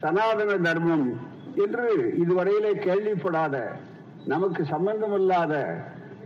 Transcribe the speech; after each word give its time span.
சனாதன 0.00 0.56
தர்மம் 0.58 1.06
என்று 1.56 1.86
இதுவரையிலே 2.18 2.72
கேள்விப்படாத 2.78 3.56
நமக்கு 4.24 4.64
சம்பந்தமில்லாத 4.64 5.54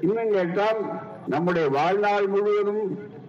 இன்னும் 0.01 0.31
கேட்டால் 0.31 0.81
நம்முடைய 1.27 1.69
வாழ்நாள் 1.69 2.27
முழுவதும் 2.27 2.85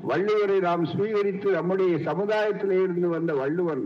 வள்ளுவரை 0.07 0.59
நாம் 0.59 0.85
சுவீகரித்து 0.85 1.49
நம்முடைய 1.51 1.97
சமுதாயத்திலே 1.97 2.83
இருந்து 2.83 3.07
வந்த 3.07 3.33
வள்ளுவன். 3.33 3.83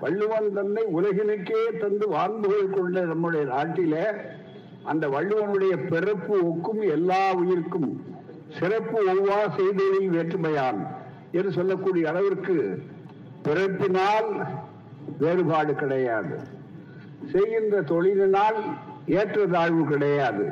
வள்ளுவன் 0.00 0.54
தன்னை 0.54 0.82
உலகினுக்கே 0.94 1.78
தந்து 1.78 2.08
வாழ்ந்துகள் 2.08 2.70
கொண்ட 2.70 3.00
நம்முடைய 3.00 3.44
நாட்டிலே 3.44 4.04
அந்த 4.84 5.08
வள்ளுவனுடைய 5.08 5.88
பிறப்பு 5.88 6.34
ஒக்கும் 6.42 6.82
எல்லா 6.90 7.32
உயிர்க்கும் 7.34 7.88
சிறப்பு 8.58 8.98
ஒவ்வா 9.06 9.56
செய்தொழில் 9.56 10.12
வேற்றுமையான் 10.14 10.80
என்று 11.32 11.52
சொல்லக்கூடிய 11.52 12.08
அளவிற்கு 12.08 12.56
பிறப்பினால் 13.42 14.30
வேறுபாடு 15.18 15.74
கிடையாது. 15.74 16.38
செய்கின்ற 17.32 17.82
தொழிலினால் 17.82 18.56
ஏற்றத்தாழ்வு 19.06 19.84
கிடையாது. 19.84 20.48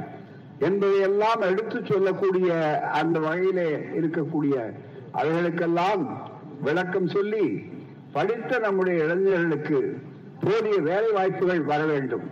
என்பதையெல்லாம் 0.59 1.41
எடுத்து 1.41 1.83
சொல்லக்கூடிய 1.85 2.81
அந்த 2.81 3.19
வகையிலே 3.19 3.77
இருக்கக்கூடிய 3.77 4.73
அவைகளுக்கெல்லாம் 5.15 6.17
விளக்கம் 6.61 7.09
சொல்லி 7.09 7.65
படித்த 8.13 8.59
நம்முடைய 8.59 9.05
இளைஞர்களுக்கு 9.05 9.99
போதிய 10.41 10.81
வேலை 10.81 11.13
வாய்ப்புகள் 11.13 11.61
வர 11.61 11.85
வேண்டும் 11.85 12.31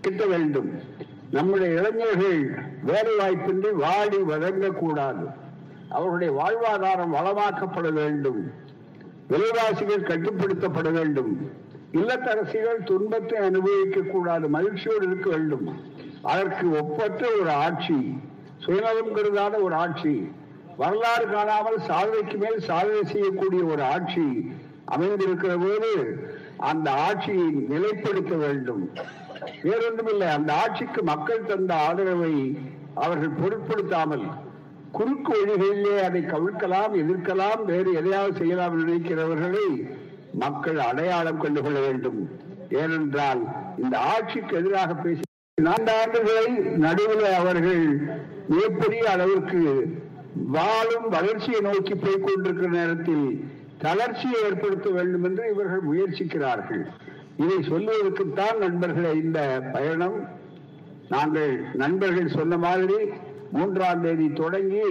கிட்ட 0.00 0.26
வேண்டும். 0.26 0.70
நம்முடைய 1.30 1.74
இளைஞர்கள் 1.74 2.54
வேலை 2.82 3.12
வாய்ப்பின்றி 3.18 3.72
வாடி 3.72 4.16
வழங்கக்கூடாது. 4.16 5.32
அவருடைய 5.88 6.32
வாழ்வாதாரம் 6.32 7.14
வளமாக்கப்பட 7.14 7.92
வேண்டும். 7.92 8.52
விலைவாசிகள் 9.30 10.08
கட்டுப்படுத்தப்பட 10.10 10.88
வேண்டும். 10.98 11.32
இல்லத்தரசிகள் 11.98 12.80
துன்பத்தை 12.90 13.38
அனுபவிக்க 13.48 14.00
கூடாது 14.00 14.46
மகிழ்ச்சியோடு 14.48 15.04
இருக்க 15.06 15.28
வேண்டும். 15.34 15.66
அதற்கு 16.32 16.64
ஒப்பற்ற 16.80 17.22
ஒரு 17.40 17.50
ஆட்சி 17.66 17.98
சுயநலம் 18.64 19.12
கருதாத 19.16 19.54
ஒரு 19.66 19.74
ஆட்சி 19.74 20.14
வரலாறு 20.80 21.26
காணாமல் 21.34 21.78
சாதனைக்கு 21.88 22.36
மேல் 22.36 22.66
சாதனை 22.70 23.02
செய்யக்கூடிய 23.12 23.62
ஒரு 23.64 23.82
ஆட்சி 23.94 24.26
அமைந்திருக்கிற 24.94 25.54
போது 25.64 25.92
அந்த 26.70 26.88
ஆட்சியை 27.06 27.48
நிலைப்படுத்த 27.72 28.34
வேண்டும். 28.44 28.84
வேறொன்றுமில்லை 29.64 30.28
அந்த 30.36 30.50
ஆட்சிக்கு 30.62 31.00
மக்கள் 31.02 31.48
தந்த 31.50 31.72
ஆதரவை 31.88 32.34
அவர்கள் 33.04 33.38
பொருட்படுத்தாமல் 33.40 34.26
குறுக்கு 34.92 35.32
வழிகளிலே 35.38 35.94
அதை 36.04 36.20
கவிழ்க்கலாம் 36.22 36.92
எதிர்க்கலாம் 37.02 37.62
வேறு 37.64 37.90
எதையாவது 37.92 38.36
செய்யலாம் 38.36 38.72
என்று 38.72 38.88
நினைக்கிறவர்களை 38.88 39.66
மக்கள் 40.32 40.78
அடையாளம் 40.78 41.40
கண்டு 41.40 41.62
கொள்ள 41.62 41.78
வேண்டும். 41.80 42.20
ஏனென்றால் 42.70 43.42
இந்த 43.78 43.98
ஆட்சிக்கு 43.98 44.56
எதிராக 44.56 44.94
பேசி 44.94 45.22
நான்கு 45.62 45.92
ஆண்டுகளை 46.00 46.46
நடுவில் 46.76 47.24
அவர்கள் 47.34 47.84
மிகப்பெரிய 48.48 49.04
அளவிற்கு 49.10 49.60
வாழும் 50.56 51.08
வளர்ச்சியை 51.08 51.60
நோக்கி 51.60 51.94
போய்க் 51.94 52.26
கொண்டிருக்கிற 52.26 52.68
நேரத்தில் 52.70 53.26
தளர்ச்சியை 53.78 54.38
ஏற்படுத்த 54.44 54.88
வேண்டும் 54.90 55.24
என்று 55.24 55.44
இவர்கள் 55.52 55.82
முயற்சிக்கிறார்கள். 55.90 56.84
இதை 57.36 57.56
சொல்வதற்குத்தான் 57.70 58.58
நண்பர்களே 58.58 59.12
இந்த 59.24 59.40
பயணம் 59.72 60.18
நாங்கள் 61.08 61.52
நண்பர்கள் 61.74 62.36
சொன்ன 62.36 62.56
மாதிரி 62.56 62.98
மூன்றாம் 63.52 64.02
தேதி 64.02 64.32
தொடங்கி 64.32 64.88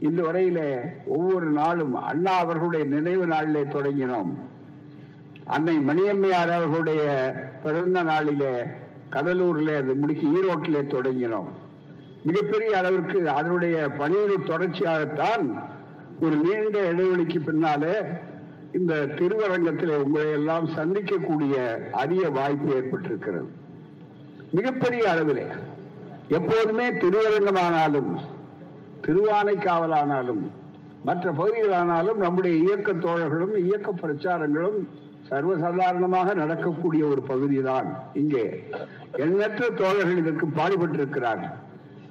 இந்த 0.00 0.22
வரையில 0.22 0.60
ஒவ்வொரு 1.06 1.46
நாளும் 1.46 1.94
அண்ணா 1.94 2.32
அவர்களுடைய 2.38 2.84
நினைவு 2.86 3.26
நாளிலே 3.26 3.60
தொடங்கினோம். 3.60 4.32
அன்னை 5.44 5.76
மணியம்மையார் 5.78 6.52
அவர்களுடைய 6.52 7.02
பிறந்த 7.62 8.02
நாளிலே 8.02 8.54
கடலூர்ல 9.10 9.76
அது 9.76 9.94
முடிச்சு 9.94 10.26
ஈரோட்டிலே 10.28 10.82
தொடங்கினோம். 10.94 11.48
மிகப்பெரிய 12.24 12.78
அளவிற்கு 12.78 13.30
அதனுடைய 13.30 13.88
பணியின் 13.88 14.48
தொடர்ச்சியாகத்தான் 14.48 15.44
ஒரு 16.20 16.36
நீண்ட 16.36 16.92
இடைவெளிக்கு 16.92 17.40
பின்னாலே 17.44 17.94
இந்த 18.72 19.06
திருவரங்கத்தில் 19.06 19.96
உங்களை 19.96 20.30
எல்லாம் 20.30 20.66
சந்திக்கக்கூடிய 20.68 21.56
அரிய 21.90 22.30
வாய்ப்பு 22.30 22.70
ஏற்பட்டிருக்கிறது. 22.78 23.48
மிகப்பெரிய 24.52 25.02
அளவிலே 25.12 25.46
எப்போதுமே 26.28 26.90
திருவரங்கமானாலும் 26.90 28.12
திருவானைக்காவலானாலும் 29.06 30.44
மற்ற 31.04 31.32
பகுதிகளானாலும் 31.32 32.16
நம்முடைய 32.16 32.56
இயக்க 32.56 32.92
தோழர்களும் 32.92 33.56
இயக்க 33.56 33.92
பிரச்சாரங்களும் 33.92 34.78
சர்வசாதாரணமாக 35.30 36.34
நடக்கக்கூடிய 36.34 37.06
ஒரு 37.06 37.22
பகுதிதான். 37.22 37.88
இங்கே 38.12 38.64
எண்ணற்ற 39.16 39.68
தோழர்கள் 39.68 40.16
இதற்கு 40.16 40.46
பாடுபட்டிருக்கிறார்கள் 40.46 41.54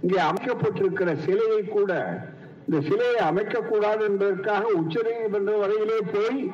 இங்கே 0.02 0.20
அமைக்கப்பட்டிருக்கிற 0.20 1.16
சிலையை 1.16 1.64
கூட 1.64 1.92
இந்த 2.68 2.82
சிலையை 2.82 3.22
அமைக்கக்கூடாது 3.30 4.02
என்பதற்காக 4.02 4.64
உச்ச 4.82 4.96
நீதிமன்ற 5.02 5.54
வரையிலே 5.64 6.00
போய் 6.14 6.52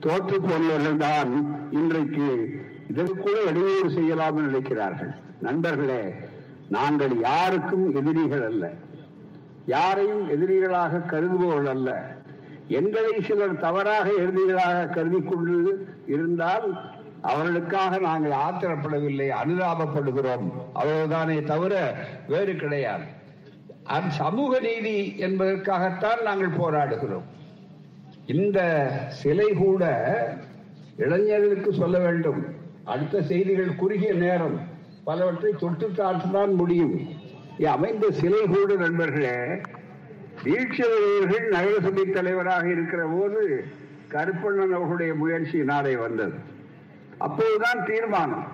தோற்று 0.00 0.40
போனவர்கள் 0.40 0.96
தான் 0.96 1.32
இன்றைக்கு 1.70 2.28
இதற்கு 2.88 3.16
கூட 3.16 3.36
இடையூறு 3.50 3.90
செய்யலாம் 3.90 4.36
என்று 4.36 4.50
நினைக்கிறார்கள். 4.50 5.12
நண்பர்களே 5.40 6.02
நாங்கள் 6.68 7.20
யாருக்கும் 7.20 7.94
எதிரிகள் 7.94 8.44
அல்ல. 8.44 8.70
யாரையும் 9.66 10.28
எதிரிகளாக 10.30 11.06
கருதுபவர்கள் 11.06 11.68
அல்ல. 11.68 12.16
எங்களை 12.68 13.20
சிலர் 13.22 13.56
தவறாக 13.56 14.10
எதிரிகளாக 14.18 14.88
கருதி 14.88 15.20
கொண்டு 15.20 15.88
இருந்தால் 16.06 16.80
அவர்களுக்காக 17.22 17.98
நாங்கள் 17.98 18.30
ஆத்திரப்படவில்லை 18.30 19.32
அனுதாபப்படுகிறோம். 19.44 20.52
அவ்வளவுதானே 20.74 21.44
தவிர 21.44 21.94
வேறு 22.28 22.56
கிடையாது. 22.56 23.04
அது 23.84 24.10
சமூக 24.10 24.60
நீதி 24.60 25.14
என்பதற்காகத்தான் 25.18 26.22
நாங்கள் 26.22 26.56
போராடுகிறோம். 26.56 27.22
இந்த 28.26 28.88
சிலை 29.08 29.52
கூட 29.52 29.84
இளைஞர்களுக்கு 30.96 31.72
சொல்ல 31.72 31.98
வேண்டும். 31.98 32.44
அடுத்த 32.84 33.22
செய்திகள் 33.22 33.74
குறுகிய 33.74 34.12
நேரம். 34.12 34.74
பலவற்றை 35.06 35.50
தொட்டு 35.58 35.86
தான் 36.32 36.52
முடியும். 36.52 36.94
அமைந்த 37.74 38.10
சிலை 38.10 38.40
கூட 38.46 38.74
நண்பர்களே 38.74 39.36
வீழ்ச்சியவர்கள் 40.44 41.46
நகரசபை 41.48 42.04
தலைவராக 42.10 42.64
இருக்கிற 42.70 43.02
போது 43.12 43.42
கருப்பண்ணன் 44.14 44.74
அவர்களுடைய 44.76 45.14
முயற்சி 45.14 45.58
நாளை 45.70 45.96
வந்தது. 45.96 46.36
அப்போதுதான் 47.18 47.80
தீர்மானம். 47.86 48.46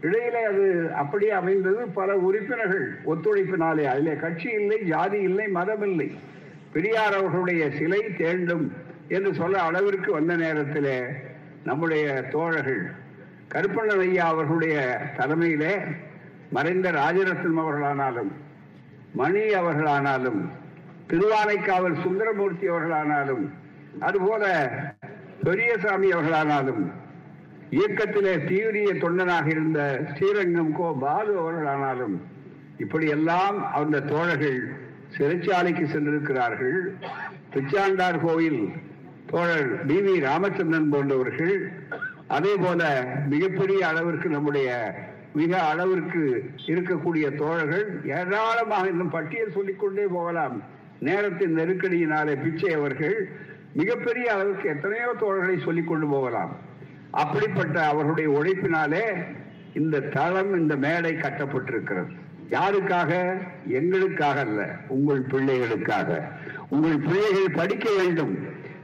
இடையிலே 0.00 0.42
அது 0.44 0.64
அப்படியே 0.94 1.30
அமைந்தது. 1.30 1.82
பல 1.98 2.16
உறுப்பினர்கள் 2.16 2.86
ஒத்துழைப்பினாலே 3.06 3.84
அதிலே 3.84 4.14
கட்சி 4.14 4.48
இல்லை 4.50 4.78
ஜாதி 4.92 5.20
இல்லை 5.28 5.48
மதம் 5.48 5.84
இல்லை. 5.90 6.08
பெரியார் 6.72 7.18
அவர்களுடைய 7.20 7.70
சிலை 7.78 8.00
தேண்டும் 8.22 8.66
என்று 9.08 9.34
சொல்ல 9.34 9.58
அளவிற்கு 9.58 10.12
வந்த 10.12 10.36
நேரத்தில் 10.36 10.92
நம்முடைய 11.64 12.06
தோழர்கள் 12.32 12.99
கருப்பண்ணன் 13.50 14.00
ஐயா 14.00 14.26
அவர்களுடைய 14.26 14.76
தலைமையிலே 15.18 15.72
மறைந்த 16.50 16.90
ராஜரத்னம் 16.90 17.60
அவர்களானாலும் 17.60 18.30
மணி 19.12 19.54
அவர்களானாலும் 19.54 20.40
திருவானைக்காவல் 21.08 22.02
சுந்தரமூர்த்தி 22.02 22.66
அவர்களானாலும் 22.68 23.44
அதுபோல 24.00 24.44
பெரியசாமி 25.42 26.12
அவர்களானாலும் 26.12 26.82
இயக்கத்திலே 27.70 28.34
தீவிரிய 28.44 28.90
தொண்டனாக 28.94 29.46
இருந்த 29.46 29.80
ஸ்ரீரங்கம் 30.14 30.72
கோ 30.72 30.96
பாலு 31.00 31.32
அவர்களானாலும் 31.42 32.14
இப்படியெல்லாம் 32.78 33.72
அந்த 33.72 34.00
தோழர்கள் 34.02 34.60
சிறைச்சாலைக்கு 35.16 35.84
சென்றிருக்கிறார்கள். 35.86 36.78
பிச்சாண்டார் 37.54 38.20
கோயில் 38.24 38.62
தோழர் 39.26 39.86
டி 39.86 39.96
வி 39.96 40.14
ராமச்சந்திரன் 40.20 40.90
போன்றவர்கள் 40.90 41.54
அதே 42.30 42.56
போல 42.56 43.04
மிகப்பெரிய 43.28 43.86
அளவிற்கு 43.86 44.28
நம்முடைய 44.28 44.94
மிக 45.34 45.62
அளவிற்கு 45.62 46.50
இருக்கக்கூடிய 46.66 47.34
தோழர்கள் 47.34 48.00
ஏராளமாக 48.04 48.88
இன்னும் 48.88 49.10
பட்டியல் 49.10 49.50
சொல்லிக்கொண்டே 49.50 50.02
போகலாம். 50.02 50.62
நேரத்தின் 51.00 51.56
நெருக்கடியினாலே 51.58 52.42
பிச்சை 52.42 52.72
அவர்கள் 52.72 53.28
மிகப்பெரிய 53.72 54.32
அளவுக்கு 54.32 54.68
எத்தனையோ 54.68 55.14
தோழர்களை 55.20 55.64
சொல்லிக் 55.64 55.88
கொண்டு 55.88 56.06
போகலாம். 56.06 56.56
அப்படிப்பட்ட 57.10 57.86
அவர்களுடைய 57.86 58.30
உழைப்பினாலே 58.30 59.04
இந்த 59.74 60.00
தளம் 60.00 60.60
இந்த 60.60 60.76
மேடை 60.76 61.12
கட்டப்பட்டிருக்கிறது. 61.12 62.12
யாருக்காக? 62.50 63.38
எங்களுக்காக 63.66 64.40
அல்ல 64.40 64.66
உங்கள் 64.88 65.20
பிள்ளைகளுக்காக. 65.20 66.22
உங்கள் 66.68 66.98
பிள்ளைகள் 66.98 67.54
படிக்க 67.54 67.90
வேண்டும். 67.96 68.38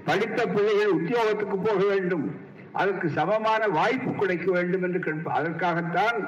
படித்த 0.05 0.47
பிள்ளைகள் 0.47 0.93
உத்தியோகத்துக்கு 0.93 1.57
போக 1.63 1.85
வேண்டும். 1.89 2.45
அதற்கு 2.81 3.09
சமமான 3.19 3.63
வாய்ப்பு 3.79 4.11
கிடைக்க 4.13 4.47
வேண்டும் 4.57 4.83
என்று 4.83 5.01
கேட்ப 5.07 5.33
அதற்காகத்தான் 5.39 6.19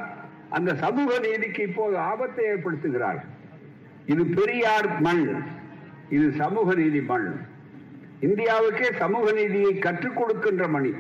அந்த 0.57 0.71
சமூக 0.83 1.19
நீதிக்கு 1.27 1.63
இப்போது 1.69 1.97
ஆபத்தை 2.11 2.45
ஏற்படுத்துகிறார்கள். 2.53 3.33
இது 4.13 4.23
பெரியார் 4.39 4.89
மண். 5.07 5.25
இது 6.17 6.27
சமூக 6.43 6.75
நீதி 6.75 7.01
மண். 7.11 7.29
இந்தியாவுக்கே 8.29 8.89
சமூக 9.03 9.33
நீதியை 9.33 9.73
கற்றுக் 9.87 10.19
கொடுக்கின்ற 10.21 10.67
மணி. 10.77 10.93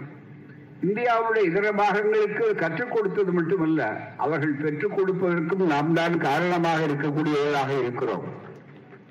இந்தியாவுடைய 0.86 1.42
இதர 1.50 1.70
பாகங்களுக்கு 1.78 2.44
கற்றுக் 2.54 2.92
கொடுத்தது 2.94 3.32
மட்டுமல்ல 3.38 3.82
அவர்கள் 4.24 4.60
பெற்றுக் 4.64 4.96
கொடுப்பதற்கும் 4.98 5.64
நாம் 5.72 5.96
தான் 6.00 6.16
காரணமாக 6.28 6.86
இருக்கக்கூடியவர்களாக 6.88 7.72
இருக்கிறோம். 7.82 8.26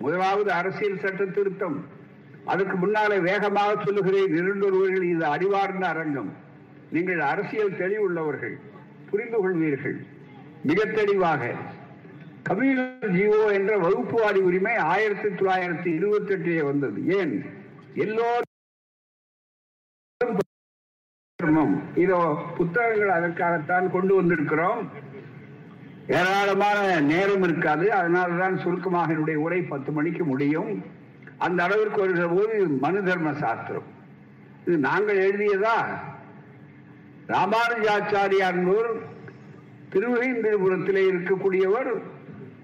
முதலாவது 0.03 0.51
அரசியல் 0.59 1.01
சட்ட 1.03 1.25
திருத்தம். 1.37 1.77
அதுக்கு 2.47 2.75
முன்னாலே 2.77 3.17
வேகமாக 3.19 3.83
சொல்லுகிறேன். 3.83 4.31
இருந்தொருவர்கள் 4.33 5.09
இது 5.13 5.25
அறிவார்ந்த 5.25 5.87
அரங்கம். 5.87 6.31
நீங்கள் 6.91 7.19
அரசியல் 7.19 7.77
தெளிவுள்ளவர்கள் 7.81 8.55
புரிந்து 9.09 9.37
கொள்வீர்கள் 9.39 9.97
மிக 10.63 10.85
தெளிவாக 10.85 11.51
கம்யூனல் 12.49 13.11
ஜீவோ 13.17 13.39
என்ற 13.51 13.71
வகுப்புவாடி 13.77 14.39
உரிமை 14.39 14.75
ஆயிரத்தி 14.75 15.29
தொள்ளாயிரத்தி 15.29 15.89
இருபத்தி 15.95 16.33
எட்டிலே 16.33 16.63
வந்தது. 16.63 16.99
ஏன்? 17.17 17.33
எல்லோரும் 17.93 18.45
இதோ 21.95 22.19
புத்தகங்கள் 22.57 23.09
அதற்காகத்தான் 23.09 23.91
கொண்டு 23.91 24.13
வந்திருக்கிறோம். 24.21 24.87
ஏராளமான 26.07 26.99
நேரம் 27.01 27.43
இருக்காது. 27.43 27.93
அதனால்தான் 27.93 28.57
சுருக்கமாக 28.59 29.11
என்னுடைய 29.11 29.39
உரை 29.39 29.61
பத்து 29.61 29.91
மணிக்கு 29.91 30.23
முடியும். 30.23 30.71
அந்த 31.37 31.63
அளவிற்கு 31.63 31.99
வருகிற 31.99 32.27
போது 32.27 32.67
மனு 32.67 33.03
தர்ம 33.03 33.33
சாஸ்திரம். 33.33 33.87
இது 34.65 34.77
நாங்கள் 34.77 35.19
எழுதியதா? 35.27 35.77
ராமானுஜாச்சாரியார் 37.27 38.57
என்பவர் 38.59 38.91
திருவகேந்திரபுரத்திலே 39.91 41.03
இருக்கக்கூடியவர் 41.11 41.91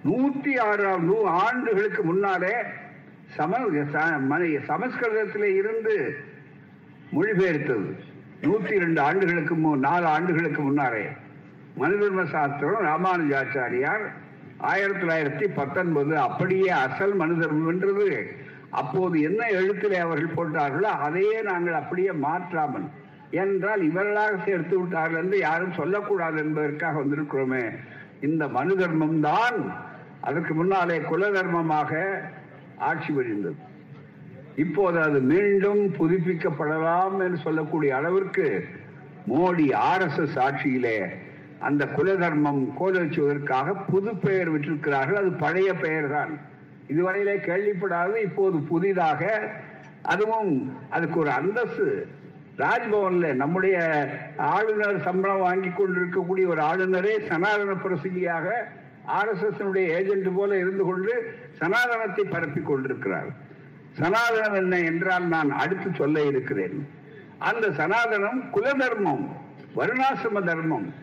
நூத்தி 0.06 0.60
ஆறாம் 0.60 1.06
நூ 1.06 1.24
ஆண்டுகளுக்கு 1.24 2.04
முன்னாலே 2.04 2.56
சம 3.36 3.58
சமஸ்கிருதத்திலே 4.70 5.50
இருந்து 5.56 6.16
மொழிபெயர்த்தது. 7.14 7.88
நூத்தி 8.42 8.72
இரண்டு 8.72 9.02
ஆண்டுகளுக்கு 9.02 9.56
நாலு 9.56 10.06
ஆண்டுகளுக்கு 10.06 10.62
முன்னாலே. 10.62 11.06
மனுதர்ம 11.80 12.26
சாஸ்திரம் 12.26 12.86
ராமானுஜாச்சாரியார் 12.86 14.06
ஆயிரத்தி 14.58 15.06
தொள்ளாயிரத்தி 15.06 15.50
பத்தொன்பது 15.56 16.20
அப்படியே 16.20 16.70
அசல் 16.70 17.20
மனுதர்மம் 17.20 17.68
என்றது. 17.68 18.42
அப்போது 18.80 19.16
என்ன 19.28 19.42
எழுத்திலே 19.60 19.98
அவர்கள் 20.06 20.36
போட்டார்களோ 20.38 20.92
அதையே 21.08 21.40
நாங்கள் 21.50 21.80
அப்படியே 21.82 22.12
மாற்றாமல் 22.26 22.88
என்றால் 23.42 23.82
இவர்களாக 23.90 24.34
சேர்த்து 24.48 24.76
விட்டார்கள் 24.80 25.22
என்று 25.24 25.38
யாரும் 25.48 25.78
சொல்லக்கூடாது 25.80 26.38
என்பதற்காக 26.46 26.96
வந்திருக்கிறோமே. 27.02 27.66
இந்த 28.28 28.44
மனு 28.56 28.74
தர்மம் 28.82 29.20
தான் 29.30 29.58
அதற்கு 30.28 30.54
முன்னாலே 30.60 30.98
குல 31.12 31.30
தர்மமாக 31.38 31.92
ஆட்சி 32.90 33.10
புரிந்தது. 33.16 33.60
இப்போது 34.64 34.98
அது 35.08 35.20
மீண்டும் 35.34 35.84
புதுப்பிக்கப்படலாம் 36.00 37.16
என்று 37.26 37.40
சொல்லக்கூடிய 37.46 37.92
அளவிற்கு 38.00 38.48
மோடி 39.32 39.68
ஆர் 39.90 40.06
எஸ் 40.08 40.22
எஸ் 40.24 40.40
ஆட்சியிலே 40.46 40.98
அந்த 41.68 41.84
குல 41.98 42.16
தர்மம் 42.24 42.64
கோலச்சுவதற்காக 42.80 43.76
புது 43.92 44.12
பெயர் 44.24 44.52
விட்டிருக்கிறார்கள். 44.54 45.22
அது 45.22 45.32
பழைய 45.44 45.70
பெயர் 45.84 46.08
தான் 46.18 46.34
இதுவரையிலே 46.88 47.36
கேள்விப்படாது 47.50 48.16
இப்போது 48.18 48.58
புதிதாக 48.58 49.52
அதுவும் 50.02 50.78
அதுக்கு 50.90 51.20
ஒரு 51.20 51.30
அந்தஸ்து. 51.30 52.08
ராஜ்பவன்ல 52.58 53.34
நம்முடைய 53.34 53.78
ஆளுநர் 54.38 55.02
சம்பளம் 55.02 55.40
வாங்கி 55.40 55.70
கொண்டிருக்கக்கூடிய 55.70 56.48
ஒரு 56.48 56.62
ஆளுநரே 56.62 57.14
சனாதன 57.28 57.72
பிரசங்கியாக 57.84 58.50
ஆர் 59.06 59.28
எஸ் 59.28 59.44
எஸ் 59.44 59.78
ஏஜென்ட் 59.78 60.36
போல 60.36 60.58
இருந்து 60.58 60.84
கொண்டு 60.84 61.14
சனாதனத்தை 61.60 62.24
பரப்பிக் 62.24 62.66
கொண்டிருக்கிறார். 62.66 63.30
சனாதனம் 64.00 64.56
என்ன 64.56 64.80
என்றால் 64.80 65.26
நான் 65.28 65.52
அடுத்து 65.52 65.90
சொல்ல 65.94 66.22
இருக்கிறேன். 66.22 66.90
அந்த 67.38 67.68
சனாதனம் 67.68 68.50
குல 68.50 68.72
தர்மம் 68.72 69.26
வருணாசிரம 69.76 70.44
தர்மம். 70.44 70.94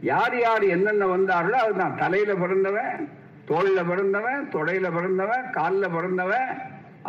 யார் 0.00 0.40
யார் 0.40 0.62
என்னென்ன 0.62 1.06
வந்தார்களோ 1.06 1.58
அதுதான் 1.64 1.96
தலையில 1.96 2.34
பிறந்தவன் 2.34 3.08
தோல்ல 3.48 3.78
பிறந்தவன் 3.90 4.42
தொடையில 4.54 4.86
பிறந்தவன் 4.96 5.46
காலில் 5.56 5.94
பிறந்தவன் 5.94 6.50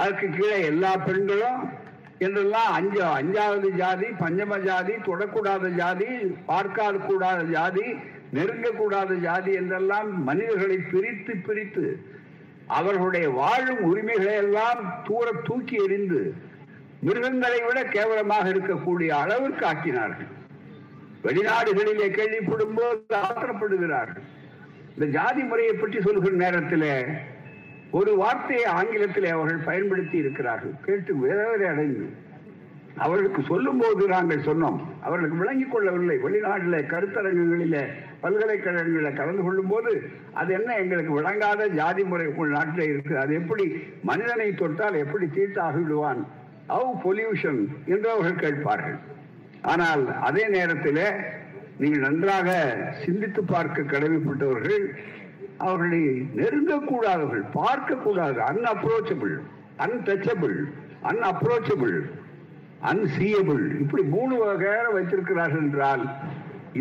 அதுக்கு 0.02 0.28
கீழே 0.30 0.60
எல்லா 0.72 0.92
பெண்களும் 1.08 1.62
என்றெல்லாம் 2.26 2.72
அஞ்சு 2.78 3.02
அஞ்சாவது 3.18 3.70
ஜாதி 3.82 4.08
பஞ்சம 4.22 4.60
ஜாதி 4.68 4.94
தொடக்கூடாத 5.08 5.70
ஜாதி 5.82 6.10
பார்க்காத 6.50 6.98
கூடாத 7.08 7.40
ஜாதி 7.56 7.86
நெருங்கக்கூடாத 8.38 9.14
ஜாதி 9.28 9.52
என்றெல்லாம் 9.62 10.10
மனிதர்களை 10.30 10.78
பிரித்து 10.92 11.34
பிரித்து 11.48 11.86
அவர்களுடைய 12.78 13.26
வாழும் 13.40 13.82
உரிமைகளை 13.90 14.36
எல்லாம் 14.46 14.82
தூர 15.08 15.26
தூக்கி 15.48 15.76
எறிந்து 15.86 16.22
மிருகங்களை 17.08 17.60
விட 17.64 17.80
கேவலமாக 17.96 18.46
இருக்கக்கூடிய 18.54 19.10
அளவிற்கு 19.24 19.66
ஆக்கினார்கள். 19.72 20.30
வெளிநாடுகளிலே 21.26 22.08
கேள்விப்படும் 22.18 22.76
போது 22.78 23.16
ஆத்திரப்படுகிறார்கள். 23.24 24.28
இந்த 24.96 25.06
ஜாதி 25.06 25.44
முறையை 25.44 25.74
பற்றி 25.74 26.02
சொல்கிற 26.02 26.34
நேரத்தில் 26.36 26.90
ஒரு 27.92 28.12
வார்த்தையை 28.18 28.66
ஆங்கிலத்தில் 28.66 29.26
அவர்கள் 29.26 29.66
பயன்படுத்தி 29.70 30.18
இருக்கிறார்கள். 30.18 30.74
கேட்டு 30.86 31.16
வேதனை 31.16 31.66
அடைந்து. 31.68 32.06
அவர்களுக்கு 32.98 33.42
சொல்லும் 33.48 33.80
போது 33.80 34.08
நாங்கள் 34.08 34.46
சொன்னோம். 34.50 34.80
அவர்களுக்கு 35.02 35.38
விளங்கிக் 35.38 35.72
கொள்ளவில்லை. 35.72 36.18
வெளிநாட்டில் 36.18 36.90
கருத்தரங்குகளில 36.94 37.78
பல்கலைக்கழகங்களில் 38.22 39.18
கலந்து 39.20 39.44
கொள்ளும் 39.44 39.68
போது 39.68 39.92
அது 40.34 40.54
என்ன? 40.54 40.76
எங்களுக்கு 40.76 41.14
விளங்காத 41.14 41.68
ஜாதி 41.80 42.04
முறை 42.04 42.28
உங்கள் 42.28 42.56
நாட்டில் 42.58 42.90
இருக்கு 42.90 43.18
அது 43.18 43.34
எப்படி? 43.34 43.66
மனிதனை 44.04 44.54
தொட்டால் 44.54 45.02
எப்படி 45.04 45.26
தீட்டாகி 45.26 45.82
விடுவான் 45.84 46.22
அவு 46.70 46.92
பொல்யூஷன் 47.06 47.62
என்று 47.86 48.10
அவர்கள் 48.10 48.44
கேட்பார்கள். 48.46 48.98
ஆனால் 49.62 50.20
அதே 50.20 50.48
நேரத்தில் 50.48 51.06
நீங்கள் 51.80 52.06
நன்றாக 52.08 52.50
சிந்தித்து 53.06 53.42
பார்க்க 53.44 53.92
கடமைப்பட்டவர்கள் 53.94 54.86
அவர்களை 55.58 56.02
நெருங்கக்கூடாதவர்கள் 56.40 57.46
பார்க்கக்கூடாது 57.60 58.40
அன்அப்ரோச்சபிள் 58.52 59.36
அன்டச்சபிள் 59.86 60.58
அன்அப்ரோச்சபிள் 61.10 61.98
அன்சீயபிள் 62.92 63.66
இப்படி 63.82 64.04
மூணு 64.16 64.36
வகையாக 64.38 64.88
வைத்திருக்கிறார்கள் 64.92 65.64
என்றால் 65.66 66.04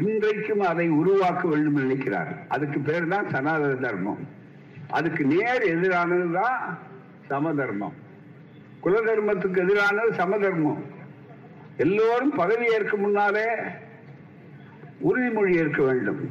இன்றைக்கும் 0.01 0.63
அதை 0.69 0.87
உருவாக்க 1.01 1.43
வேண்டும் 1.49 1.81
நினைக்கிறார் 1.83 2.31
அதுக்கு 2.49 2.79
பேர் 2.81 3.09
தான் 3.09 3.27
சனாதன 3.31 3.73
தர்மம். 3.75 4.23
அதுக்கு 4.91 5.23
நேர் 5.25 5.65
எதிரானது 5.75 6.29
தான் 6.33 6.59
சமதர்மம். 7.29 7.97
குல 8.81 8.95
தர்மத்துக்கு 9.01 9.59
எதிரானது 9.65 10.13
சமதர்மம். 10.21 10.81
எல்லோரும் 11.77 12.33
பதவி 12.41 12.67
ஏற்க 12.67 12.97
முன்னாலே 12.97 13.49
உறுதிமொழி 15.03 15.55
ஏற்க 15.57 15.83
வேண்டும். 15.83 16.31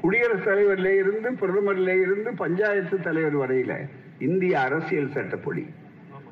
குடியரசுத் 0.00 0.44
தலைவரில் 0.44 0.94
இருந்து 0.94 1.32
பிரதமரில் 1.32 2.00
இருந்து 2.00 2.34
பஞ்சாயத்து 2.34 3.00
தலைவர் 3.00 3.36
வரையில 3.36 3.72
இந்திய 4.18 4.60
அரசியல் 4.60 5.12
சட்டப்படி. 5.12 5.66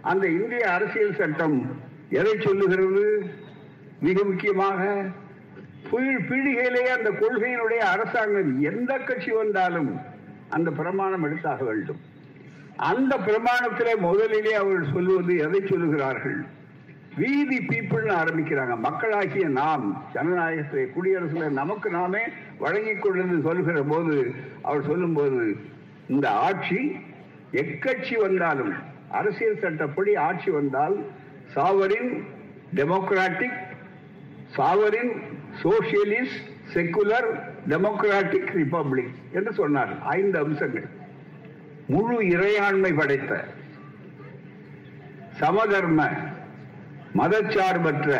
அந்த 0.03 0.27
இந்திய 0.29 0.73
அரசியல் 0.73 1.15
சட்டம் 1.15 1.81
எதை 2.11 2.35
சொல்லுகிறது? 2.41 3.31
மிக 4.01 4.25
முக்கியமாக 4.25 5.05
பீடிகையிலேயே 5.93 6.93
அந்த 6.99 7.11
கொள்கையினுடைய 7.11 7.83
அரசாங்கம் 7.95 8.61
எந்த 8.61 8.99
கட்சி 8.99 9.31
வந்தாலும் 9.31 9.99
அந்த 10.49 10.71
பிரமாணம் 10.71 11.25
எடுத்தாக 11.25 11.65
வேண்டும். 11.65 12.01
அந்த 12.77 13.17
பிரமாணத்திலே 13.17 13.97
முதலிலே 13.99 14.55
அவர்கள் 14.55 14.93
சொல்லுவது 14.93 15.37
எதை 15.37 15.61
சொல்லுகிறார்கள்? 15.61 16.41
வீதி 17.17 17.59
பீப்புள்னு 17.59 18.13
ஆரம்பிக்கிறாங்க. 18.23 18.79
மக்களாகிய 18.79 19.47
நாம் 19.49 19.85
ஜனநாயகத்தை 20.15 20.83
குடியரசுல 20.97 21.49
நமக்கு 21.61 21.91
நாமே 21.91 22.23
வழங்கிக் 22.59 23.03
கொண்டு 23.03 23.41
சொல்கிற 23.43 23.83
போது 23.83 24.35
அவர் 24.63 24.83
சொல்லும் 24.83 25.15
போது 25.15 25.57
இந்த 26.09 26.31
ஆட்சி 26.31 26.81
எக்கட்சி 27.53 28.17
வந்தாலும் 28.21 28.75
அரசியல் 29.09 29.63
சட்டப்படி 29.63 30.17
ஆட்சி 30.17 30.51
வந்தால் 30.51 30.97
sovereign 31.55 32.11
democratic 32.75 33.59
sovereign 34.57 35.13
socialist 35.63 36.39
secular 36.75 37.29
democratic 37.69 38.51
republic 38.61 39.13
என்று 39.33 39.53
சொன்னார். 39.53 39.93
ஐந்து 40.03 40.39
அம்சங்கள். 40.39 40.89
முழு 41.87 42.17
இறையாண்மை 42.35 42.93
படைத்த 42.97 43.45
சமதர்ம 45.41 46.09
மதச்சார்பற்ற 47.19 48.11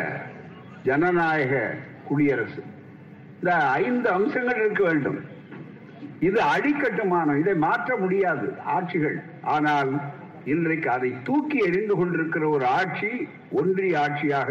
ஜனநாயக 0.83 1.75
குடியரசு. 2.09 2.63
இந்த 3.39 3.55
ஐந்து 3.55 4.09
அம்சங்கள் 4.11 4.61
இருக்க 4.65 4.83
வேண்டும். 4.85 5.19
இது 6.21 6.41
அடிக்கட்டுமானம் 6.43 7.41
இதை 7.41 7.55
மாற்ற 7.55 7.97
முடியாது 7.97 8.47
ஆட்சிகள். 8.75 9.19
ஆனால் 9.43 9.91
இன்றைக்கு 10.45 10.91
அதை 10.91 11.15
தூக்கி 11.25 11.59
எறிந்து 11.59 11.95
கொண்டிருக்கிற 11.97 12.49
ஒரு 12.49 12.67
ஆட்சி 12.67 13.11
ஒன்றிய 13.51 13.99
ஆட்சியாக 13.99 14.51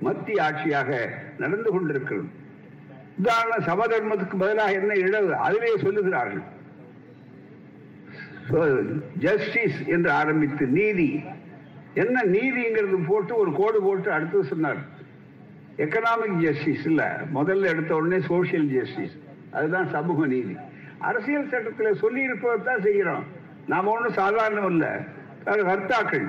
மத்திய 0.00 0.42
ஆட்சியாக 0.42 0.90
நடந்து 1.38 1.70
கொண்டிருக்கிறது. 1.70 2.28
உதாரண 3.18 3.54
சமதர்மத்துக்கு 3.66 4.36
பதிலாக 4.38 4.72
என்ன 4.72 4.92
இழவு? 4.94 5.34
அதிலே 5.34 5.74
சொல்லுகிறார்கள். 5.76 6.44
ஜஸ்டிஸ் 9.18 9.80
என்று 9.86 10.10
ஆரம்பித்து 10.10 10.66
நீதி. 10.66 11.24
என்ன 11.94 12.22
நீதிங்கிறது 12.22 13.04
போட்டு 13.06 13.36
ஒரு 13.36 13.52
கோடு 13.52 13.82
போட்டு 13.82 14.12
அடுத்து 14.12 14.44
சொன்னார். 14.44 14.76
எக்கனாமிக் 15.76 16.38
ஜஸ்டிஸ் 16.38 16.86
இல்ல. 16.86 17.20
முதல்ல 17.34 17.66
எடுத்த 17.66 17.96
உடனே 17.96 18.16
சோசியல் 18.16 18.66
ஜஸ்டிஸ் 18.66 19.18
அதுதான் 19.52 19.88
சமூக 19.88 20.26
நீதி. 20.26 20.56
அரசியல் 20.98 21.48
சட்டத்தில் 21.48 21.94
சொல்லி 21.94 22.22
தான் 22.64 22.80
செய்கிறோம். 22.80 23.24
நாம 23.66 23.90
ஒன்றும் 23.90 24.12
சாதாரணம் 24.12 24.70
இல்லை. 24.70 24.88
கர்த்தாக்கள். 25.44 26.28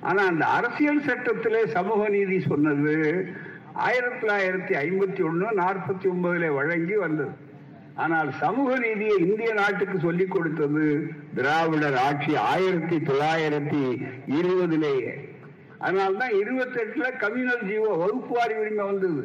ஆனா 0.00 0.26
அந்த 0.26 0.46
அரசியல் 0.46 1.00
சட்டத்தில் 1.00 1.66
சமூக 1.66 2.08
நீதி 2.08 2.40
சொன்னது 2.40 3.26
ஆயிரத்தி 3.72 4.26
தொள்ளாயிரத்தி 4.26 4.78
ஐம்பத்தி 4.78 5.24
ஒன்று 5.24 5.50
நாற்பத்தி 5.50 6.04
ஒன்பதுல 6.04 6.54
வழங்கி 6.54 6.96
வந்தது. 6.96 7.43
ஆனால் 8.02 8.30
சமூக 8.40 8.70
நீதியை 8.78 9.16
இந்திய 9.26 9.50
நாட்டுக்கு 9.52 9.96
சொல்லிக் 9.98 10.32
கொடுத்தது 10.34 10.84
திராவிடர் 11.34 11.98
ஆட்சி 12.06 12.32
ஆயிரத்தி 12.52 12.96
தொள்ளாயிரத்தி 13.08 13.82
இருபதுலேயே 14.38 15.12
அதனால்தான் 15.78 16.34
இருபத்தி 16.40 16.78
எட்டுல 16.82 17.06
கம்யூனல் 17.24 17.64
ஜீவோ 17.70 17.90
வகுப்புவாரி 18.02 18.54
உரிமை 18.60 18.84
வந்தது. 18.84 19.22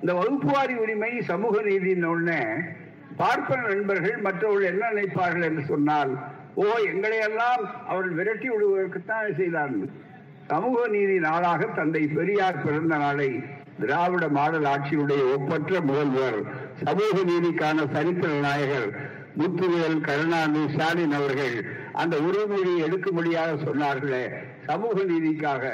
இந்த 0.00 0.12
வகுப்புவாரி 0.12 0.74
உரிமை 0.74 1.10
சமூக 1.30 1.62
நீதின 1.62 2.08
உடனே 2.14 2.40
பார்ப்பன 3.16 3.66
நண்பர்கள் 3.68 4.16
மற்றவர்கள் 4.20 4.70
என்ன 4.72 4.84
நினைப்பார்கள் 4.92 5.48
என்று 5.48 5.64
சொன்னால் 5.72 6.12
ஓ 6.54 6.64
எங்களை 6.92 7.18
எல்லாம் 7.28 7.62
அவர்கள் 7.88 8.18
விரட்டி 8.18 8.48
விடுவதற்குத்தான் 8.50 9.36
செய்தார்கள். 9.40 9.90
சமூக 10.50 10.86
நீதி 10.88 11.16
நாளாக 11.18 11.66
தந்தை 11.78 12.02
பெரியார் 12.16 12.62
பிறந்த 12.64 12.94
நாளை 12.96 13.30
திராவிட 13.80 14.28
மாடல் 14.28 14.62
ஆட்சியுடைய 14.62 15.34
ஒப்பற்ற 15.34 15.80
முதல்வர் 15.80 16.42
சமூக 16.84 17.18
நீதிக்கான 17.26 17.92
சரித்திர 17.92 18.32
நாயகர் 18.32 19.10
முத்துவேல் 19.38 20.00
கருணாநிதி 20.00 20.72
ஸ்டாலின் 20.72 21.12
அவர்கள் 21.12 21.64
அந்த 21.92 22.16
உறுதிமொழியை 22.16 22.82
எடுக்கும்படியாக 22.82 23.56
சொன்னார்களே 23.64 24.32
சமூக 24.66 25.00
நீதிக்காக. 25.02 25.70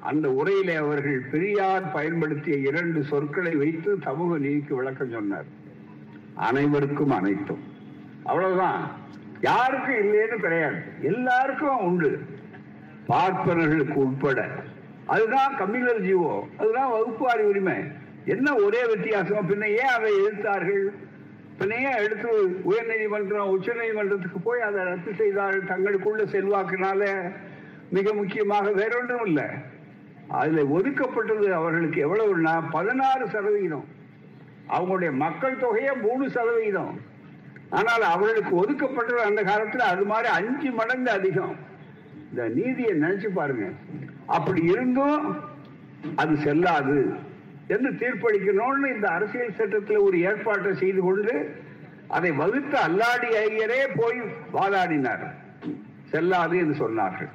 அந்த 0.00 0.28
உரையிலே 0.28 0.76
அவர்கள் 0.76 1.18
பெரியார் 1.18 1.92
பயன்படுத்திய 1.92 2.56
இரண்டு 2.56 3.04
சொற்களை 3.04 3.54
வைத்து 3.54 3.98
சமூக 4.02 4.38
நீதிக்கு 4.38 4.74
விளக்கம் 4.74 5.10
சொன்னார். 5.10 5.44
அனைவருக்கும் 6.34 7.10
அனைத்தும். 7.10 7.62
அவ்வளவுதான். 8.24 8.90
யாருக்கும் 9.40 9.94
இல்லைன்னு 9.94 10.40
கிடையாது. 10.40 10.76
எல்லாருக்கும் 11.02 11.78
உண்டு. 11.78 12.24
பார்ப்பனர்களுக்கு 13.08 13.92
உட்பட. 13.92 14.48
அதுதான் 15.06 15.56
கம்யூனல் 15.58 16.02
ஜீவோ. 16.02 16.40
அதுதான் 16.58 16.92
வகுப்புவாரி 16.92 17.42
உரிமை. 17.42 17.74
என்ன 18.24 18.54
ஒரே 18.54 18.86
வித்தியாசம்? 18.86 19.50
பின்ன 19.50 19.64
ஏன் 19.64 19.92
அதை 19.96 20.12
எதிர்த்தார்கள்? 20.12 20.84
பின்ன 21.58 21.74
ஏன் 21.74 22.04
எடுத்து 22.04 22.48
உயர்நீதிமன்றம் 22.48 23.48
உச்ச 23.48 23.72
நீதிமன்றத்துக்கு 23.72 24.38
போய் 24.38 24.60
அதை 24.60 24.84
ரத்து 24.84 25.14
செய்தார்கள்? 25.14 25.62
தங்களுக்குள்ள 25.62 26.22
செல்வாக்குனால 26.32 27.32
மிக 27.90 28.12
முக்கியமாக 28.12 28.70
வேறொன்றும் 28.70 29.26
இல்லை. 29.26 29.44
அதுல 30.28 30.62
ஒதுக்கப்பட்டது 30.62 31.50
அவர்களுக்கு 31.50 31.98
எவ்வளவுன்னா 32.06 32.62
பதினாறு 32.70 33.28
சதவிகிதம் 33.28 33.84
அவங்களுடைய 34.68 35.12
மக்கள் 35.12 35.56
தொகையே 35.56 36.00
மூணு 36.02 36.30
சதவிகிதம் 36.30 37.00
ஆனால் 37.70 38.02
அவர்களுக்கு 38.02 38.64
ஒதுக்கப்பட்டது 38.64 39.22
அந்த 39.28 39.42
காலத்தில் 39.42 39.80
அது 39.80 40.04
மாதிரி 40.04 40.28
அஞ்சு 40.28 40.70
மடங்கு 40.70 41.10
அதிகம். 41.10 41.56
இந்த 42.30 42.48
நீதியை 42.48 42.90
நினைச்சு 42.90 43.28
பாருங்க. 43.34 43.66
அப்படி 44.26 44.62
இருந்தும் 44.62 45.36
அது 46.16 46.36
செல்லாது. 46.36 47.14
என்று 47.68 47.92
தீர்ப்பளிக்கணும்னு 47.92 48.94
இந்த 48.94 49.08
அரசியல் 49.08 49.54
சட்டத்தில் 49.54 49.96
ஒரு 49.96 50.20
ஏற்பாட்டை 50.20 50.74
செய்து 50.74 51.00
கொண்டு 51.00 51.54
அதை 52.08 52.32
வகுத்த 52.32 52.80
அல்லாடி 52.88 53.34
ஐயரே 53.46 53.88
போய் 53.96 54.20
வாதாடினார். 54.52 55.30
செல்லாது 56.10 56.58
என்று 56.58 56.88
சொன்னார்கள். 56.88 57.28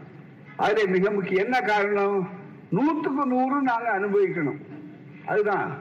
அதில் 0.57 0.87
மிக 0.87 1.11
முக்கிய 1.11 1.43
என்ன 1.43 1.61
காரணம்? 1.61 2.29
நூற்றுக்கு 2.69 3.25
நூறு 3.25 3.61
நாங்கள் 3.61 4.01
அனுபவிக்கணும். 4.01 4.61
அதுதான். 5.25 5.77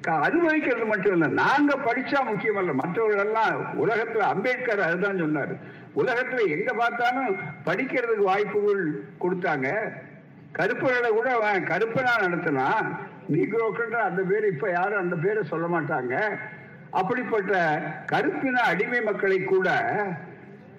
க- 0.00 0.12
அனுபவிக்கிறது 0.12 0.84
மட்டும் 0.84 1.12
இல்லை 1.12 1.28
நாங்க 1.28 1.76
படிச்சா 1.76 2.24
முக்கியம் 2.24 2.56
அல்ல 2.56 2.72
மற்றவர்கள் 2.72 3.24
எல்லாம் 3.24 3.88
உலகத்துல 3.88 4.16
அம்பேத்கர் 4.16 4.80
அதுதான் 4.80 5.18
சொன்னார். 5.18 5.54
உலகத்துல 5.96 6.48
எங்க 6.48 6.72
பார்த்தாலும் 6.72 7.36
படிக்கிறதுக்கு 7.64 8.22
வாய்ப்புகள் 8.22 9.04
கொடுத்தாங்க. 9.20 9.92
கருப்பர்களை 10.58 11.10
கூட 11.10 11.28
அவன் 11.36 11.68
கருப்பனா 11.70 12.12
நடத்தினா 12.24 12.66
நீக்ரோக்குன்ற 13.34 13.98
அந்த 14.08 14.22
பேர் 14.30 14.46
இப்ப 14.54 14.66
யாரும் 14.70 15.02
அந்த 15.02 15.16
பேரை 15.16 15.42
சொல்ல 15.52 15.66
மாட்டாங்க. 15.74 16.14
அப்படிப்பட்ட 17.00 17.52
கருப்பின 18.12 18.62
அடிமை 18.70 19.00
மக்களை 19.00 19.38
கூட 19.44 19.68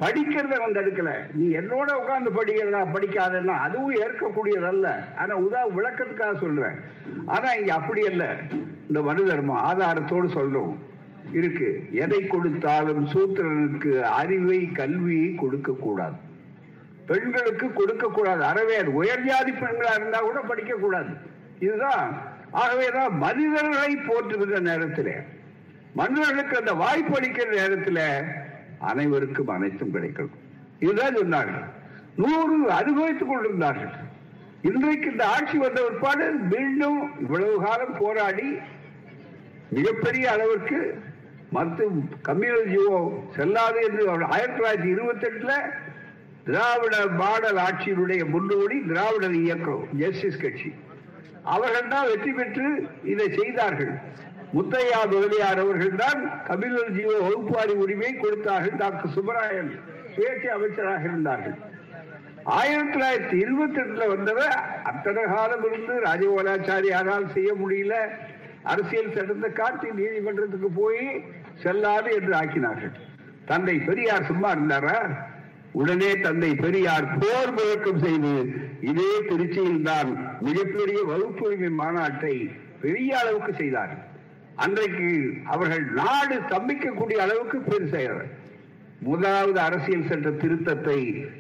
படிக்கிறத 0.02 0.56
வந்து 0.64 0.80
எடுக்கல. 0.82 1.12
நீ 1.38 1.46
என்னோட 1.60 1.90
உட்காந்து 2.02 2.30
படிக்கிறதா 2.38 2.82
படிக்காதன்னா 2.96 3.56
அதுவும் 3.66 3.98
ஏற்கக்கூடியதல்ல. 4.04 4.88
ஆனா 5.22 5.34
உதா 5.46 5.62
விளக்கத்துக்காக 5.78 6.34
சொல்றேன். 6.44 6.78
ஆனா 7.26 7.50
இங்க 7.54 7.72
அப்படி 7.74 8.04
அல்ல 8.12 8.26
இந்த 8.88 9.02
மனு 9.02 9.24
தர்மம் 9.30 9.64
ஆதாரத்தோடு 9.70 10.30
சொல்றோம் 10.38 10.74
இருக்கு. 11.40 11.70
எதை 12.04 12.22
கொடுத்தாலும் 12.28 13.04
சூத்திரனுக்கு 13.14 13.94
அறிவை 14.20 14.60
கல்வியை 14.82 15.30
கொடுக்க 15.36 15.72
கூடாது 15.86 16.20
பெண்களுக்கு 17.06 17.74
கொடுக்க 17.74 18.08
கூடாது 18.08 18.44
அறவே 18.44 18.78
உயர் 19.00 19.26
ஜாதி 19.26 19.52
பெண்களா 19.52 19.94
இருந்தா 19.96 20.20
கூட 20.20 20.40
படிக்க 20.42 20.74
கூடாது 20.76 21.14
இதுதான் 21.60 22.10
ஆகவேதான் 22.52 23.14
மனிதர்களை 23.18 23.94
போற்றுகின்ற 24.08 24.60
நேரத்தில் 24.60 25.14
மனிதர்களுக்கு 25.94 26.56
அந்த 26.58 26.74
வாய்ப்பு 26.74 27.14
அளிக்கிற 27.20 27.48
நேரத்தில் 27.56 28.06
அனைவருக்கும் 28.80 29.48
அனைத்தும் 29.48 29.92
கிடைக்கும். 29.92 30.32
இதுதான் 30.80 31.18
சொன்னார்கள். 31.18 31.68
நூறு 32.16 32.72
அனுபவித்துக் 32.72 33.30
கொண்டிருந்தார்கள். 33.30 33.94
இன்றைக்கு 34.62 35.12
இந்த 35.12 35.24
ஆட்சி 35.26 35.58
வந்த 35.58 35.80
பிற்பாடு 35.82 36.26
மீண்டும் 36.32 37.00
இவ்வளவு 37.20 37.56
காலம் 37.64 37.98
போராடி 37.98 38.58
மிகப்பெரிய 39.70 40.32
அளவிற்கு 40.32 40.80
மற்றும் 41.50 42.10
கம்யூனல் 42.28 42.70
ஜீவோ 42.74 42.98
செல்லாது 43.36 43.80
என்று 43.82 44.04
ஆயிரத்தி 44.26 44.58
தொள்ளாயிரத்தி 44.58 44.90
இருபத்தி 44.96 45.26
எட்டுல 45.30 45.54
திராவிட 46.48 46.96
மாடல் 47.20 47.60
ஆட்சியினுடைய 47.66 48.22
முன்னோடி 48.34 48.78
திராவிடர் 48.90 49.36
இயக்கம் 49.44 49.84
ஜஸ்டிஸ் 50.02 50.42
கட்சி. 50.44 50.70
அவர்கள் 51.54 51.92
தான் 51.94 52.08
வெற்றி 52.10 52.32
பெற்று 52.40 52.68
இதை 53.12 53.28
செய்தார்கள். 53.40 53.94
முத்தையா 54.56 55.00
முதலியார் 55.14 55.62
அவர்கள் 55.64 55.96
தான் 56.04 56.20
கபிலர் 56.48 56.92
ஜீவ 56.98 57.12
வகுப்பாரி 57.26 57.74
உரிமையை 57.84 58.14
கொடுத்தார்கள். 58.16 58.76
டாக்டர் 58.82 59.14
சுப்பராயன் 59.16 59.72
சுயேட்சை 60.16 60.50
அமைச்சராக 60.58 61.04
இருந்தார்கள். 61.10 61.58
ஆயிரத்தி 62.60 62.94
தொள்ளாயிரத்தி 62.94 63.38
இருபத்தி 63.44 63.80
எட்டுல 63.84 64.06
வந்தவர் 64.14 64.56
அத்தனை 64.92 65.24
காலம் 65.34 65.66
இருந்து 65.70 65.94
ராஜகோலாச்சாரியாரால் 66.08 67.28
செய்ய 67.36 67.52
முடியல. 67.62 67.96
அரசியல் 68.72 69.14
சட்டத்தை 69.18 69.50
காட்டி 69.62 69.88
நீதிமன்றத்துக்கு 70.00 70.70
போய் 70.82 71.06
செல்லாது 71.64 72.10
என்று 72.20 72.34
ஆக்கினார்கள். 72.42 72.94
தந்தை 73.52 73.76
பெரியார் 73.88 74.30
சும்மா 74.32 74.50
இருந்தாரா? 74.56 74.98
உடனே 75.74 76.10
தந்தை 76.16 76.56
பெரியார் 76.56 77.06
போர் 77.20 77.52
முழக்கம் 77.52 78.02
செய்து 78.04 78.34
இதே 78.82 79.12
திருச்சியில் 79.30 79.82
தான் 79.82 80.10
மிகப்பெரிய 80.42 81.00
வகுப்புரிமை 81.04 81.70
மாநாட்டை 81.80 82.36
பெரிய 82.82 83.18
அளவுக்கு 83.18 83.52
செய்தார். 83.54 83.94
அன்றைக்கு 84.56 85.08
அவர்கள் 85.46 85.84
நாடு 85.94 86.36
தம்பிக்கக்கூடிய 86.50 87.18
அளவுக்கு 87.18 87.58
பெரு 87.62 87.88
செய்தார் 87.90 88.26
முதலாவது 89.02 89.60
அரசியல் 89.60 90.08
சட்ட 90.08 90.30
திருத்தத்தை 90.32 91.00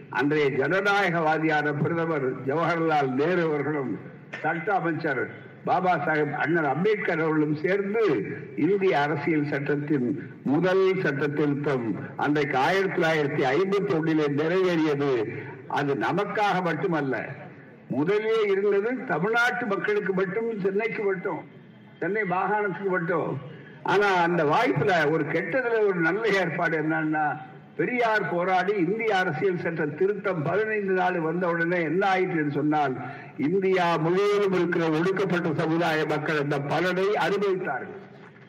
அன்றைய 0.09 0.45
ஜனநாயகவாதியான 0.59 1.73
பிரதமர் 1.73 2.27
ஜவஹர்லால் 2.45 3.11
நேரு 3.13 3.41
அவர்களும் 3.41 3.91
சட்ட 4.41 4.67
அமைச்சர் 4.73 5.23
பாபா 5.65 5.91
சாஹேப் 6.05 6.34
அண்ணன் 6.43 6.67
அம்பேத்கர் 6.72 7.22
அவர்களும் 7.22 7.55
சேர்ந்து 7.55 8.01
இந்திய 8.55 8.93
அரசியல் 9.01 9.46
சட்டத்தின் 9.46 10.08
முதல் 10.43 10.84
சட்ட 11.03 11.27
திருத்தம் 11.27 11.86
அன்றைக்கு 12.15 12.58
ஆயிரத்தி 12.58 12.98
தொள்ளாயிரத்தி 12.98 13.43
ஐம்பத்தி 13.53 13.93
ஒன்றிலே 13.98 14.27
நிறைவேறியது. 14.41 15.12
அது 15.67 15.93
நமக்காக 15.96 16.63
மட்டுமல்ல 16.63 17.15
முதலே 17.88 18.38
இருந்தது 18.51 18.91
தமிழ்நாட்டு 19.05 19.65
மக்களுக்கு 19.65 20.13
மட்டும் 20.13 20.60
சென்னைக்கு 20.60 21.03
மட்டும் 21.03 21.41
சென்னை 22.00 22.24
மாகாணத்துக்கு 22.24 22.89
மட்டும். 22.89 23.39
ஆனா 23.84 24.08
அந்த 24.27 24.43
வாய்ப்புல 24.43 24.93
ஒரு 25.12 25.24
கெட்டதுல 25.24 25.79
ஒரு 25.88 26.00
நல்ல 26.00 26.24
ஏற்பாடு 26.41 26.75
என்னன்னா 26.84 27.25
பெரியார் 27.77 28.30
போராடி 28.30 28.74
இந்திய 28.74 29.18
அரசியல் 29.18 29.60
சட்ட 29.60 29.86
திருத்தம் 29.86 30.44
பதினைந்து 30.44 30.94
நாள் 30.94 31.20
வந்த 31.20 31.50
உடனே 31.50 31.82
என்ன 31.82 32.08
ஆயிற்றுன்னு 32.15 32.51
சொன்னால் 32.51 32.96
இந்தியா 33.38 33.98
முழுவதும் 33.98 34.53
இருக்கிற 34.53 34.89
ஒடுக்கப்பட்ட 34.89 35.53
சமுதாய 35.53 36.06
மக்கள் 36.06 36.38
அந்த 36.38 36.60
பலனை 36.60 37.03
அனுபவித்தார்கள். 37.03 38.01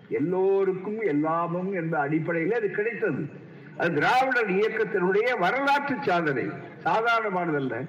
எல்லோருக்கும் 0.08 1.00
எல்லாமும் 1.00 1.74
என்ற 1.74 1.98
அடிப்படையில் 1.98 2.54
அது 2.54 2.70
கிடைத்தது. 2.70 3.28
அது 3.76 3.94
திராவிடர் 3.94 4.50
இயக்கத்தினுடைய 4.50 5.38
வரலாற்று 5.38 5.96
சாதனை. 6.00 6.44
சாதாரணமானதல்ல. 6.84 7.88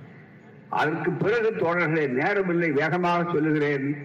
அதற்கு 0.69 1.11
பிறகு 1.11 1.51
தோழர்களே 1.51 2.07
நேரமில்லை 2.21 2.71
வேகமாக 2.71 3.31
சொல்லுகிறேன். 3.31 3.95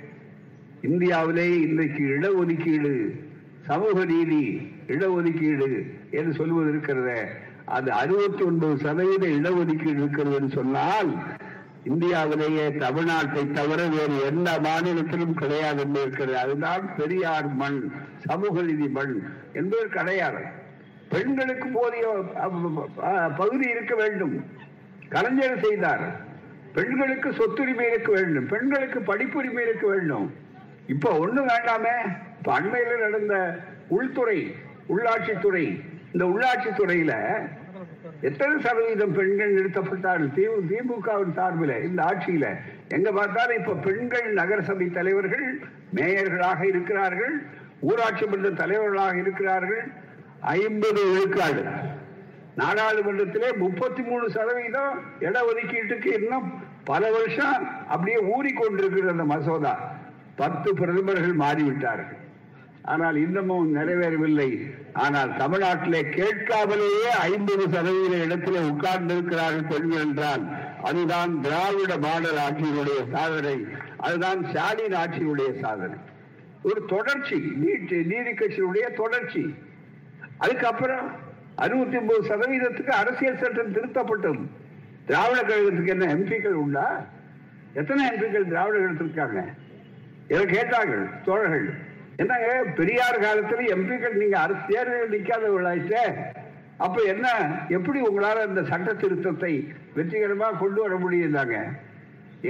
இந்தியாவிலே 0.83 1.61
இன்றைக்கு 1.61 2.03
இடஒதுக்கீடு 2.03 3.25
சமூக 3.61 4.05
நீதி 4.05 4.73
இடஒதுக்கீடு 4.93 5.69
என்று 6.11 6.33
சொல்வது 6.33 6.71
இருக்கிறத. 6.73 7.11
அது 7.79 7.93
அறுபத்தி 7.93 8.43
ஒன்பது 8.43 8.77
சதவீத 8.79 9.27
இடஒதுக்கீடு 9.27 9.99
இருக்கிறது 9.99 10.35
என்று 10.35 10.49
சொன்னால் 10.49 11.11
இந்தியாவிலேயே 11.85 12.65
தமிழ்நாட்டை 12.69 13.43
தவிர 13.51 13.81
வேறு 13.87 14.17
எந்த 14.25 14.61
மாநிலத்திலும் 14.61 15.35
கிடையாது 15.35 15.81
என்று 15.81 16.01
இருக்கிறது. 16.01 16.39
அதுதான் 16.39 16.97
பெரியார் 16.97 17.49
மண் 17.55 17.93
சமூக 18.27 18.63
நீதி 18.63 18.89
மண் 18.89 19.15
என்பது 19.53 19.87
கிடையாது. 19.89 20.43
பெண்களுக்கு 21.09 21.69
போதிய 21.69 22.07
பகுதி 23.37 23.67
இருக்க 23.69 23.95
வேண்டும். 23.95 24.45
கலைஞர் 25.09 25.63
செய்தார். 25.65 26.05
பெண்களுக்கு 26.75 27.31
சொத்துரிமை 27.31 27.87
இருக்க 27.93 28.13
வேண்டும். 28.13 28.47
பெண்களுக்கு 28.47 29.01
படிப்புரிமை 29.01 29.63
இருக்க 29.69 29.87
வேண்டும். 29.87 30.27
இப்ப 30.87 31.27
ஒண்ணு 31.27 31.41
வேண்டாமே. 31.53 31.97
இப்ப 32.39 32.59
நடந்த 33.07 33.35
உள்துறை 33.89 34.55
உள்ளாட்சித்துறை 34.93 35.65
இந்த 36.13 36.25
உள்ளாட்சித்துறையில 36.25 37.15
எத்தனை 38.29 38.55
சதவீதம் 38.65 39.15
பெண்கள் 39.19 39.55
நிறுத்தப்பட்டார்கள்? 39.57 40.31
திமுகவின் 40.71 41.37
சார்பில் 41.39 41.75
இந்த 41.89 42.01
ஆட்சியில. 42.09 42.47
எங்க 42.97 43.09
பார்த்தாலும் 43.19 43.59
இப்ப 43.61 43.77
பெண்கள் 43.87 44.29
நகரசபை 44.33 44.89
தலைவர்கள் 44.99 45.47
மேயர்களாக 45.97 46.61
இருக்கிறார்கள் 46.73 47.35
ஊராட்சி 47.81 48.27
மன்ற 48.27 48.51
தலைவர்களாக 48.63 49.15
இருக்கிறார்கள். 49.25 49.85
ஐம்பது 50.57 51.01
விழுக்காடு 51.13 51.65
நாடாளுமன்றத்திலே 52.61 53.51
முப்பத்தி 53.57 54.03
மூணு 54.03 54.27
சதவீதம் 54.37 54.95
இட 55.27 55.37
ஒதுக்கீட்டுக்கு 55.51 56.11
இன்னும் 56.21 56.49
பல 56.85 57.03
வருஷம் 57.17 57.57
அப்படியே 57.95 58.19
ஊறிக்கொண்டிருக்கிற 58.35 59.15
அந்த 59.15 59.27
மசோதா. 59.35 59.75
பத்து 60.37 60.69
பிரதமர்கள் 60.75 61.37
மாறிவிட்டார்கள். 61.45 62.20
ஆனால் 62.93 63.17
இன்னமும் 63.17 63.69
நிறைவேறவில்லை. 63.77 64.51
ஆனால் 65.05 65.31
தமிழ்நாட்டிலே 65.41 66.01
கேட்காமலேயே 66.19 67.11
ஐம்பது 67.29 67.65
சதவீத 67.75 68.15
இடத்திலே 68.27 68.61
உட்கார்ந்து 68.73 69.15
இருக்கிறார்கள் 69.17 69.71
பெண்கள் 69.73 70.05
என்றால் 70.05 70.45
அதுதான் 70.89 71.33
திராவிட 71.47 71.93
மாடல் 72.07 72.41
ஆட்சியினுடைய 72.47 73.01
சாதனை. 73.15 73.57
அதுதான் 73.97 74.41
ஸ்டாலின் 74.51 74.97
ஆட்சியினுடைய 75.03 75.51
சாதனை. 75.61 75.99
ஒரு 76.63 76.81
தொடர்ச்சி 76.85 77.37
நீட் 77.63 77.93
நீதி 78.13 78.33
கட்சியினுடைய 78.33 78.87
தொடர்ச்சி. 79.03 79.45
அதுக்கப்புறம் 80.39 81.07
அறுபத்தி 81.65 81.97
ஒன்பது 81.97 82.23
சதவீதத்துக்கு 82.31 82.93
அரசியல் 83.03 83.41
சட்டம் 83.43 83.75
திருத்தப்பட்டது. 83.77 84.43
திராவிட 85.09 85.41
கழகத்துக்கு 85.43 85.95
என்ன 85.97 86.09
எம்பிக்கள் 86.17 86.61
உண்டா? 86.65 86.87
எத்தனை 87.75 88.03
எம்பிக்கள் 88.11 88.51
திராவிட 88.53 88.77
கழகத்திற்காங்க 88.79 89.07
இருக்காங்க? 89.07 89.41
இதை 90.33 90.43
கேட்டார்கள்? 90.47 91.07
தோழர்கள். 91.25 91.69
என்னங்க 92.23 92.49
பெரியார் 92.79 93.25
காலத்துல 93.27 93.67
எம்பிக்கள் 93.75 94.21
நீங்க 94.23 94.39
அரசு 94.39 94.65
தேர்தலில் 94.71 95.15
நிக்காதவர்களாயிட்டே 95.17 96.05
அப்ப 96.85 96.97
என்ன 97.13 97.27
எப்படி 97.77 97.99
உங்களால 98.09 98.45
இந்த 98.49 98.63
சட்ட 98.71 98.91
திருத்தத்தை 98.93 99.53
வெற்றிகரமா 99.97 100.49
கொண்டு 100.59 100.81
வர 100.85 100.95
முடியுதாங்க 101.05 101.57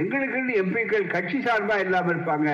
எங்களுக்கு 0.01 0.41
எம்பிக்கள் 0.63 1.07
கட்சி 1.13 1.39
சார்பா 1.39 1.77
இல்லாம 1.85 2.11
இருப்பாங்க. 2.13 2.51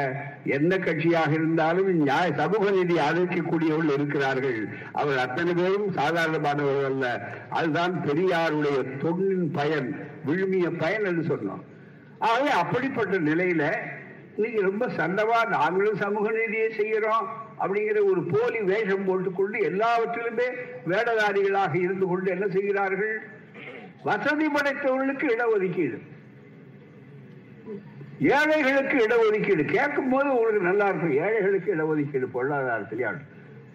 எந்த 0.57 0.75
கட்சியாக 0.77 1.33
இருந்தாலும் 1.39 1.89
நியாய 1.99 2.29
சமூக 2.39 2.71
நீதி 2.71 2.95
ஆதரிக்கக்கூடியவர்கள் 2.99 3.97
இருக்கிறார்கள். 3.97 4.61
அவர் 4.93 5.19
அத்தனை 5.25 5.55
பேரும் 5.55 5.89
சாதாரணமானவர்கள் 5.99 6.89
அல்ல. 6.93 7.07
அதுதான் 7.51 7.95
பெரியாருடைய 8.07 8.79
தொண்டின் 9.03 9.51
பயன் 9.59 9.91
விழுமிய 10.29 10.71
பயன் 10.83 11.05
என்று 11.05 11.25
சொன்னோம். 11.33 11.63
ஆகவே 12.19 12.53
அப்படிப்பட்ட 12.63 13.19
நிலையில 13.19 13.65
இன்னைக்கு 14.37 14.63
ரொம்ப 14.63 14.89
சண்டவா 14.89 15.45
நாங்களும் 15.45 16.01
சமூக 16.01 16.31
நீதியை 16.31 16.71
செய்கிறோம் 16.71 17.27
அப்படிங்கிற 17.61 17.99
ஒரு 18.11 18.23
போலி 18.33 18.59
வேஷம் 18.71 19.05
போட்டுக்கொண்டு 19.05 19.59
எல்லாவற்றிலுமே 19.69 20.49
வேடதாரிகளாக 20.91 21.75
இருந்து 21.75 22.07
கொண்டு 22.07 22.31
என்ன 22.31 22.47
செய்கிறார்கள்? 22.47 23.15
வசதி 24.09 24.47
படைத்தவர்களுக்கு 24.47 25.27
இடஒதுக்கீடு. 25.35 25.99
ஏழைகளுக்கு 28.37 28.99
இடஒதுக்கீடு. 29.07 29.65
கேட்கும் 29.77 30.09
போது 30.09 30.29
உங்களுக்கு 30.35 30.69
நல்லா 30.69 30.89
இருக்கும். 30.91 31.17
ஏழைகளுக்கு 31.25 31.75
இடஒதுக்கீடு 31.77 32.29
பொருளாதாரத்திலே 32.37 33.09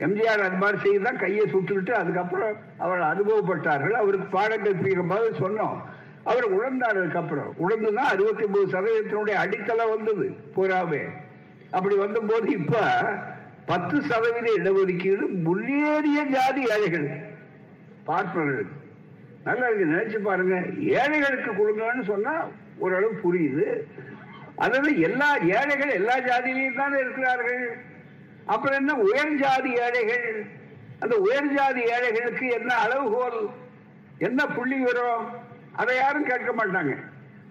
எம்ஜிஆர் 0.06 0.46
அது 0.46 0.56
மாதிரி 0.56 0.78
செய்து 0.84 1.02
தான் 1.04 1.22
கையை 1.24 1.44
சுட்டுக்கிட்டு 1.54 1.94
அதுக்கப்புறம் 2.02 2.54
அவர் 2.84 3.02
அனுபவப்பட்டார்கள். 3.10 3.98
அவருக்கு 4.04 4.28
பாடம் 4.38 4.64
கற்பிக்கிற 4.66 5.04
போது 5.10 5.28
சொன்னோம். 5.44 5.76
அவர் 6.24 6.46
உணர்ந்தார் 6.58 6.98
அதுக்கப்புறம். 6.98 7.52
உழந்துன்னா 7.64 8.04
அறுபத்தி 8.14 8.44
ஒன்பது 8.44 8.66
சதவீதத்தினுடைய 8.68 9.34
அடித்தளம் 9.34 9.90
வந்தது 9.90 10.26
பூராவே 10.56 11.04
அப்படி 11.72 11.96
வந்தபோது 11.96 12.50
இப்ப 12.52 12.84
பத்து 13.66 14.02
சதவீத 14.02 14.48
இடஒதுக்கீடு 14.60 15.26
முன்னேறிய 15.46 16.24
ஜாதி 16.24 16.62
ஏழைகள் 16.76 17.10
பார்ப்பவர்களுக்கு 18.04 18.78
நல்லா 19.44 19.68
இருக்கு 19.68 19.86
நினைச்சு 19.86 20.18
பாருங்க. 20.18 20.56
ஏழைகளுக்கு 20.78 21.52
கொடுங்கன்னு 21.52 22.04
சொன்னா 22.06 22.34
ஓரளவு 22.78 23.14
புரியுது. 23.24 23.66
அதாவது 24.56 25.00
எல்லா 25.00 25.38
ஏழைகள் 25.38 25.90
எல்லா 25.90 26.16
ஜாதியிலையும் 26.20 26.76
தானே 26.76 27.00
இருக்கிறார்கள். 27.00 27.64
அப்புறம் 28.46 28.78
என்ன 28.80 28.96
உயர் 28.96 29.34
ஜாதி 29.36 29.72
ஏழைகள். 29.86 30.46
அந்த 31.00 31.16
உயர் 31.16 31.54
ஜாதி 31.54 31.82
ஏழைகளுக்கு 31.82 32.48
என்ன 32.50 32.74
அளவுகோல்? 32.76 33.50
என்ன 34.18 34.46
புள்ளி 34.46 34.80
வரும் 34.80 35.24
அதை 35.76 35.96
யாரும் 35.96 36.26
கேட்க 36.26 36.52
மாட்டாங்க. 36.52 36.96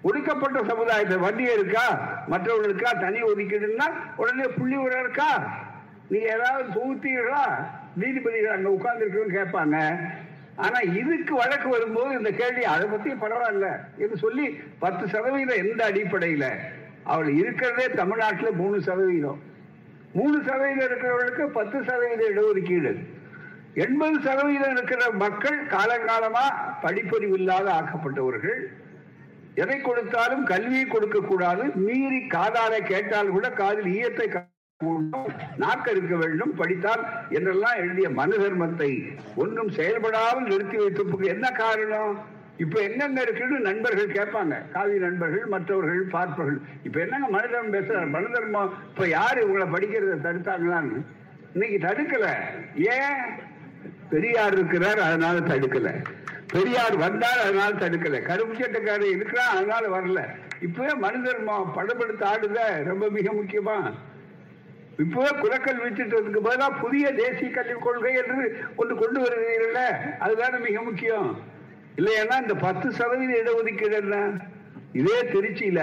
ஒடுக்கப்பட்ட 0.02 0.64
சமுதாயத்தை 0.64 1.16
வண்டி 1.16 1.42
இருக்கா? 1.42 2.00
மற்றவர்களுக்கா 2.30 3.00
தனி 3.00 3.22
ஒதுக்கீடுன்னா 3.22 3.86
உடனே 4.16 4.42
புள்ளி 4.42 4.76
உரம் 4.76 5.00
இருக்கா? 5.00 5.56
நீங்க 6.08 6.26
ஏதாவது 6.26 6.68
தொகுத்தீர்களா? 6.68 7.66
நீதிபதிகள் 7.96 8.54
அங்க 8.54 8.68
உட்கார்ந்து 8.68 9.24
கேட்பாங்க. 9.30 9.98
ஆனா 10.56 10.80
இதுக்கு 10.80 11.34
வழக்கு 11.34 11.68
வரும்போது 11.68 12.16
இந்த 12.16 12.30
கேள்வி 12.30 12.64
அதை 12.64 12.88
பத்தி 12.88 13.10
பரவாயில்ல 13.10 13.76
என்று 13.96 14.16
சொல்லி 14.16 14.60
பத்து 14.78 15.08
சதவீதம் 15.08 15.56
எந்த 15.56 15.90
அடிப்படையில? 15.90 16.48
அவள் 17.04 17.28
இருக்கிறதே 17.28 17.88
தமிழ்நாட்டில் 17.88 18.52
மூணு 18.52 18.80
சதவீதம். 18.80 19.42
மூணு 20.12 20.42
சதவீதம் 20.46 20.88
இருக்கிறவர்களுக்கு 20.88 21.46
பத்து 21.46 21.82
சதவீத 21.84 22.24
இடஒதுக்கீடு. 22.34 23.04
எண்பது 23.74 24.16
சதவீதம் 24.20 24.72
இருக்கிற 24.76 25.02
மக்கள் 25.22 25.58
காலங்காலமா 25.74 26.44
படிப்பறிவு 26.82 27.36
இல்லாத 27.40 27.66
ஆக்கப்பட்டவர்கள். 27.72 28.60
எதை 29.54 29.76
கொடுத்தாலும் 29.80 30.44
கல்வியை 30.44 30.86
கொடுக்க 30.86 31.18
கூடாது. 31.20 31.64
மீறி 31.86 32.20
காதால 32.34 32.72
கேட்டால் 32.92 33.34
கூட 33.36 33.46
காதில் 33.60 33.92
ஈயத்தை 33.96 34.26
நாக்க 35.62 35.86
இருக்க 35.90 36.16
வேண்டும். 36.16 36.52
படித்தால் 36.60 37.02
என்றெல்லாம் 37.28 37.78
எழுதிய 37.82 38.10
மனு 38.10 38.36
தர்மத்தை 38.42 38.90
ஒன்றும் 39.42 39.72
செயல்படாமல் 39.78 40.48
நிறுத்தி 40.50 40.76
வைத்ததுக்கு 40.76 41.26
என்ன 41.34 41.46
காரணம்? 41.50 42.14
இப்ப 42.56 42.80
என்னென்ன 42.86 43.20
இருக்குன்னு 43.26 43.58
நண்பர்கள் 43.60 44.16
கேட்பாங்க. 44.16 44.54
காவி 44.72 44.96
நண்பர்கள் 44.98 45.46
மற்றவர்கள் 45.46 46.02
பார்ப்பவர்கள் 46.14 46.60
இப்ப 46.82 47.00
என்னங்க 47.00 47.28
மனு 47.36 47.48
தர்மம் 47.52 47.74
பேசுறாரு 47.76 48.10
மனு 48.16 48.30
தர்மம் 48.30 48.74
இப்ப 48.90 49.08
யாரு 49.08 49.46
உங்களை 49.48 49.68
படிக்கிறத 49.76 50.18
தடுத்தாங்களான்னு? 50.26 51.00
இன்னைக்கு 51.54 51.78
தடுக்கல. 51.86 52.26
ஏன்? 52.94 53.22
பெரியார் 54.10 54.52
இருக்கிறார் 54.52 54.98
அதனால 54.98 55.38
தடுக்கல. 55.38 56.04
பெரியார் 56.52 56.96
வந்தார் 56.96 57.38
அதனால 57.38 57.70
தடுக்கல. 57.74 58.22
கருப்பு 58.22 58.54
சட்டக்காரர் 58.54 59.10
இருக்கிறான் 59.10 59.56
அதனால 59.56 59.98
வரல. 59.98 60.28
இப்பவே 60.62 60.94
மனிதர் 60.94 61.44
படப்படுத்த 61.44 62.22
ஆடுத 62.22 62.82
ரொம்ப 62.84 63.08
மிக 63.08 63.32
முக்கியமா. 63.32 63.92
இப்பவே 64.98 65.28
குலக்கல் 65.28 65.94
திட்டத்துக்கு 65.94 66.40
பதிலாக 66.40 66.72
புதிய 66.72 67.12
தேசிய 67.14 67.50
கல்விக் 67.50 67.82
கொள்கை 67.82 68.14
என்று 68.14 68.56
ஒன்று 68.76 68.96
கொண்டு 68.96 69.20
வருகிறீர்கள 69.20 69.78
அதுதானே 70.18 70.58
மிக 70.58 70.82
முக்கியம். 70.82 71.38
இல்லையா 71.96 72.22
இந்த 72.22 72.54
பத்து 72.54 72.92
சதவீத 72.92 73.32
இடஒதுக்கீடு 73.42 73.92
என்ன? 73.92 74.30
இதே 74.92 75.22
திருச்சியில 75.22 75.80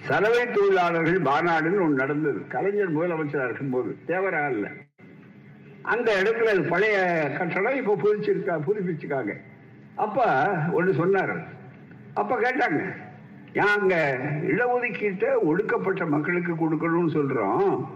சலவை 0.00 0.50
தொழிலாளர்கள் 0.50 1.22
மாநாடுன்னு 1.22 1.80
ஒன்று 1.80 1.94
நடந்தது. 1.94 2.46
கலைஞர் 2.48 2.96
முதலமைச்சராக 2.96 3.44
இருக்கும்போது. 3.44 3.96
இல்லை. 4.50 4.70
அந்த 5.86 6.12
இடத்துல 6.22 6.48
அது 6.48 6.62
பழைய 6.62 6.96
கட்டடம் 7.38 7.76
இப்ப 7.76 7.96
புதுச்சிருக்கா 8.04 8.60
புதுப்பிச்சுக்காங்க. 8.66 9.32
அப்ப 9.94 10.24
ஒன்று 10.72 10.94
சொன்னார். 10.94 11.34
அப்ப 12.14 12.36
கேட்டாங்க 12.36 12.94
நாங்க 13.52 14.18
இடஒதுக்கீட்டை 14.42 15.34
ஒடுக்கப்பட்ட 15.42 16.06
மக்களுக்கு 16.06 16.52
கொடுக்கணும்னு 16.52 17.10
சொல்றோம். 17.10 17.86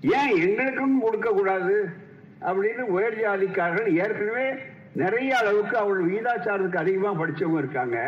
ஏன் 0.00 0.48
எங்களுக்கும் 0.48 1.00
கொடுக்க 1.00 1.30
கூடாது? 1.30 1.88
அப்படின்னு 2.40 2.80
உயர் 2.80 3.18
ஜாதிக்காரர்கள் 3.18 3.94
ஏற்கனவே 3.94 4.54
நிறைய 4.92 5.38
அளவுக்கு 5.38 5.76
அவங்க 5.76 6.02
வீதாச்சாரத்துக்கு 6.04 6.76
அதிகமா 6.76 7.22
படிச்சவங்க 7.22 7.58
இருக்காங்க. 7.58 7.98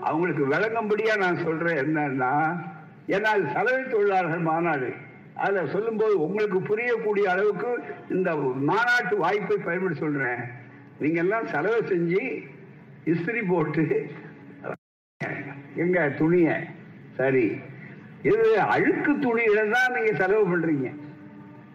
அவங்களுக்கு 0.00 0.48
விளங்கும்படியா 0.48 1.16
நான் 1.16 1.42
சொல்றேன் 1.42 1.76
என்னன்னா 1.76 2.64
ஏன்னா 3.08 3.30
அது 3.34 3.42
சலவை 3.52 3.88
தொழிலாளர்கள் 3.88 4.38
மாநாடு. 4.38 4.92
அதில் 5.44 5.72
சொல்லும்போது 5.72 6.14
உங்களுக்கு 6.26 6.58
புரியக்கூடிய 6.68 7.24
அளவுக்கு 7.32 7.70
இந்த 8.16 8.30
மாநாட்டு 8.70 9.14
வாய்ப்பை 9.24 9.56
பயன்படுத்தி 9.66 10.04
சொல்றேன். 10.04 10.40
நீங்க 11.00 11.18
எல்லாம் 11.24 11.50
செலவு 11.54 11.80
செஞ்சு 11.92 12.22
இஸ்திரி 13.12 13.42
போட்டு 13.52 13.84
எங்க 15.84 15.98
துணிய 16.20 16.48
சரி. 17.18 17.46
இது 18.30 18.46
அழுக்கு 18.74 19.12
துணியில 19.26 19.60
தான் 19.74 19.94
நீங்க 19.96 20.12
செலவு 20.22 20.44
பண்றீங்க. 20.52 20.88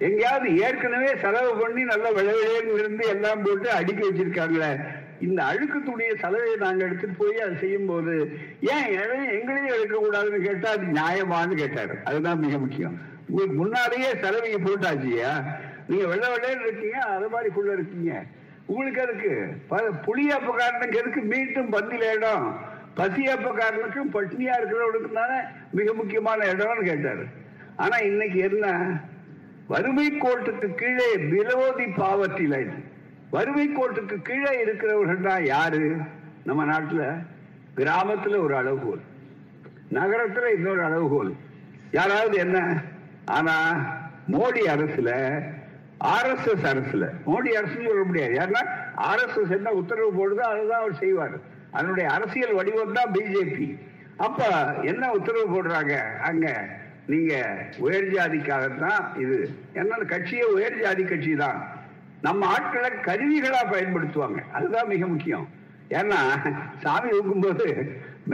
எங்கேயாவது 0.08 0.48
ஏற்கனவே 0.66 1.12
செலவு 1.24 1.52
பண்ணி 1.62 1.82
நல்ல 1.92 2.06
விளைவிலேன்னு 2.18 2.78
இருந்து 2.80 3.04
எல்லாம் 3.14 3.44
போட்டு 3.46 3.70
அடுக்கி 3.80 4.04
வச்சிருக்காங்களே 4.08 4.72
இந்த 5.26 5.40
அழுக்கு 5.44 5.80
துணியை 5.84 6.14
செலவை 6.24 6.54
நாங்கள் 6.64 6.86
எடுத்துட்டு 6.88 7.16
போய் 7.22 7.44
அதை 7.44 7.56
செய்யும் 7.64 7.90
போது 7.92 8.14
ஏன் 8.74 8.88
எதையும் 9.02 9.34
எங்களையும் 9.38 9.76
எடுக்கக்கூடாதுன்னு 9.76 10.40
கேட்டா 10.48 10.70
அது 10.78 10.86
நியாயமான்னு 11.00 11.56
கேட்டாரு. 11.64 11.96
அதுதான் 12.10 12.44
மிக 12.46 12.58
முக்கியம். 12.58 12.96
உங்களுக்கு 13.32 13.56
முன்னாடியே 13.56 14.10
செலவையை 14.24 14.60
போட்டாச்சியா 14.60 15.32
நீங்க 15.88 16.06
வெள்ளை 16.08 16.28
வெள்ளைன்னு 16.30 16.66
இருக்கீங்க 16.68 17.00
அது 17.10 17.30
மாதிரி 17.30 17.50
குள்ள 17.50 17.72
இருக்கீங்க 17.74 18.12
உங்களுக்கு 18.68 19.02
அதுக்கு 19.02 19.32
புளியப்பக்காரனுக்கு 20.06 21.00
எதுக்கு 21.00 21.22
மீட்டும் 21.24 21.74
பந்தில 21.74 22.12
இடம்? 22.16 22.46
பசியாப்பக்காரனுக்கும் 22.98 24.14
பட்னியா 24.14 24.54
இருக்கிறவனுக்கு 24.58 25.12
தானே 25.14 25.38
மிக 25.74 25.94
முக்கியமான 25.94 26.46
இடம்னு 26.46 26.84
கேட்டாரு. 26.84 27.24
ஆனா 27.78 27.98
இன்னைக்கு 28.00 28.40
என்ன? 28.40 28.66
வறுமை 29.68 30.08
கோட்டுக்கு 30.18 30.68
கீழே 30.76 31.08
விலோதி 31.30 31.86
பாவர்ட்டி 31.98 32.48
லைன் 32.48 32.74
வறுமை 33.32 33.68
கோட்டுக்கு 33.70 34.22
கீழே 34.22 34.62
இருக்கிறவர்கள் 34.62 35.28
தான் 35.30 35.46
யாரு? 35.46 35.84
நம்ம 36.44 36.66
நாட்டுல 36.66 37.04
கிராமத்துல 37.76 38.40
ஒரு 38.42 38.56
அளவுகோல் 38.56 39.04
நகரத்துல 39.92 40.50
இன்னொரு 40.54 40.84
அளவுகோல் 40.84 41.32
யாராவது 41.92 42.38
என்ன? 42.38 42.58
ஆனா 43.38 43.56
மோடி 44.34 44.64
அரசுல 44.74 45.12
ஆர்எஸ்எஸ் 46.16 46.68
அரசுல 46.72 47.06
மோடி 47.30 47.50
அரசு 47.60 47.76
சொல்ல 47.88 48.04
முடியாது. 48.10 48.34
ஏன்னா 48.44 48.62
ஆர்எஸ்எஸ் 49.10 49.56
என்ன 49.58 49.72
உத்தரவு 49.80 50.12
போடுதோ 50.20 50.44
அதுதான் 50.52 50.84
அவர் 50.84 51.02
செய்வார். 51.04 51.36
அதனுடைய 51.78 52.06
அரசியல் 52.16 52.58
வடிவம் 52.60 52.98
தான் 53.00 53.14
பிஜேபி. 53.16 53.68
அப்ப 54.26 54.48
என்ன 54.92 55.04
உத்தரவு 55.18 55.48
போடுறாங்க? 55.54 55.94
அங்க 56.30 56.48
நீங்க 57.12 57.34
உயர் 57.86 58.10
ஜாதிக்காகத்தான் 58.16 59.04
இது. 59.24 59.38
என்ன 59.82 60.02
கட்சியே 60.14 60.46
உயர் 60.58 60.82
ஜாதி 60.82 61.04
கட்சி 61.04 61.34
தான். 61.36 61.60
நம்ம 62.28 62.48
ஆட்களை 62.56 62.90
கருவிகளா 63.08 63.62
பயன்படுத்துவாங்க. 63.74 64.42
அதுதான் 64.58 64.92
மிக 64.94 65.06
முக்கியம். 65.14 65.48
ஏன்னா 66.00 66.20
சாமி 66.84 67.10
ஊக்கும்போது 67.20 67.68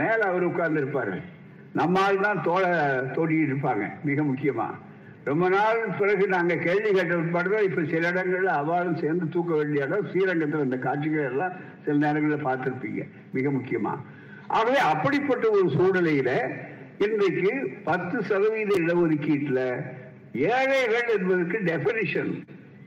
மேல 0.00 0.18
அவர் 0.30 0.48
உட்கார்ந்து 0.50 0.82
இருப்பாரு 0.82 1.16
நம்ம 1.78 2.00
ஆள் 2.00 2.26
தான் 2.26 2.42
தோலை 2.42 2.70
தோண்டிட்டு 3.16 3.48
இருப்பாங்க 3.50 3.84
மிக 4.08 4.22
முக்கியமா. 4.22 4.68
ரொம்ப 5.28 5.48
நாள் 5.48 5.80
பிறகு 5.98 6.28
நாங்க 6.28 6.54
கேள்வி 6.56 6.90
கேட்ட 6.92 7.14
பிற்பாடு 7.14 7.64
இப்ப 7.64 7.82
சில 7.84 8.10
இடங்கள்ல 8.10 8.50
அவாலும் 8.60 9.00
சேர்ந்து 9.00 9.28
தூக்க 9.28 9.54
வேண்டிய 9.54 9.84
இடம் 9.84 10.08
ஸ்ரீரங்கத்தில் 10.10 10.64
இந்த 10.64 10.78
காட்சிகள் 10.78 11.28
எல்லாம் 11.30 11.54
சில 11.84 11.96
நேரங்களில் 11.96 12.46
பார்த்திருப்பீங்க. 12.46 13.02
மிக 13.32 13.50
முக்கியமா. 13.50 13.92
ஆகவே 14.46 14.78
அப்படிப்பட்ட 14.78 15.50
ஒரு 15.50 15.68
சூழ்நிலையில 15.68 16.30
இன்றைக்கு 16.98 17.50
பத்து 17.84 18.22
சதவீத 18.22 18.70
இடஒதுக்கீட்டுல 18.78 19.60
ஏழைகள் 20.50 21.10
என்பதற்கு 21.18 21.58
டெபினிஷன் 21.58 22.32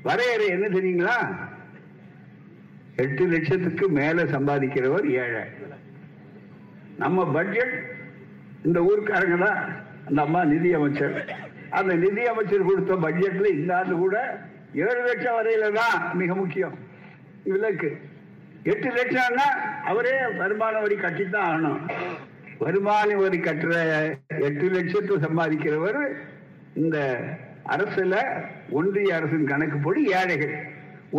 வரையறை 0.04 0.48
என்ன 0.48 0.68
தெரியுங்களா? 0.68 1.18
எட்டு 2.96 3.28
லட்சத்துக்கு 3.28 3.90
மேல 3.90 4.24
சம்பாதிக்கிறவர் 4.24 5.06
ஏழை. 5.12 5.44
நம்ம 6.98 7.26
பட்ஜெட் 7.32 7.76
இந்த 8.64 8.80
ஊருக்காரங்க 8.80 9.38
தான் 9.46 9.62
அந்த 10.06 10.22
அம்மா 10.22 10.44
நிதி 10.44 10.74
அமைச்சர் 10.74 11.16
அந்த 11.78 11.94
நிதி 12.04 12.24
அமைச்சர் 12.32 12.70
கொடுத்த 12.70 12.94
பட்ஜெட்ல 13.06 13.50
இந்த 13.58 13.72
ஆண்டு 13.78 13.96
கூட 14.04 14.18
ஏழு 14.86 15.02
லட்சம் 15.08 15.38
வரையில 15.38 15.70
தான் 15.80 16.18
மிக 16.20 16.36
முக்கியம். 16.42 16.76
விலக்கு 17.52 17.90
எட்டு 18.72 18.90
லட்சம்னா 18.98 19.46
அவரே 19.92 20.16
வருமான 20.42 20.76
வரி 20.80 20.96
கட்டித்தான் 20.96 21.48
ஆகணும். 21.52 21.80
வருமான 22.64 23.16
வரி 23.22 23.40
கட்டுற 23.46 23.76
எட்டு 24.48 24.68
லட்சத்தை 24.76 25.16
சம்பாதிக்கிறவர் 25.26 26.02
இந்த 26.82 26.98
அரசுல 27.76 28.16
ஒன்றிய 28.80 29.16
அரசின் 29.16 29.50
கணக்குப்படி 29.54 30.04
ஏழைகள். 30.20 30.56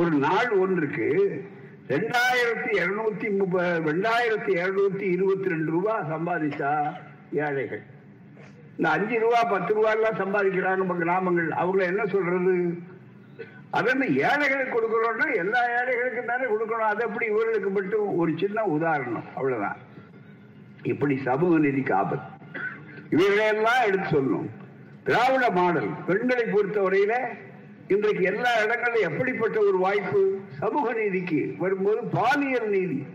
ஒரு 0.00 0.12
நாள் 0.26 0.52
ஒன்றுக்கு 0.64 1.08
ரெண்டாயிரத்தி 1.94 2.70
இருநூத்தி 2.82 3.28
முப்பது 3.38 3.72
ரெண்டாயிரத்தி 3.90 4.52
இருநூத்தி 4.60 5.06
இருபத்தி 5.16 5.48
ரெண்டு 5.54 5.70
ரூபாய் 5.76 6.08
சம்பாதிச்சா 6.12 6.70
ஏழைகள். 7.46 7.82
இந்த 8.82 8.94
அஞ்சு 8.94 9.18
ரூபா 9.18 9.40
பத்து 9.42 9.74
ரூபா 9.74 9.90
எல்லாம் 9.92 10.16
சம்பாதிக்கிறாங்க 10.20 10.76
நம்ம 10.76 10.94
கிராமங்கள். 10.94 11.48
அவங்கள 11.48 11.82
என்ன 11.82 12.04
சொல்றது? 12.06 12.54
அதென்ன 13.70 14.06
ஏழைகளுக்கு 14.06 14.74
கொடுக்குறோம்னா 14.76 15.26
எல்லா 15.34 15.60
ஏழைகளுக்கும் 15.68 16.24
தானே 16.24 16.44
கொடுக்கணும். 16.44 16.88
அது 16.88 17.04
எப்படி 17.04 17.26
இவர்களுக்கு 17.26 17.70
மட்டும் 17.70 18.16
ஒரு 18.16 18.32
சின்ன 18.36 18.64
உதாரணம். 18.64 19.24
அவ்வளவுதான். 19.34 19.76
இப்படி 20.82 21.16
சமூக 21.18 21.58
நிதிக்கு 21.58 21.92
ஆபத்து 21.92 22.50
இவைகளையெல்லாம் 23.10 23.86
எடுத்து 23.86 24.08
சொல்லணும். 24.08 24.50
திராவிட 25.04 25.50
மாடல் 25.50 25.88
பெண்களை 26.06 26.44
பொறுத்தவரையில 26.44 27.14
இன்றைக்கு 27.88 28.22
எல்லா 28.22 28.62
இடங்களிலும் 28.64 29.10
எப்படிப்பட்ட 29.12 29.58
ஒரு 29.60 29.78
வாய்ப்பு? 29.78 30.40
சமூக 30.58 30.92
நீதிக்கு. 30.92 31.54
வரும்போது 31.58 32.02
பாலியல் 32.18 32.68
நீதி. 32.68 33.06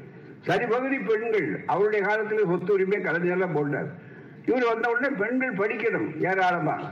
சரிபகுதி 0.47 1.05
பெண்கள் 1.05 1.63
அவருடைய 1.65 2.05
காலத்தில் 2.05 2.45
சொத்து 2.45 2.73
உரிமை 2.73 2.97
கலைஞர்லாம் 2.97 3.53
போட்டார். 3.53 4.05
இவர் 4.47 4.65
வந்த 4.65 4.89
உடனே 4.89 5.15
பெண்கள் 5.15 5.53
படிக்கணும் 5.53 6.31
ஏராளமா. 6.31 6.91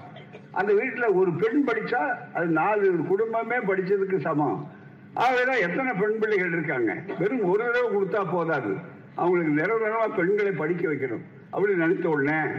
அந்த 0.51 0.73
வீட்டில் 0.73 1.05
ஒரு 1.05 1.33
பெண் 1.33 1.65
படிச்சா 1.67 2.15
அது 2.33 2.45
நாலு 2.45 2.95
குடும்பமே 3.07 3.55
படிச்சதுக்கு 3.55 4.19
சமம். 4.19 4.71
ஆகவேதான் 5.13 5.69
எத்தனை 5.69 5.93
பெண் 5.93 6.19
பிள்ளைகள் 6.19 6.51
இருக்காங்க? 6.51 6.95
வெறும் 7.19 7.43
ஒரு 7.43 7.63
தடவை 7.63 7.95
கொடுத்தா 7.95 8.31
போதாது. 8.31 8.75
அவங்களுக்கு 9.15 9.63
நிரந்தரமா 9.63 10.15
பெண்களை 10.15 10.51
படிக்க 10.51 10.87
வைக்கணும். 10.87 11.21
அப்படி 11.51 11.75
நினைத்த 11.75 12.09
உடனே 12.09 12.51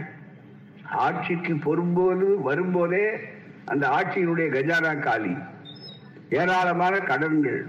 ஆட்சிக்கு 0.83 1.53
பொறும்போது 1.53 2.41
வரும்போதே 2.41 3.19
அந்த 3.65 3.87
ஆட்சியினுடைய 3.87 4.49
கஜானா 4.49 4.99
காலி. 4.99 5.37
ஏராளமான 6.29 6.99
கடன்கள். 6.99 7.65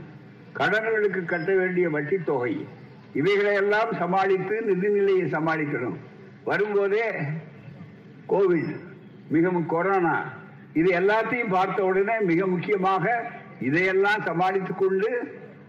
கடன்களுக்கு 0.55 1.25
கட்ட 1.25 1.55
வேண்டிய 1.55 1.91
வட்டி 1.91 2.17
தொகை. 2.19 2.67
இவைகளையெல்லாம் 3.15 3.93
சமாளித்து 3.99 4.61
நிதிநிலையை 4.61 5.35
சமாளிக்கணும். 5.35 5.97
வரும்போதே 6.49 7.07
கோவிட் 8.29 8.73
மிக 9.31 9.51
கொரோனா. 9.67 10.17
இது 10.75 10.89
எல்லாத்தையும் 11.01 11.53
பார்த்த 11.53 11.79
உடனே 11.85 12.17
மிக 12.21 12.41
முக்கியமாக 12.47 13.05
இதையெல்லாம் 13.61 14.25
சமாளித்துக் 14.27 14.81
கொண்டு 14.81 15.11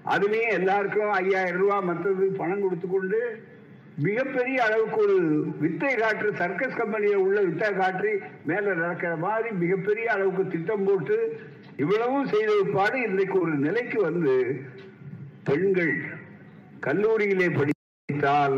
அதுலேயும் 0.05 0.57
எல்லாருக்கும் 0.57 1.11
ஐயாயிரம் 1.11 1.61
ரூபாய் 1.61 1.87
மற்றது 1.87 2.25
பணம் 2.31 2.61
கொடுத்து 2.61 2.87
கொண்டு 2.87 3.19
மிகப்பெரிய 3.97 4.57
அளவுக்கு 4.63 4.99
ஒரு 5.01 5.17
வித்தை 5.59 5.93
காற்று 5.93 6.29
சர்க்கஸ் 6.31 6.77
கம்பெனியில் 6.77 7.23
உள்ள 7.23 7.39
வித்தை 7.41 7.69
காற்றி 7.73 8.11
மேலே 8.45 8.73
நடக்கிற 8.73 9.13
மாதிரி 9.17 9.49
மிகப்பெரிய 9.63 10.05
அளவுக்கு 10.11 10.43
திட்டம் 10.47 10.85
போட்டு 10.85 11.17
இவ்வளவும் 11.77 12.29
செய்த 12.29 12.53
பாடு 12.73 12.99
இன்றைக்கு 13.01 13.37
ஒரு 13.41 13.55
நிலைக்கு 13.57 13.99
வந்து 14.01 14.35
பெண்கள் 15.43 15.93
கல்லூரியிலே 16.79 17.49
படித்தால் 17.57 18.57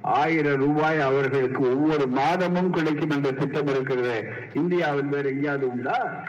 ஆயிரம் 0.00 0.58
ரூபாய் 0.58 1.00
அவர்களுக்கு 1.00 1.70
ஒவ்வொரு 1.70 2.06
மாதமும் 2.06 2.70
கிடைக்கும் 2.70 3.10
என்ற 3.10 3.30
திட்டம் 3.30 3.66
இருக்கிறது. 3.66 4.24
இந்தியாவில் 4.54 5.04
வேற 5.04 5.28
எங்கேயாவது 5.28 5.70
உண்டா? 5.70 6.24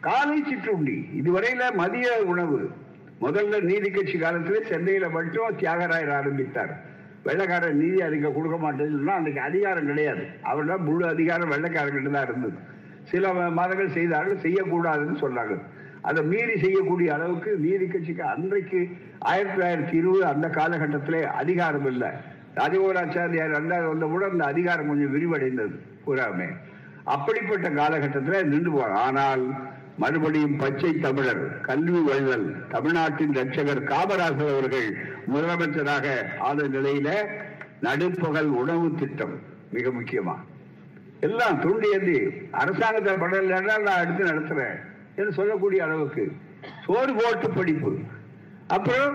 காலை 0.00 0.42
சிற்றுண்டி. 0.48 1.08
இதுவரையில 1.16 1.74
மதிய 1.74 2.22
உணவு. 2.26 2.70
முதல்ல 3.20 3.60
நீதி 3.60 3.90
கட்சி 3.90 4.18
காலத்துல 4.18 4.68
சென்னையில 4.68 5.08
மட்டும் 5.08 5.56
தியாகராயர் 5.56 6.12
ஆரம்பித்தார். 6.12 6.84
வெள்ளக்காரன் 7.24 7.72
நீதி 7.72 8.02
அதிகம் 8.02 8.34
கொடுக்க 8.34 8.56
மாட்டேன்னு 8.56 9.04
அன்னைக்கு 9.04 9.40
அதிகாரம் 9.40 9.86
கிடையாது. 9.86 10.26
அவர்தான் 10.42 10.82
முழு 10.82 11.06
அதிகாரம் 11.06 11.50
வெள்ளக்காரங்கிட்ட 11.50 12.10
தான் 12.10 12.24
இருந்தது. 12.24 12.56
சில 13.02 13.32
மாதங்கள் 13.32 13.90
செய்தார்கள் 13.90 14.52
செய்யக்கூடாதுன்னு 14.52 15.16
சொன்னாங்க. 15.20 15.60
அதை 16.02 16.24
மீறி 16.24 16.58
செய்யக்கூடிய 16.58 17.14
அளவுக்கு 17.14 17.56
நீதி 17.56 17.86
கட்சிக்கு 17.86 18.22
அன்றைக்கு 18.24 18.88
ஆயிரத்தி 19.18 19.60
தொள்ளாயிரத்தி 19.60 19.94
இருபது 19.94 20.26
அந்த 20.26 20.48
காலகட்டத்திலே 20.48 21.22
அதிகாரம் 21.22 21.86
இல்லை. 21.86 22.38
ராஜகோராச்சாரியார் 22.60 23.54
ரெண்டாவது 23.54 23.88
வந்த 23.88 24.06
கூட 24.06 24.24
அந்த 24.26 24.44
அதிகாரம் 24.44 24.88
கொஞ்சம் 24.88 25.12
விரிவடைந்தது 25.12 25.76
பூராமே 26.06 26.48
அப்படிப்பட்ட 27.06 27.68
காலகட்டத்தில் 27.70 28.48
நின்று 28.48 28.70
போவார் 28.70 28.96
ஆனால் 29.00 29.44
மறுபடியும் 29.98 30.56
பச்சை 30.56 30.90
தமிழர் 30.98 31.62
கல்வி 31.62 32.00
வள்ளல் 32.00 32.46
தமிழ்நாட்டின் 32.68 33.34
ரட்சகர் 33.34 33.82
காமராசர் 33.84 34.52
அவர்கள் 34.52 34.88
முதலமைச்சராக 35.32 36.06
ஆன 36.38 36.68
நிலையில 36.68 37.08
நடுப்பகல் 37.80 38.50
உணவு 38.52 38.86
திட்டம் 38.94 39.34
மிக 39.72 39.90
முக்கியமா 39.90 40.36
எல்லாம் 41.20 41.60
தூண்டியது 41.60 42.16
அரசாங்கத்தில் 42.52 43.22
படல 43.22 43.60
நான் 43.78 44.00
எடுத்து 44.00 44.30
நடத்துறேன் 44.30 44.78
என்று 45.16 45.32
சொல்லக்கூடிய 45.32 45.80
அளவுக்கு 45.84 46.24
சோறு 46.84 47.12
போட்டு 47.14 47.48
படிப்பு. 47.50 47.90
அப்புறம் 48.68 49.14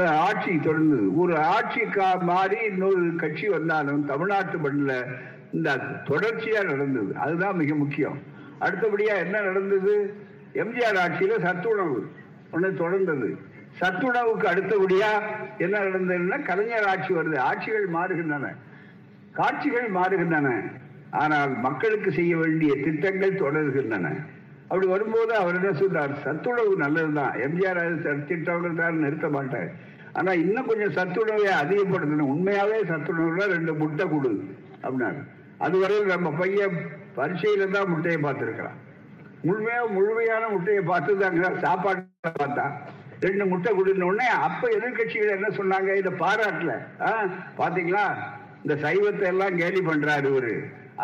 ஆட்சி 0.00 0.56
தொடர்ந்து 0.56 1.16
ஒரு 1.16 1.38
ஆட்சி 1.38 1.80
மாறி 2.20 2.56
இன்னொரு 2.64 3.14
கட்சி 3.16 3.48
வந்தாலும் 3.48 4.06
தமிழ்நாட்டு 4.06 4.58
மண்ணில் 4.58 5.04
இந்த 5.52 5.76
தொடர்ச்சியா 6.04 6.64
நடந்தது. 6.64 7.16
அதுதான் 7.16 7.56
மிக 7.56 7.74
முக்கியம். 7.74 8.18
அடுத்தபடியா 8.60 9.16
என்ன 9.16 9.40
நடந்தது? 9.40 10.14
எம்ஜிஆர் 10.54 10.98
ஆட்சியில 11.06 11.40
சத்துணவு 11.40 12.10
ஒன்று 12.50 12.70
தொடர்ந்தது. 12.70 13.36
சத்துணவுக்கு 13.80 14.42
அடுத்தபடியா 14.42 15.20
என்ன 15.58 15.78
நடந்ததுன்னா 15.78 16.42
கலைஞர் 16.42 16.86
ஆட்சி 16.86 17.14
வருது. 17.14 17.38
ஆட்சிகள் 17.38 17.88
மாறுகின்றன. 17.88 18.56
காட்சிகள் 19.32 19.90
மாறுகின்றன. 19.90 20.72
ஆனால் 21.10 21.58
மக்களுக்கு 21.58 22.12
செய்ய 22.12 22.36
வேண்டிய 22.36 22.74
திட்டங்கள் 22.74 23.32
தொடர்கின்றன. 23.32 24.26
அப்படி 24.72 24.86
வரும்போது 24.92 25.32
அவர் 25.38 25.56
என்ன 25.58 25.70
சொல்றார் 25.78 26.12
சத்துணவு 26.24 26.74
நல்லதுதான். 26.82 27.32
எம்ஜிஆர் 27.46 27.80
திட்டம் 28.28 29.00
நிறுத்த 29.04 29.28
மாட்டார். 29.34 29.70
ஆனா 30.18 30.30
இன்னும் 30.44 30.68
கொஞ்சம் 30.70 30.94
சத்துணவை 30.98 31.48
அதிகப்படுத்தணும். 31.62 32.30
உண்மையாவே 32.34 32.78
சத்துணவுல 32.92 33.46
ரெண்டு 33.52 33.72
முட்டை 33.80 34.04
கொடு 34.12 34.32
அப்படின்னாரு. 34.82 35.20
அதுவரையில் 35.66 36.12
நம்ம 36.14 36.30
பையன் 36.40 36.78
பரிசையில 37.18 37.68
தான் 37.76 37.90
முட்டையை 37.92 38.18
பார்த்துருக்கிறான். 38.24 38.78
முழுமையா 39.46 39.82
முழுமையான 39.98 40.44
முட்டையை 40.54 40.82
பார்த்து 40.90 41.20
தான் 41.22 41.62
சாப்பாடு 41.66 42.02
பார்த்தான் 42.40 42.74
ரெண்டு 43.26 43.44
முட்டை 43.52 43.70
கொடுத்த 43.78 44.04
உடனே 44.10 44.28
அப்ப 44.46 44.62
எதிர்கட்சிகள் 44.76 45.36
என்ன 45.38 45.48
சொன்னாங்க? 45.60 45.90
இதை 46.00 46.12
பாராட்டல. 46.24 46.72
பாத்தீங்களா? 47.60 48.04
இந்த 48.64 48.74
சைவத்தை 48.84 49.26
எல்லாம் 49.34 49.58
கேலி 49.62 49.80
பண்றாரு 49.88 50.28
இவரு. 50.32 50.54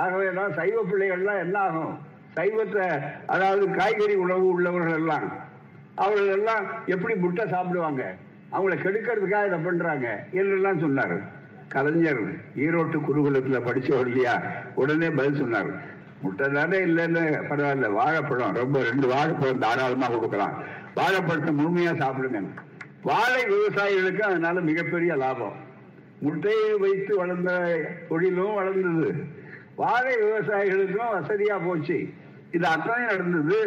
ஆகவே 0.03 0.27
எல்லாம் 0.33 0.55
சைவ 0.61 0.79
பிள்ளைகள்லாம் 0.91 1.43
என்ன 1.47 1.59
ஆகும்? 1.69 1.95
சைவத்தை 2.39 2.87
அதாவது 3.27 3.71
காய்கறி 3.71 4.15
உணவு 4.15 4.47
உள்ளவர்கள் 4.47 4.99
எல்லாம் 5.03 5.29
அவர்கள் 5.95 6.27
எல்லாம் 6.27 6.67
எப்படி 6.87 7.15
முட்டை 7.15 7.45
சாப்பிடுவாங்க? 7.49 8.03
அவங்கள 8.53 8.75
கெடுக்கிறதுக்காக 8.83 9.47
இதை 9.47 9.59
பண்றாங்க 9.59 10.25
என்றெல்லாம் 10.33 10.79
சொன்னார். 10.79 11.17
கலைஞர் 11.69 12.21
ஈரோட்டு 12.57 12.99
குருகுலத்துல 13.09 13.59
படிச்சவர் 13.69 14.07
இல்லையா? 14.07 14.43
உடனே 14.75 15.11
பதில் 15.11 15.37
சொன்னார். 15.37 15.71
முட்டை 16.23 16.47
தானே 16.49 16.79
இல்லைன்னு 16.79 17.23
பரவாயில்ல 17.49 17.93
வாழைப்பழம் 17.93 18.55
ரொம்ப 18.55 18.83
ரெண்டு 18.83 19.07
வாழைப்பழம் 19.09 19.59
தாராளமா 19.59 20.07
கொடுக்கலாம். 20.07 20.55
வாழைப்பழத்தை 20.95 21.53
முழுமையா 21.59 21.93
சாப்பிடுங்க. 22.03 22.43
வாழை 23.03 23.43
விவசாயிகளுக்கு 23.45 24.21
அதனால 24.21 24.61
மிகப்பெரிய 24.61 25.17
லாபம். 25.17 25.57
முட்டையை 26.21 26.73
வைத்து 26.75 27.17
வளர்ந்த 27.17 27.51
தொழிலும் 28.09 28.55
வளர்ந்தது. 28.55 29.11
வாழை 29.77 30.15
விவசாயிகளுக்கும் 30.17 31.15
வசதியா 31.17 31.59
போச்சு. 31.67 31.99
இது 32.53 32.67
அத்தனை 32.67 33.05
நடந்தது. 33.05 33.59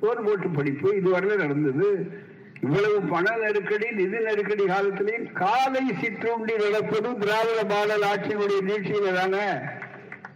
ஒரு 0.00 0.22
போட்டு 0.22 0.48
படிப்பு 0.48 0.96
இதுவரை 0.96 1.36
நடந்தது. 1.36 1.88
இவ்வளவு 2.60 3.00
பண 3.00 3.36
நெருக்கடி 3.36 3.90
நிதி 3.90 4.18
நெருக்கடி 4.18 4.64
காலத்திலையும் 4.64 5.32
காலை 5.32 5.82
சிற்றுண்டி 6.00 6.54
நடப்பதும் 6.56 7.18
திராவிட 7.18 7.64
பாடல் 7.64 8.02
ஆட்சியினுடைய 8.02 8.60
நீட்சியில 8.68 9.12
தானே. 9.14 9.46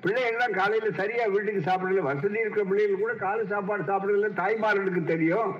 பிள்ளைகள்லாம் 0.03 0.57
காலையில 0.57 0.91
சரியா 0.91 1.27
வீட்டுக்கு 1.27 1.61
சாப்பிடல 1.71 2.01
வசதி 2.01 2.39
இருக்கிற 2.39 2.65
பிள்ளைகள் 2.65 2.99
கூட 2.99 3.13
காலை 3.13 3.45
சாப்பாடு 3.47 3.83
சாப்பிடல 3.83 4.31
தாய்மார்களுக்கு 4.43 5.05
தெரியும். 5.05 5.57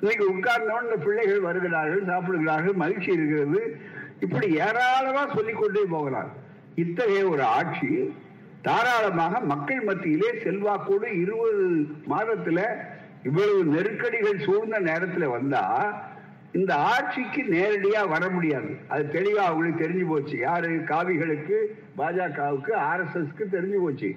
இன்னைக்கு 0.00 0.24
உட்கார்ந்தவன் 0.34 0.82
இந்த 0.82 0.96
பிள்ளைகள் 0.96 1.40
வருகிறார்கள் 1.40 2.04
சாப்பிடுகிறார்கள் 2.06 2.72
மகிழ்ச்சி 2.72 3.10
இருக்கிறது. 3.12 3.80
இப்படி 4.20 4.48
ஏராளமா 4.54 5.34
சொல்லிக்கொண்டே 5.34 5.84
போகலாம். 5.90 6.30
இத்தகைய 6.74 7.28
ஒரு 7.28 7.42
ஆட்சி 7.42 8.14
தாராளமாக 8.62 9.40
மக்கள் 9.40 9.80
மத்தியிலே 9.80 10.30
செல்வாக்கோடு 10.42 11.20
இருபது 11.20 11.86
மாதத்துல 12.08 12.60
இவ்வளவு 13.22 13.64
நெருக்கடிகள் 13.64 14.38
சூழ்ந்த 14.38 14.80
நேரத்துல 14.80 15.30
வந்தா 15.30 15.92
இந்த 16.52 16.74
ஆட்சிக்கு 16.74 17.42
நேரடியா 17.42 18.08
வர 18.08 18.28
முடியாது. 18.28 18.76
அது 18.88 19.02
தெளிவா 19.12 19.42
அவங்களுக்கு 19.48 19.84
தெரிஞ்சு 19.84 20.08
போச்சு. 20.08 20.38
யாரு? 20.38 20.82
காவிகளுக்கு 20.84 21.56
பாஜகவுக்கு 21.98 22.74
ஆர் 22.74 23.00
எஸ் 23.00 23.16
எஸ்க்கு 23.16 23.44
தெரிஞ்சு 23.50 23.76
போச்சு. 23.76 24.14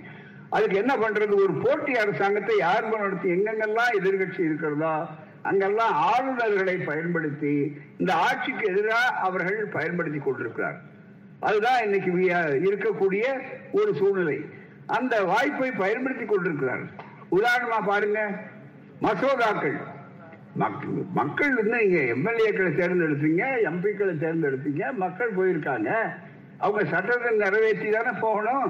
அதுக்கு 0.50 0.78
என்ன 0.78 0.96
பண்றது? 0.96 1.34
ஒரு 1.34 1.54
போட்டி 1.54 1.94
அரசாங்கத்தை 1.94 2.58
யார் 2.58 2.98
நடத்தி 2.98 3.30
எங்கெங்கெல்லாம் 3.30 3.92
எதிர்கட்சி 4.00 4.40
இருக்கிறதோ 4.40 5.08
அங்கெல்லாம் 5.42 5.94
ஆளுநர்களை 6.14 6.86
பயன்படுத்தி 6.86 7.76
இந்த 7.98 8.14
ஆட்சிக்கு 8.14 8.66
எதிராக 8.68 9.08
அவர்கள் 9.08 9.66
பயன்படுத்தி 9.66 10.20
கொண்டிருக்கிறார் 10.20 10.82
அதுதான் 11.48 11.84
இன்னைக்கு 11.86 12.12
இருக்கக்கூடிய 12.70 13.24
ஒரு 13.78 13.92
சூழ்நிலை. 14.00 14.38
அந்த 14.98 15.16
வாய்ப்பை 15.32 15.70
பயன்படுத்தி 15.84 16.26
கொண்டிருக்கிறார் 16.26 16.84
உதாரணமா 17.38 17.80
பாருங்க 17.90 18.20
மசோதாக்கள். 19.06 19.78
மக்கள் 21.20 21.54
வந்து 21.58 21.76
நீங்க 21.76 22.00
எம்எல்ஏக்களை 22.16 22.72
தேர்ந்தெடுத்தீங்க 22.80 23.44
எம்பிக்களை 23.70 24.14
தேர்ந்தெடுத்தீங்க 24.24 24.84
மக்கள் 25.04 25.38
போயிருக்காங்க. 25.38 25.92
அவங்க 26.66 26.82
சட்டத்தை 26.94 27.32
நிறைவேற்றி 27.44 27.88
தானே 27.90 28.14
போகணும். 28.26 28.68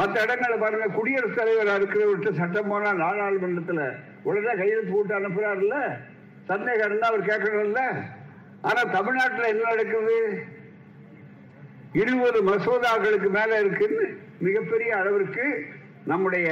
மற்ற 0.00 0.16
இடங்களை 0.24 0.56
பாருங்க 0.62 0.88
குடியரசுத் 0.96 1.38
தலைவராக 1.40 1.78
இருக்கிறவர்கிட்ட 1.80 2.32
சட்டம் 2.40 2.68
போனா 2.72 2.90
நாடாளுமன்றத்துல 3.04 3.84
உடனே 4.28 4.52
கையெழுத்து 4.60 4.92
போட்டு 4.94 5.14
அனுப்புறாருல்ல? 5.18 5.76
சந்தேகம் 6.50 6.88
இருந்தா 6.88 7.08
அவர் 7.12 7.28
கேட்கணும்ல? 7.30 7.82
ஆனா 8.68 8.80
தமிழ்நாட்டில் 8.96 9.50
என்ன 9.52 9.64
நடக்குது? 9.70 10.18
இருபது 12.00 12.38
மசோதாக்களுக்கு 12.50 13.28
மேல 13.38 13.58
இருக்குன்னு 13.62 14.06
மிகப்பெரிய 14.46 14.90
அளவிற்கு 15.00 15.44
நம்முடைய 16.10 16.48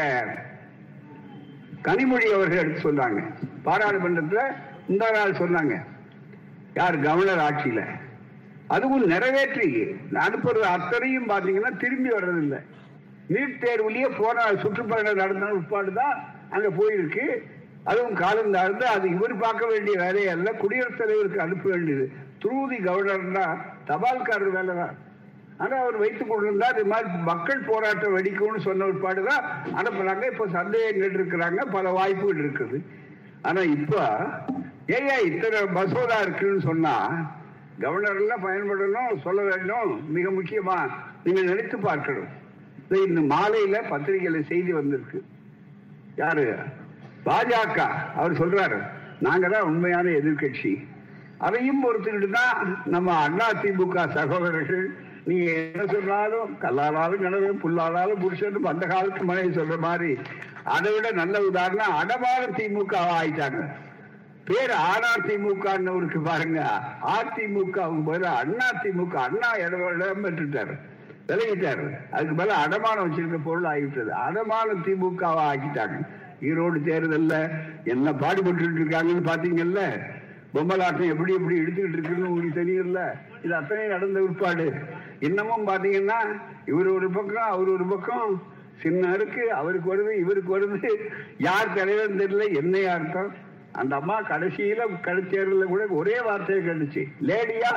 கனிமொழி 1.86 2.28
அவர்கள் 2.36 2.62
எடுத்து 2.62 2.86
சொன்னாங்க 2.88 3.20
பாராளுமன்றத்தில் 3.66 4.54
இந்த 4.92 5.04
நாள் 5.16 5.40
சொன்னாங்க. 5.40 5.74
யார் 6.78 6.96
கவர்னர் 7.06 7.42
ஆட்சியில. 7.46 7.82
அதுவும் 8.74 9.04
நிறைவேற்றி 9.12 9.68
அனுப்புறது 10.24 10.66
அத்தனையும் 10.76 11.28
பாத்தீங்கன்னா 11.32 11.72
திரும்பி 11.82 12.10
வர்றதில்லை. 12.14 12.60
நீட் 13.32 13.60
தேர்வுலயே 13.64 14.08
போன 14.20 14.46
சுற்றுப்பயணம் 14.62 15.20
நடந்த 15.22 15.52
உட்பாடு 15.58 15.92
தான் 16.00 16.16
அங்க 16.54 16.68
போயிருக்கு. 16.78 17.26
அதுவும் 17.90 18.18
காலம் 18.22 18.54
தாழ்ந்து 18.56 18.86
அது 18.94 19.06
இவர் 19.16 19.42
பார்க்க 19.44 19.64
வேண்டிய 19.72 19.94
வேலையல்ல 20.04 20.52
குடியரசுத் 20.62 21.00
தலைவருக்கு 21.02 21.44
அனுப்ப 21.46 21.66
வேண்டியது. 21.74 22.06
துருதி 22.42 22.78
கவர்னர்னா 22.88 23.46
தபால்காரர் 23.90 24.56
வேலை 24.58 24.74
தான் 24.82 24.94
ஆனா 25.58 25.76
அவர் 25.76 25.96
வைத்துக் 25.96 26.28
கொண்டிருந்தார். 26.28 26.74
இது 26.74 26.84
மாதிரி 26.84 27.08
மக்கள் 27.16 27.58
போராட்டம் 27.58 28.16
வெடிக்கும்னு 28.18 28.58
சொன்ன 28.58 28.84
உட்பாடுதான் 28.84 29.44
அனுப்புறாங்க. 29.80 30.32
இப்ப 30.32 30.46
சந்தேகங்கள் 30.48 31.16
இருக்கிறாங்க. 31.18 31.64
பல 31.70 31.90
வாய்ப்புகள் 31.90 32.44
இருக்குது. 32.46 32.78
ஆனா 33.42 33.60
இப்ப 33.60 34.16
ஏயா 34.86 35.16
இத்தனை 35.24 35.66
மசோதா 35.66 36.20
இருக்குன்னு 36.20 36.60
சொன்னா 36.60 36.94
கவர்னர் 37.80 38.16
எல்லாம் 38.16 38.46
பயன்படணும் 38.46 39.22
சொல்ல 39.22 39.42
வேண்டும். 39.42 40.12
மிக 40.12 40.30
முக்கியமா 40.30 40.78
நீங்க 41.24 41.42
நினைத்து 41.42 41.78
பார்க்கணும். 41.78 42.42
இந்த 42.88 43.20
மாலையில 43.34 43.76
பத்திரிகையில 43.90 44.40
செய்தி 44.40 44.72
வந்திருக்கு. 44.72 45.24
யாரு? 46.16 46.56
பாஜக. 47.26 47.78
அவர் 48.16 48.40
சொல்றாரு 48.40 48.78
நாங்க 49.20 49.48
தான் 49.48 49.62
உண்மையான 49.62 50.08
எதிர்கட்சி 50.10 50.86
அதையும் 51.38 51.82
பொறுத்துக்கிட்டு 51.84 52.30
தான் 52.30 52.78
நம்ம 52.84 53.16
அண்ணா 53.16 53.48
திமுக 53.62 54.12
சகோதரர்கள் 54.12 54.84
நீங்க 55.26 55.50
என்ன 55.52 55.82
சொன்னாலும் 55.92 56.48
கல்லானாலும் 56.62 57.22
கிணறு 57.22 57.50
புல்லானாலும் 57.62 58.20
புருஷன் 58.22 58.56
அந்த 58.72 58.86
காலத்து 58.86 59.22
மனைவி 59.24 59.50
சொல்ற 59.58 59.76
மாதிரி. 59.78 60.10
அதை 60.74 60.90
விட 60.94 61.10
நல்ல 61.20 61.40
உதாரணம் 61.48 61.94
அடமான 62.00 62.42
திமுக 62.58 62.94
ஆயிட்டாங்க. 63.18 63.60
பேர் 64.48 64.74
ஆனார் 64.88 65.26
திமுக 65.28 65.66
இருக்கு 65.96 66.20
பாருங்க. 66.20 66.60
அதிமுக 67.16 67.86
பதில் 68.08 68.28
அண்ணா 68.40 68.68
திமுக 68.82 69.14
அண்ணா 69.26 69.50
இடம் 69.64 70.24
பெற்றுட்டாரு 70.24 70.74
விலகிட்டாரு. 71.28 71.86
அதுக்கு 72.14 72.34
மேல 72.34 72.56
அடமானம் 72.64 73.04
வச்சிருக்க 73.06 73.38
பொருள் 73.44 73.68
ஆகிவிட்டது. 73.72 74.10
அடமானம் 74.26 74.84
திமுக 74.86 75.22
ஆக்கிட்டாங்க. 75.50 75.98
ஈரோடு 76.48 76.78
தேர்தல்ல 76.88 77.34
என்ன 77.92 78.12
பாடுபட்டு 78.22 78.64
இருக்காங்கன்னு 78.80 79.28
பாத்தீங்கல்ல 79.30 79.82
பொம்மலாட்டம் 80.54 81.12
எப்படி 81.12 81.32
எப்படி 81.34 81.54
எடுத்துக்கிட்டு 81.60 81.96
இருக்குன்னு 81.98 82.28
உங்களுக்கு 82.28 82.60
தெரியல 82.60 83.00
இது 83.44 83.54
அத்தனை 83.54 83.86
நடந்த 83.86 84.20
உட்பாடு 84.20 84.72
இன்னமும் 85.20 85.66
பாத்தீங்கன்னா 85.66 86.18
இவர் 86.66 86.86
ஒரு 86.86 87.10
பக்கம் 87.10 87.50
அவர் 87.54 87.68
ஒரு 87.68 87.84
பக்கம். 87.84 88.52
சின்னருக்கு 88.82 89.52
அவருக்கு 89.52 89.88
வருது 89.90 90.12
இவருக்கு 90.20 90.50
வருது. 90.58 90.88
யார் 91.38 91.74
தலைவர் 91.74 92.16
தெரியல 92.16 92.54
என்னையா 92.54 92.94
அர்த்தம். 92.94 93.30
அந்த 93.72 93.96
அம்மா 93.96 94.22
கடைசியில 94.22 94.82
கடைச்சேரில் 95.02 95.64
கூட 95.64 95.86
ஒரே 95.86 96.20
வார்த்தையை 96.20 96.64
கண்டுச்சு 96.64 97.04
லேடியா 97.20 97.72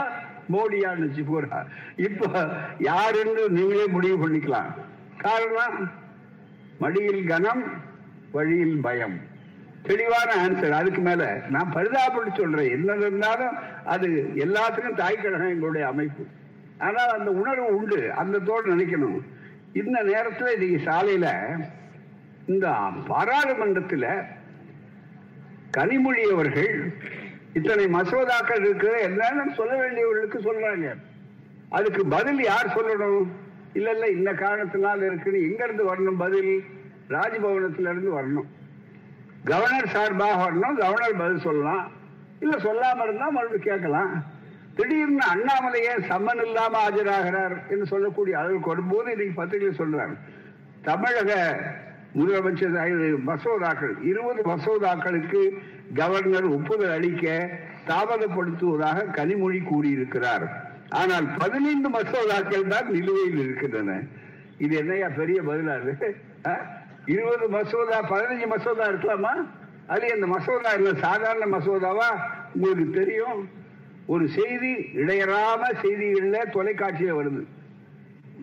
மோடியான்னு 0.51 1.25
போறா. 1.31 1.65
இப்ப 1.95 2.47
யாருன்னு 2.79 3.49
நீங்களே 3.49 3.87
முடிவு 3.87 4.27
பண்ணிக்கலாம். 4.27 4.71
காரணம் 5.17 5.91
மடியில் 6.79 7.27
கனம் 7.27 7.63
வழியில் 8.31 8.79
பயம். 8.81 9.26
தெளிவான 9.87 10.29
ஆன்சர் 10.47 10.69
அதுக்கு 10.69 11.01
மேல 11.01 11.41
நான் 11.49 11.73
பரிதாபப்பட்டு 11.73 12.37
சொல்றேன். 12.37 12.71
என்ன 12.71 12.95
இருந்தாலும் 12.95 13.55
அது 13.85 14.07
எல்லாத்துக்கும் 14.35 14.95
தாய் 14.95 15.15
கழகம் 15.15 15.47
எங்களுடைய 15.47 15.87
அமைப்பு. 15.87 16.23
ஆனால் 16.77 17.09
அந்த 17.09 17.31
உணர்வு 17.31 17.75
உண்டு. 17.75 18.13
அந்த 18.13 18.39
தோடு 18.39 18.75
நினைக்கணும். 18.75 19.19
இந்த 19.73 20.03
நேரத்தில் 20.03 20.61
இன்னைக்கு 20.61 20.91
சாலையில 20.91 21.27
இந்த 22.47 22.67
பாராளுமன்றத்தில் 23.07 24.07
கனிமொழி 25.77 26.21
அவர்கள் 26.33 26.93
இத்தனை 27.53 27.85
மசோதாக்கள் 27.85 28.59
இருக்கிற 28.59 29.09
என்னன்னு 29.09 29.53
சொல்ல 29.53 29.73
வேண்டியவர்களுக்கு 29.81 30.37
சொல்றாங்க. 30.37 30.95
அதுக்கு 31.69 32.05
பதில் 32.05 32.43
யார் 32.43 32.73
சொல்லணும்? 32.75 33.27
இல்ல 33.73 33.89
இல்ல 33.91 34.07
இந்த 34.07 34.33
காரணத்தினால் 34.33 35.03
இருக்குன்னு 35.03 35.49
எங்க 35.49 35.63
இருந்து 35.63 35.95
வரணும் 35.95 36.17
பதில். 36.17 36.63
ராஜ்பவனத்துல 37.09 37.89
இருந்து 37.91 38.11
வரணும். 38.21 38.47
கவர்னர் 39.51 39.93
சார்பாக 39.95 40.37
வரணும் 40.43 40.79
கவர்னர் 40.83 41.21
பதில் 41.21 41.45
சொல்லலாம். 41.47 41.85
இல்ல 42.39 42.55
சொல்லாம 42.65 43.03
இருந்தா 43.03 43.27
மறுபடியும் 43.29 43.67
கேட்கலாம். 43.69 44.11
திடீர்னு 44.77 45.23
அண்ணாமலையே 45.33 45.93
சம்மன் 46.09 46.41
இல்லாம 46.45 46.79
ஆஜராகிறார் 46.87 47.55
என்று 47.69 47.85
சொல்லக்கூடிய 47.85 48.33
அளவுக்கு 48.39 48.67
வரும்போது 48.67 49.11
இன்னைக்கு 49.11 49.37
பத்திரிகை 49.39 49.71
சொல்றார் 49.77 50.13
தமிழக 50.81 51.31
முதலமைச்சர் 52.19 52.75
மசோதாக்கள் 53.29 53.95
இருபது 54.09 54.41
மசோதாக்களுக்கு 54.51 55.41
கவர்னர் 55.95 56.47
ஒப்புதல் 56.57 56.93
அளிக்க 56.97 57.25
தாமதப்படுத்துவதாக 57.87 59.05
கனிமொழி 59.17 59.59
கூறியிருக்கிறார். 59.63 60.45
ஆனால் 60.89 61.27
பதினைந்து 61.37 61.89
மசோதாக்கள் 61.89 62.71
தான் 62.73 62.87
நிலுவையில் 62.91 63.41
இருக்கின்றன. 63.45 63.99
இது 64.57 64.73
என்னையா 64.77 65.07
பெரிய 65.19 65.39
பதிலாது 65.41 65.93
இருபது 67.07 67.49
மசோதா 67.49 68.01
பதினஞ்சு 68.01 68.47
மசோதா 68.47 68.87
இருக்கலாமா? 68.87 69.45
அது 69.87 70.13
அந்த 70.13 70.27
மசோதா 70.27 70.71
இல்லை 70.71 70.95
சாதாரண 70.95 71.57
மசோதாவா? 71.57 72.17
உங்களுக்கு 72.53 72.89
தெரியும். 72.89 73.49
ஒரு 74.05 74.27
செய்தி 74.27 74.73
இடையறாம 74.75 75.61
செய்திகள்ல 75.81 76.37
தொலைக்காட்சியில 76.53 77.15
வருது. 77.15 77.45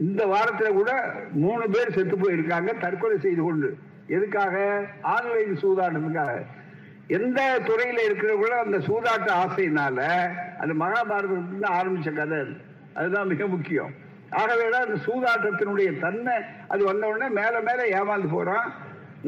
இந்த 0.00 0.26
வாரத்துல 0.26 0.68
கூட 0.68 1.14
மூணு 1.32 1.70
பேர் 1.70 1.92
செத்து 1.92 2.16
போயிருக்காங்க 2.16 2.78
தற்கொலை 2.78 3.18
செய்து 3.18 3.42
கொண்டு. 3.42 3.78
எதுக்காக? 4.06 4.84
ஆன்லைன் 5.02 5.58
சூதாட்டத்துக்காக. 5.62 6.42
எந்த 7.06 7.60
துறையில 7.60 7.98
இருக்கிறவங்களும் 8.08 8.64
அந்த 8.64 8.78
சூதாட்ட 8.78 9.32
ஆசையினால 9.44 9.98
அது 10.58 10.74
மகாபாரதத்துல 10.74 11.60
ஆரம்பிச்ச 11.60 12.12
கதை 12.12 12.38
அது. 12.38 12.56
அதுதான் 12.94 13.26
மிக 13.26 13.46
முக்கியம். 13.46 13.94
ஆகவேதான் 14.40 14.86
அந்த 14.86 14.98
சூதாட்டத்தினுடைய 15.06 15.90
தன்மை. 16.04 16.36
அது 16.72 16.82
வந்தவுடனே 16.90 17.28
மேல 17.40 17.54
மேல 17.68 17.80
ஏமாந்து 17.98 18.28
போறான். 18.36 18.68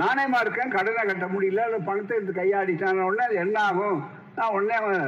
நாணயமா 0.02 0.38
இருக்கேன் 0.44 0.74
கடனை 0.76 1.02
கட்ட 1.02 1.26
முடியல 1.34 1.66
அந்த 1.68 1.78
பணத்தை 1.88 2.16
எடுத்து 2.16 2.32
கையாடிட்டான 2.40 3.04
உடனே 3.08 3.26
அது 3.28 3.36
என்ன 3.44 3.58
ஆகும்? 3.68 4.00
நான் 4.38 4.54
உடனே 4.56 4.74
அவன் 4.80 5.04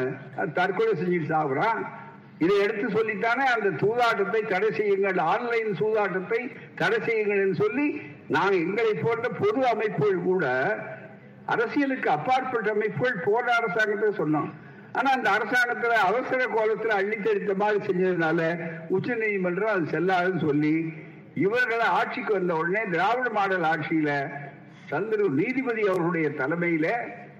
தற்கொலை 0.58 0.92
செஞ்சுட்டு 1.00 1.32
சாகுறான் 1.32 1.80
இதை 2.44 2.56
எடுத்து 2.64 2.86
சொல்லித்தானே 2.96 3.44
அந்த 3.54 3.68
சூதாட்டத்தை 3.82 4.40
தடை 4.52 4.68
செய்யுங்கள் 4.78 5.18
ஆன்லைன் 5.32 5.70
சூதாட்டத்தை 5.80 6.40
தடை 6.80 6.98
செய்யுங்கள் 7.06 7.42
என்று 7.44 7.58
சொல்லி 7.64 7.86
நாங்கள் 8.36 8.62
எங்களை 8.66 8.92
போன்ற 9.04 9.28
பொது 9.40 9.60
அமைப்புகள் 9.72 10.26
கூட 10.28 10.44
அரசியலுக்கு 11.54 12.08
அப்பாற்பட்ட 12.16 12.70
அமைப்புகள் 12.76 13.24
போன்ற 13.26 13.48
அரசாங்கத்தை 13.60 14.10
சொன்னோம் 14.20 14.50
ஆனா 14.92 15.08
அந்த 15.10 15.28
அரசாங்கத்துல 15.30 15.96
அவசர 16.06 16.40
கோலத்துல 16.54 16.96
அள்ளித்தெடுத்த 16.98 17.54
மாதிரி 17.54 17.80
செஞ்சதுனால 17.88 18.40
உச்ச 18.88 19.16
நீதிமன்றம் 19.16 19.74
அது 19.74 19.92
செல்லாதுன்னு 19.92 20.42
சொல்லி 20.46 20.74
இவர்களை 21.38 21.86
ஆட்சிக்கு 21.98 22.32
வந்த 22.34 22.52
உடனே 22.54 22.82
திராவிட 22.90 23.28
மாடல் 23.30 23.66
ஆட்சியில 23.68 24.10
சந்திர 24.88 25.26
நீதிபதி 25.38 25.82
அவர்களுடைய 25.86 26.28
தலைமையில 26.38 26.86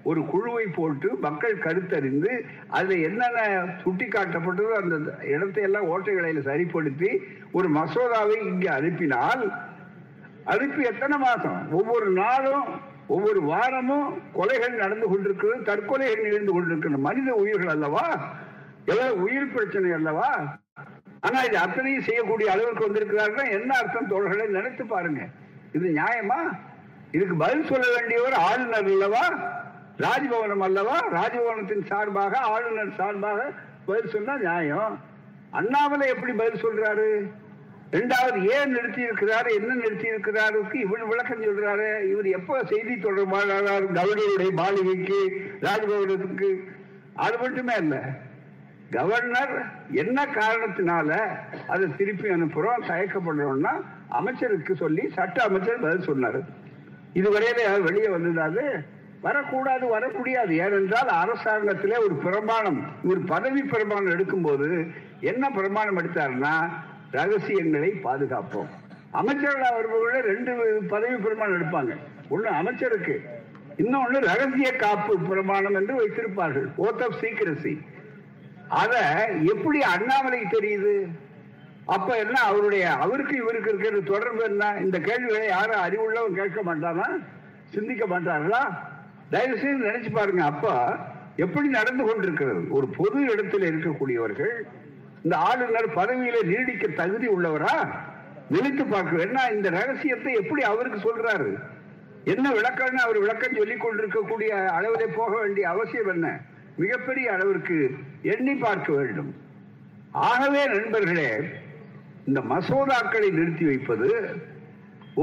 ஒரு 0.03 0.21
குழுவை 0.25 0.65
போட்டு 0.69 1.09
மக்கள் 1.19 1.55
கருத்தறிந்து 1.57 2.33
அதுல 2.69 2.97
என்னென்ன 3.07 3.39
சுட்டி 3.81 4.05
காட்டப்பட்டதோ 4.07 4.75
அந்த 4.75 4.95
இடத்தை 5.27 5.63
எல்லாம் 5.63 5.89
ஓட்டைகளை 5.89 6.31
சரிப்படுத்தி 6.41 7.09
ஒரு 7.51 7.69
மசோதாவை 7.69 8.37
இங்கே 8.51 8.69
அனுப்பினால் 8.69 9.43
அனுப்பி 10.45 10.83
எத்தனை 10.83 11.17
மாசம் 11.19 11.59
ஒவ்வொரு 11.71 12.07
நாளும் 12.13 12.63
ஒவ்வொரு 13.09 13.41
வாரமும் 13.41 14.07
கொலைகள் 14.35 14.81
நடந்து 14.83 15.07
கொண்டிருக்கிறது 15.07 15.59
தற்கொலைகள் 15.61 16.25
நிகழ்ந்து 16.25 16.51
கொண்டிருக்கிறது 16.51 16.97
மனித 16.97 17.33
உயிர்கள் 17.33 17.73
அல்லவா? 17.75 18.05
எவ்வளவு 18.85 19.21
உயிர் 19.21 19.53
பிரச்சனை 19.53 19.91
அல்லவா? 19.91 20.29
ஆனா 21.19 21.39
இது 21.41 21.57
அத்தனையும் 21.57 22.03
செய்யக்கூடிய 22.03 22.51
அளவுக்கு 22.51 22.83
வந்திருக்கிறார்கள். 22.83 23.49
என்ன 23.49 23.77
அர்த்தம் 23.77 24.09
தோழர்களை? 24.09 24.45
நினைத்து 24.47 24.85
பாருங்க. 24.85 25.21
இது 25.73 25.89
நியாயமா? 25.89 26.39
இதுக்கு 27.11 27.35
பதில் 27.35 27.65
சொல்ல 27.65 27.85
வேண்டியவர் 27.95 28.33
ஆளுநர் 28.33 28.89
அல்லவா? 28.93 29.25
ராஜ்பவனம் 29.97 30.65
அல்லவா? 30.67 30.97
ராஜ்பவனத்தின் 31.11 31.85
சார்பாக 31.85 32.37
ஆளுநர் 32.37 32.95
சார்பாக 32.97 33.51
பதில் 33.85 34.09
சொன்னா 34.09 34.37
நியாயம். 34.37 34.99
அண்ணாமலை 35.49 36.07
எப்படி 36.07 36.33
பதில் 36.33 36.63
சொல்றாரு? 36.63 37.09
இரண்டாவது 37.91 38.39
ஏன் 38.55 38.71
நிறுத்தி 38.71 39.01
இருக்கிறாரு 39.03 39.49
என்ன 39.55 39.73
நிறுத்தி 39.73 40.07
இருக்கிறாருக்கு 40.09 40.75
இவர் 40.75 41.05
விளக்கம் 41.07 41.43
சொல்றாரு. 41.43 42.09
இவர் 42.09 42.25
எப்ப 42.25 42.63
செய்தி 42.63 42.95
தொடர்பாளர் 42.95 43.93
கவர்னருடைய 43.93 44.51
மாளிகைக்கு 44.51 45.19
ராஜ்பவனத்துக்கு 45.61 46.49
அது 47.15 47.37
மட்டுமே 47.37 47.75
இல்ல 47.75 47.95
கவர்னர் 48.91 49.53
என்ன 49.91 50.25
காரணத்தினால 50.25 51.17
அதை 51.67 51.87
திருப்பி 51.97 52.29
அனுப்புறோம் 52.29 52.85
தயக்கப்படுறோம்னா 52.87 53.73
அமைச்சருக்கு 54.09 54.75
சொல்லி 54.75 55.09
சட்ட 55.09 55.43
அமைச்சர் 55.43 55.79
பதில் 55.79 56.01
சொன்னார். 56.01 56.39
இதுவரையில 57.13 57.63
யாரும் 57.63 57.83
வெளியே 57.83 58.07
வந்ததாது 58.07 58.63
வரக்கூடாது 59.21 59.85
வர 59.87 60.09
முடியாது. 60.09 60.55
ஏனென்றால் 60.57 61.09
அரசாங்கத்திலே 61.23 61.97
ஒரு 61.99 62.15
பிரமாணம் 62.15 62.79
ஒரு 63.05 63.19
பதவி 63.19 63.63
பிரமாணம் 63.63 64.13
எடுக்கும்போது 64.17 64.69
என்ன 65.19 65.49
பிரமாணம் 65.49 65.97
எடுத்தாருன்னா 65.97 66.53
ரகசியங்களை 67.11 67.91
பாதுகாப்போம். 68.03 68.69
அமைச்சர்களா 69.13 69.69
வருபவர்கள 69.77 70.19
ரெண்டு 70.21 70.51
பதவி 70.87 71.15
பிரமாணம் 71.15 71.57
எடுப்பாங்க. 71.59 71.95
ஒண்ணு 72.31 72.49
அமைச்சருக்கு 72.61 73.21
இன்னொன்னு 73.77 74.19
ரகசிய 74.19 74.75
காப்பு 74.75 75.19
பிரமாணம் 75.19 75.75
என்று 75.75 75.93
வைத்திருப்பார்கள். 75.99 76.67
ஓத் 76.77 77.03
ஆஃப் 77.03 77.17
சீக்கிரசி 77.21 77.81
அத 78.67 78.93
எப்படி 79.53 79.81
அண்ணாமலை 79.81 80.41
தெரியுது? 80.41 81.07
அப்ப 81.85 82.17
என்ன 82.17 82.39
அவருடைய 82.39 82.91
அவருக்கு 82.91 83.35
இவருக்கு 83.35 83.69
இருக்கிற 83.69 83.99
தொடர்பு 83.99 84.43
என்ன? 84.43 84.77
இந்த 84.79 84.99
கேள்விகளை 84.99 85.47
யாரும் 85.47 85.83
அறிவுள்ளவன் 85.85 86.35
கேட்க 86.35 86.61
மாட்டானா 86.65 87.07
சிந்திக்க 87.65 88.05
மாட்டார்களா? 88.05 88.63
தயவு 89.29 89.57
செய்து 89.57 89.89
நினைச்சு 89.89 90.11
பாருங்க. 90.11 90.43
அப்ப 90.43 90.97
எப்படி 91.35 91.67
நடந்து 91.67 92.03
கொண்டிருக்கிறது? 92.03 92.69
ஒரு 92.69 92.87
பொது 92.87 93.21
இடத்தில் 93.21 93.65
இருக்கக்கூடியவர்கள் 93.71 94.53
இந்த 95.23 95.35
ஆளுநர் 95.47 95.89
பதவியில 95.99 96.37
நீடிக்க 96.51 96.85
தகுதி 97.01 97.27
உள்ளவரா? 97.35 97.75
நினைத்து 98.53 98.83
பார்க்க 98.85 99.25
என்ன 99.25 99.39
இந்த 99.55 99.67
ரகசியத்தை 99.79 100.31
எப்படி 100.41 100.61
அவருக்கு 100.71 100.99
சொல்றாரு? 101.07 101.49
என்ன 102.33 102.45
விளக்கம்னு 102.57 103.01
அவர் 103.05 103.19
விளக்கம் 103.23 103.57
சொல்லிக் 103.59 103.83
கொண்டிருக்கக்கூடிய 103.83 104.51
அளவிலே 104.77 105.07
போக 105.19 105.31
வேண்டிய 105.41 105.65
அவசியம் 105.73 106.11
என்ன? 106.13 106.27
மிகப்பெரிய 106.81 107.27
அளவிற்கு 107.35 107.77
எண்ணி 108.33 108.53
பார்க்க 108.65 108.89
வேண்டும். 108.99 109.31
ஆகவே 110.29 110.61
நண்பர்களே 110.75 111.29
இந்த 112.27 112.39
மசோதாக்களை 112.51 113.29
நிறுத்தி 113.37 113.65
வைப்பது 113.65 114.09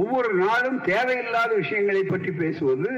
ஒவ்வொரு 0.00 0.30
நாளும் 0.44 0.78
தேவையில்லாத 0.92 1.50
விஷயங்களை 1.62 2.02
பற்றி 2.04 2.30
பேசுவது 2.40 2.92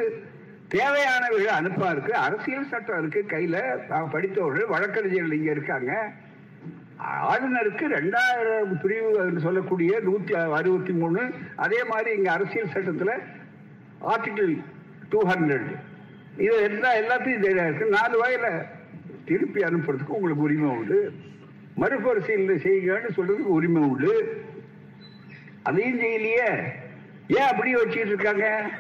தேவையானவர்கள் 0.75 1.59
அனுப்பா 1.59 1.89
இருக்கு 1.91 2.13
அரசியல் 2.27 2.71
சட்டம் 2.73 2.99
இருக்கு 3.03 3.21
கையில 3.35 3.59
படித்தவர்கள் 4.15 4.73
வழக்கறிஞர்கள் 4.73 5.37
இங்க 5.39 5.51
இருக்காங்க. 5.51 5.93
ஆளுநருக்கு 7.01 7.85
ரெண்டாயிரம் 7.97 8.81
பிரிவு 8.83 9.41
சொல்லக்கூடிய 9.41 10.01
நூத்தி 10.01 10.51
அறுபத்தி 10.53 10.93
மூணு 10.93 11.31
அதே 11.57 11.85
மாதிரி 11.85 12.17
இங்க 12.17 12.33
அரசியல் 12.33 12.73
சட்டத்துல 12.75 13.13
ஆர்டிகிள் 14.01 14.61
டூ 15.09 15.21
ஹண்ட்ரட் 15.23 15.69
இது 16.37 16.63
எல்லா 16.63 16.95
எல்லாத்தையும் 16.95 17.67
இருக்கு. 17.67 17.87
நாலு 17.87 18.25
வகையில 18.25 18.67
திருப்பி 19.25 19.61
அனுப்புறதுக்கு 19.61 20.17
உங்களுக்கு 20.19 20.43
உரிமை 20.43 20.71
உண்டு. 20.71 21.13
மறுபரிசீலனை 21.77 22.57
செய்யுங்கன்னு 22.57 23.17
சொல்றதுக்கு 23.17 23.55
உரிமை 23.57 23.83
உண்டு. 23.83 24.43
அதையும் 25.63 26.01
செய்யலையே. 26.01 26.51
ஏன் 27.29 27.49
அப்படியே 27.51 27.77
வச்சுட்டு 27.77 28.07
இருக்காங்க? 28.07 28.71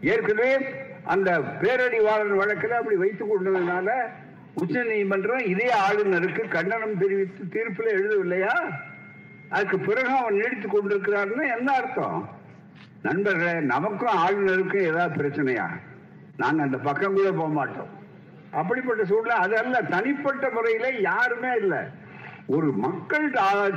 ஏற்கனவே 0.00 0.58
அந்த 1.04 1.38
பேரடிவாளர் 1.38 2.36
வழக்கில் 2.36 2.70
அப்படி 2.70 2.96
வைத்துக் 2.96 3.30
கொண்டதுனால 3.30 3.90
உச்ச 4.54 4.82
நீதிமன்றம் 4.82 5.44
இதே 5.52 5.68
ஆளுநருக்கு 5.86 6.42
கண்டனம் 6.48 7.00
தெரிவித்து 7.02 7.42
தீர்ப்பில் 7.54 7.94
எழுதவில்லையா? 7.96 8.54
அதுக்கு 9.48 9.78
பிறகு 9.78 10.12
அவன் 10.16 10.38
நீடித்து 10.40 10.68
கொண்டிருக்கிறார்னு 10.68 11.44
என்ன 11.56 11.68
அர்த்தம்? 11.72 12.20
நண்பர்களே 13.02 13.54
நமக்கும் 13.72 14.18
ஆளுநருக்கும் 14.24 14.88
ஏதாவது 14.90 15.18
பிரச்சனையா? 15.20 15.66
நாங்கள் 16.36 16.66
அந்த 16.66 16.78
பக்கம் 16.88 17.16
கூட 17.18 17.30
போக 17.30 17.50
மாட்டோம். 17.58 17.90
அப்படிப்பட்ட 18.50 19.02
சூழ்நிலை 19.04 19.36
அதல்ல 19.44 19.80
தனிப்பட்ட 19.94 20.44
முறையில 20.50 20.86
யாருமே 21.08 21.52
இல்லை. 21.62 21.80
ஒரு 22.46 22.68
மக்கள் 22.84 23.26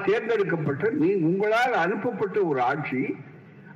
தேர்ந்தெடுக்கப்பட்ட 0.08 0.90
நீ 1.02 1.10
உங்களால் 1.30 1.76
அனுப்பப்பட்ட 1.86 2.38
ஒரு 2.52 2.62
ஆட்சி 2.62 3.02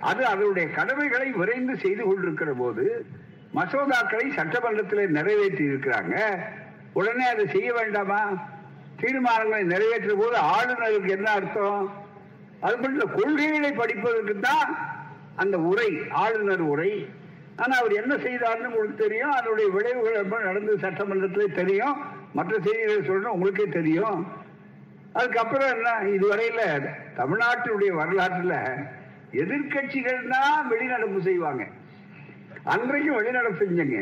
அது 0.10 0.22
அதனுடைய 0.26 0.66
கடமைகளை 0.70 1.28
விரைந்து 1.32 1.74
செய்து 1.78 2.04
கொண்டிருக்கிற 2.04 2.52
போது 2.54 2.86
மசோதாக்களை 3.58 4.26
சட்டமன்றத்தில் 4.38 5.16
நிறைவேற்றி 5.18 5.64
இருக்கிறாங்க 5.64 6.16
உடனே 6.98 7.26
அதை 7.34 7.44
செய்ய 7.56 7.70
வேண்டாமா? 7.74 8.22
தீர்மானங்களை 9.02 9.64
நிறைவேற்ற 9.74 10.14
போது 10.16 10.38
ஆளுநருக்கு 10.54 11.10
என்ன 11.18 11.28
அர்த்தம்? 11.32 11.84
அது 12.66 12.76
மட்டும் 12.78 13.14
கொள்கைகளை 13.18 13.72
படிப்பதற்கு 13.72 14.36
தான் 14.40 14.70
அந்த 15.36 15.56
உரை 15.70 15.90
ஆளுநர் 16.24 16.64
உரை. 16.74 16.92
ஆனா 17.62 17.74
அவர் 17.80 17.94
என்ன 18.02 18.14
செய்தார்னு 18.16 18.70
உங்களுக்கு 18.70 19.04
தெரியும். 19.04 19.32
அதனுடைய 19.32 19.68
விளைவுகள் 19.76 20.22
எப்ப 20.24 20.40
நடந்தது 20.40 20.78
சட்டமன்றத்திலே 20.86 21.48
தெரியும். 21.52 21.98
மற்ற 22.34 22.54
செய்திகளை 22.66 22.98
சொல்லணும் 23.10 23.36
உங்களுக்கே 23.36 23.68
தெரியும். 23.80 24.20
அதுக்கப்புறம் 25.14 25.72
என்ன? 25.76 25.90
இதுவரையில 26.16 26.62
தமிழ்நாட்டினுடைய 27.20 27.92
வரலாற்றுல 28.02 28.56
எதிர்கட்சிகள் 29.44 30.20
தான் 30.34 30.68
வெளிநடப்பு 30.72 31.20
செய்வாங்க. 31.30 31.64
அன்றைக்கும் 32.74 33.18
வெளிநடப்பு 33.20 33.62
செஞ்சங்க. 33.64 34.00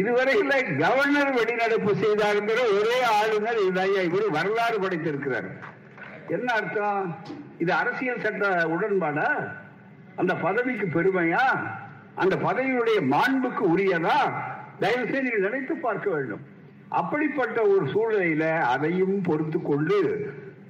இதுவரையில் 0.00 0.78
கவர்னர் 0.82 1.36
வெளிநடப்பு 1.38 1.92
செய்தாருங்கிற 2.04 2.60
ஒரே 2.78 2.98
ஆளுநர் 3.18 3.60
இவர் 4.08 4.28
வரலாறு 4.36 4.78
படைத்திருக்கிறார். 4.84 5.48
என்ன 6.36 6.48
அர்த்தம்? 6.58 7.04
இது 7.62 7.72
அரசியல் 7.80 8.24
சட்ட 8.24 8.46
உடன்பாடா? 8.74 9.28
அந்த 10.20 10.32
பதவிக்கு 10.46 10.86
பெருமையா? 10.96 11.44
அந்த 12.22 12.34
பதவியுடைய 12.46 12.98
மாண்புக்கு 13.12 13.64
உரியதா? 13.74 14.18
தயவு 14.82 15.04
செய்து 15.04 15.24
நீங்கள் 15.26 15.46
நினைத்து 15.46 15.74
பார்க்க 15.86 16.06
வேண்டும். 16.10 16.42
அப்படிப்பட்ட 17.00 17.58
ஒரு 17.72 17.84
சூழ்நிலையில 17.92 18.44
அதையும் 18.72 19.16
பொறுத்து 19.28 19.58
கொண்டு 19.62 19.98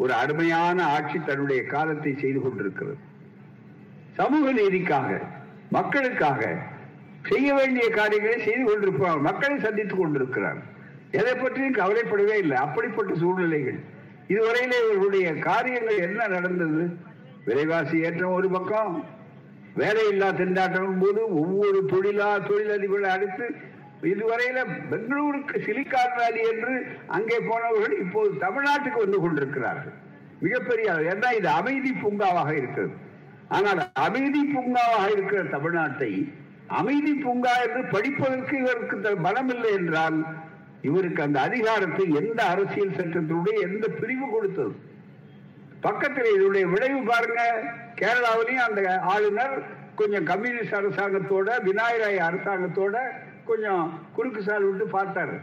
ஒரு 0.03 0.13
அருமையான 0.13 0.79
ஆட்சி 0.95 1.19
தன்னுடைய 1.19 1.61
காலத்தை 1.75 2.13
செய்து 2.23 2.41
கொண்டிருக்கிறது. 2.43 2.97
சமூக 4.19 4.47
நீதிக்காக 4.61 5.11
மக்களுக்காக 5.77 6.41
செய்ய 7.29 7.55
வேண்டிய 7.55 7.91
காரியங்களை 7.91 8.45
செய்து 8.45 8.65
கொண்டிருப்பார். 8.65 9.21
மக்களை 9.21 9.59
சந்தித்துக் 9.59 9.99
கொண்டிருக்கிறார். 9.99 10.61
எதை 11.11 11.35
பற்றியும் 11.35 11.75
கவலைப்படவே 11.75 12.37
இல்லை. 12.37 12.57
அப்படிப்பட்ட 12.57 13.15
சூழ்நிலைகள். 13.15 13.79
இதுவரையிலே 14.29 14.79
இவர்களுடைய 14.85 15.39
காரியங்கள் 15.39 15.99
என்ன 15.99 16.27
நடந்தது? 16.27 16.97
விலைவாசி 17.45 18.03
ஏற்றம் 18.03 18.33
ஒரு 18.33 18.49
பக்கம். 18.49 19.05
வேலையில்லா 19.77 20.29
திண்டாட்டம் 20.41 21.01
போது 21.01 21.35
ஒவ்வொரு 21.35 21.79
தொழிலா 21.93 22.29
தொழிலதிபர்களை 22.49 23.11
அடுத்து 23.17 23.47
இதுவரையில 24.03 24.59
பெங்களூருக்கு 24.91 25.57
சிலிக்கான் 25.67 26.15
வேலி 26.17 26.41
என்று 26.51 26.87
அங்கே 27.07 27.39
போனவர்கள் 27.41 27.99
இப்போது 27.99 28.31
தமிழ்நாட்டுக்கு 28.41 28.99
வந்து 28.99 29.21
கொண்டிருக்கிறார்கள். 29.21 29.93
மிகப்பெரிய 30.41 30.93
ஏன்னா 30.93 31.37
இது 31.37 31.49
அமைதி 31.49 31.93
பூங்காவாக 31.93 32.51
இருக்கிறது. 32.57 32.93
ஆனால் 33.49 33.81
அமைதி 33.93 34.43
பூங்காவாக 34.55 35.11
இருக்கிற 35.11 35.43
தமிழ்நாட்டை 35.43 36.33
அமைதி 36.75 37.15
பூங்கா 37.15 37.53
என்று 37.53 37.85
படிப்பதற்கு 37.85 38.59
இவருக்கு 38.59 39.01
த- 39.01 39.45
இல்லை 39.49 39.73
என்றால் 39.73 40.27
இவருக்கு 40.83 41.23
அந்த 41.23 41.41
அதிகாரத்தை 41.41 42.15
எந்த 42.15 42.45
அரசியல் 42.45 42.89
சட்டத்தினுடைய 42.89 43.61
எந்த 43.61 43.89
பிரிவு 43.89 44.31
கொடுத்தது? 44.31 44.77
பக்கத்தில் 45.81 46.35
இதனுடைய 46.35 46.67
விளைவு 46.67 47.03
பாருங்க. 47.03 47.63
கேரளாவிலையும் 47.95 48.69
அந்த 48.69 49.01
ஆளுநர் 49.01 49.63
கொஞ்சம் 49.95 50.25
கம்யூனிஸ்ட் 50.25 50.75
அரசாங்கத்தோட 50.75 51.51
விநாயகராய 51.65 52.31
அரசாங்கத்தோட 52.31 52.97
கொஞ்சம் 53.45 54.01
குறுக்கு 54.13 54.43
சால் 54.43 54.65
விட்டு 54.65 54.99
பார்த்தாரு. 54.99 55.41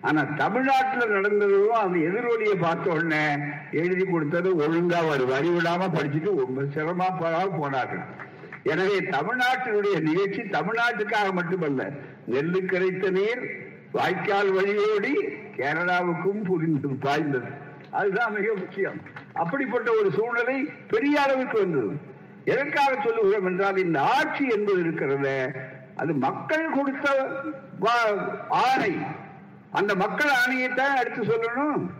ஆனா 0.00 0.22
தமிழ்நாட்டில் 0.22 1.10
நடந்ததும் 1.10 1.72
அந்த 1.72 1.98
எதிரொலியை 1.98 2.60
பார்த்த 2.60 2.90
உடனே 2.90 3.34
எழுதி 3.72 4.04
கொடுத்தது 4.04 4.54
ஒழுங்கா 4.56 5.08
ஒரு 5.08 5.26
வழி 5.26 5.48
விடாம 5.48 5.88
படிச்சுட்டு 5.94 6.36
ரொம்ப 6.36 6.62
சிரமமா 6.62 7.18
போனார்கள். 7.58 8.30
எனவே 8.62 9.00
தமிழ்நாட்டினுடைய 9.00 10.00
நிகழ்ச்சி 10.00 10.42
தமிழ்நாட்டுக்காக 10.42 11.32
மட்டுமல்ல 11.32 11.90
நெல்லு 12.30 12.64
கிடைத்த 12.64 13.10
நீர் 13.10 13.70
வாய்க்கால் 13.92 14.52
வழியோடி 14.52 15.12
கேரளாவுக்கும் 15.56 16.44
புரிந்து 16.44 16.88
பாய்ந்தது. 16.88 17.48
அதுதான் 17.90 18.32
மிக 18.32 18.52
முக்கியம். 18.56 19.00
அப்படிப்பட்ட 19.32 19.90
ஒரு 20.00 20.10
சூழ்நிலை 20.12 20.68
பெரிய 20.88 21.20
அளவுக்கு 21.20 21.58
வந்தது. 21.58 21.90
எதற்காக 22.44 22.94
சொல்லுகிறோம் 23.04 23.46
என்றால் 23.46 23.76
இந்த 23.76 24.00
ஆட்சி 24.00 24.48
என்பது 24.48 24.84
இருக்கிறத 24.84 25.54
அது 25.96 26.12
மக்கள் 26.12 26.70
கொடுத்த 26.70 27.30
வா- 27.80 28.36
ஆணை. 28.48 28.96
அந்த 29.70 29.94
மக்கள் 29.94 30.30
ஆணையைத்தான் 30.30 30.98
எடுத்து 30.98 31.22
சொல்லணும். 31.22 31.90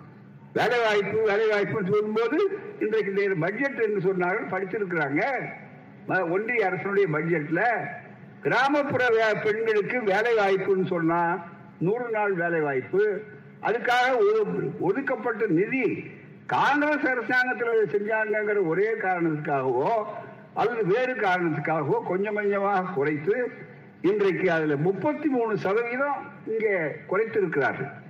வேலை 0.52 0.78
வாய்ப்பு 0.78 1.22
வேலை 1.22 1.48
வாய்ப்பு 1.48 1.82
சொல்லும்போது 1.90 2.60
இன்றைக்கு 2.80 3.22
இந்த 3.22 3.34
பட்ஜெட் 3.40 3.80
என்று 3.80 4.12
சொன்னார்கள் 4.12 4.48
படிச்சிருக்கிறாங்க 4.50 5.42
ஒன்றிய 6.08 6.66
அரசனுடைய 6.66 7.08
பட்ஜெட்ல 7.08 7.88
கிராமப்புற 8.40 9.06
வே- 9.08 9.42
பெண்களுக்கு 9.44 10.02
வேலை 10.02 10.36
வாய்ப்புன்னு 10.36 10.86
சொன்னா 10.86 11.44
நூறு 11.78 12.10
நாள் 12.10 12.32
வேலை 12.32 12.60
வாய்ப்பு 12.60 13.24
அதுக்காக 13.62 14.18
ஒதுக்கப்பட்ட 14.80 15.46
நிதி 15.46 16.12
காங்கிரஸ் 16.46 17.06
அரசாங்கத்தில் 17.06 17.92
செஞ்சாங்கிற 17.92 18.66
ஒரே 18.66 18.94
காரணத்துக்காகவோ 18.94 20.04
அல்லது 20.54 20.86
வேறு 20.86 21.14
காரணத்துக்காகவோ 21.14 22.06
கொஞ்சம் 22.06 22.34
கொஞ்சமாக 22.34 22.92
குறைத்து 22.94 23.50
இன்றைக்கு 24.00 24.52
அதில் 24.52 24.76
முப்பத்தி 24.76 25.28
மூணு 25.28 25.56
சதவீதம் 25.56 26.16
இங்கே 26.46 26.78
குறைத்திருக்கிறார்கள். 27.08 28.01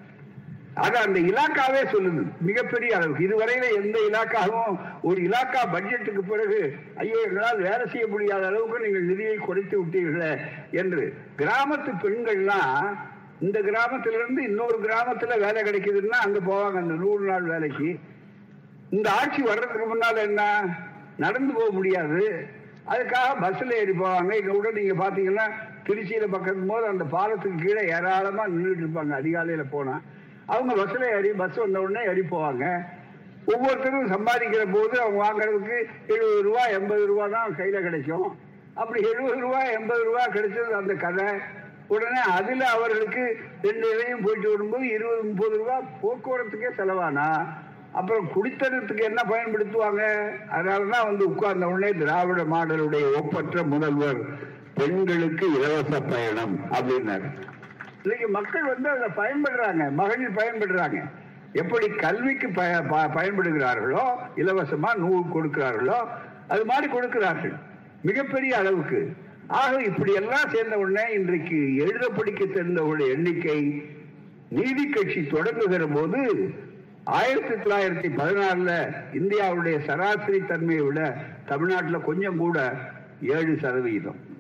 அது 0.75 0.99
அந்த 0.99 1.21
இலாக்காவே 1.21 1.81
சொல்லுது. 1.93 2.23
மிகப்பெரிய 2.41 2.97
அளவுக்கு 2.97 3.27
இதுவரையில 3.29 3.85
எந்த 3.85 3.99
இலாக்காவும் 4.11 4.79
ஒரு 5.03 5.23
இலாக்கா 5.23 5.63
பட்ஜெட்டுக்கு 5.73 6.23
பிறகு 6.29 6.77
ஐயோ 6.95 7.19
எங்களால் 7.27 7.61
வேலை 7.61 7.87
செய்ய 7.87 8.07
முடியாத 8.07 8.47
அளவுக்கு 8.47 8.85
நீங்கள் 8.85 9.03
நிதியை 9.03 9.37
குறைத்து 9.37 9.85
விட்டீர்களே 9.85 10.41
என்று. 10.71 11.15
கிராமத்து 11.37 11.93
பெண்கள்லாம் 12.03 12.99
இந்த 13.41 13.61
கிராமத்திலிருந்து 13.61 14.43
இன்னொரு 14.43 14.79
கிராமத்துல 14.83 15.39
வேலை 15.39 15.63
கிடைக்குதுன்னா 15.63 16.21
அங்க 16.27 16.39
போவாங்க. 16.39 16.75
அந்த 16.75 16.95
நூறு 16.95 17.25
நாள் 17.25 17.43
வேலைக்கு. 17.43 17.99
இந்த 18.91 19.11
ஆட்சி 19.11 19.43
வர்றதுக்கு 19.43 19.95
முன்னால 19.95 20.17
என்ன? 20.17 20.65
நடந்து 21.17 21.55
போக 21.55 21.71
முடியாது. 21.71 22.47
அதுக்காக 22.89 23.41
பஸ்ல 23.41 23.73
ஏறி 23.73 23.93
போவாங்க. 23.93 24.33
இங்க 24.33 24.53
கூட 24.53 24.71
நீங்க 24.71 25.05
பாத்தீங்கன்னா 25.05 25.47
திருச்சியில 25.87 26.27
பக்கத்து 26.27 26.67
போது 26.67 26.87
அந்த 26.87 27.05
பாலத்துக்கு 27.05 27.67
கீழே 27.67 27.83
ஏராளமா 27.87 28.47
நின்றுட்டு 28.49 28.85
இருப்பாங்க. 28.87 29.23
அதிகாலையில 29.23 29.65
போனா. 29.71 30.01
அவங்க 30.47 30.75
பஸ்ல 30.75 31.17
ஏறி 31.17 31.29
பஸ் 31.29 31.57
வந்த 31.57 31.81
உடனே 31.81 32.07
ஏறி 32.07 32.21
போவாங்க. 32.21 32.85
ஒவ்வொருத்தரும் 33.47 34.13
சம்பாதிக்கிற 34.13 34.73
போது 34.73 35.01
அவங்க 35.01 35.19
வாங்குறதுக்கு 35.25 35.77
எழுபது 36.07 36.43
ரூபா 36.43 36.65
எண்பது 36.65 37.07
ரூபா 37.07 37.27
தான் 37.27 37.57
கையில 37.57 37.81
கிடைக்கும். 37.83 38.39
அப்படி 38.75 39.01
எழுபது 39.03 39.41
ரூபா 39.41 39.63
எண்பது 39.63 40.05
ரூபா 40.05 40.27
கிடைச்சது 40.27 40.71
அந்த 40.71 40.95
கதை. 40.95 41.27
உடனே 41.89 42.21
அதுல 42.21 42.69
அவர்களுக்கு 42.69 43.37
ரெண்டு 43.63 43.91
இலையும் 43.95 44.23
போயிட்டு 44.23 44.51
வரும்போது 44.51 44.89
இருபது 44.89 45.23
முப்பது 45.23 45.57
ரூபா 45.57 45.81
போக்குவரத்துக்கே 46.03 46.71
செலவானா? 46.77 47.47
அப்புறம் 47.93 48.29
குடித்தனத்துக்கு 48.35 49.03
என்ன 49.03 49.23
பயன்படுத்துவாங்க? 49.29 50.03
அதனாலதான் 50.51 51.05
வந்து 51.05 51.29
உட்கார்ந்த 51.31 51.67
உடனே 51.67 51.93
திராவிட 51.93 52.43
மாடலுடைய 52.43 53.15
ஒப்பற்ற 53.17 53.63
முதல்வர் 53.63 54.21
பெண்களுக்கு 54.75 55.47
இலவச 55.53 56.01
பயணம் 56.01 56.59
அப்படின்னாரு. 56.71 57.31
இன்னைக்கு 58.03 58.29
மக்கள் 58.29 58.63
வந்து 58.63 58.89
அதை 58.89 59.09
பயன்படுறாங்க 59.09 59.91
மகளிர் 59.91 60.35
பயன்படுறாங்க. 60.35 61.11
எப்படி 61.53 61.89
கல்விக்கு 61.89 62.49
பய- 62.49 62.81
ப- 62.81 63.11
பயன்படுகிறார்களோ 63.15 64.03
இலவசமா 64.37 64.97
நூல் 64.97 65.23
கொடுக்கிறார்களோ 65.35 66.09
அது 66.49 66.65
மாதிரி 66.65 66.93
கொடுக்கிறார்கள். 66.93 67.53
மிகப்பெரிய 68.03 68.57
அளவுக்கு. 68.57 69.17
ஆக 69.47 69.83
இப்படி 69.83 70.13
எல்லாம் 70.13 70.51
சேர்ந்த 70.53 70.79
உடனே 70.79 71.13
இன்றைக்கு 71.13 71.77
எழுத 71.77 72.09
படிக்க 72.09 72.45
தெரிந்தவர்களுடைய 72.45 73.09
எண்ணிக்கை 73.09 73.83
நீதி 74.49 74.89
கட்சி 74.89 75.21
தொடங்குகிற 75.21 75.95
போது 75.95 76.51
ஆயிரத்தி 77.05 77.55
தொள்ளாயிரத்தி 77.55 78.13
பதினாறுல 78.13 78.95
இந்தியாவுடைய 79.13 79.81
சராசரி 79.81 80.45
தன்மையை 80.45 80.85
விட 80.85 81.17
தமிழ்நாட்டில் 81.47 82.01
கொஞ்சம் 82.01 82.37
கூட 82.37 82.75
ஏழு 83.23 83.57
சதவீதம். 83.61 84.32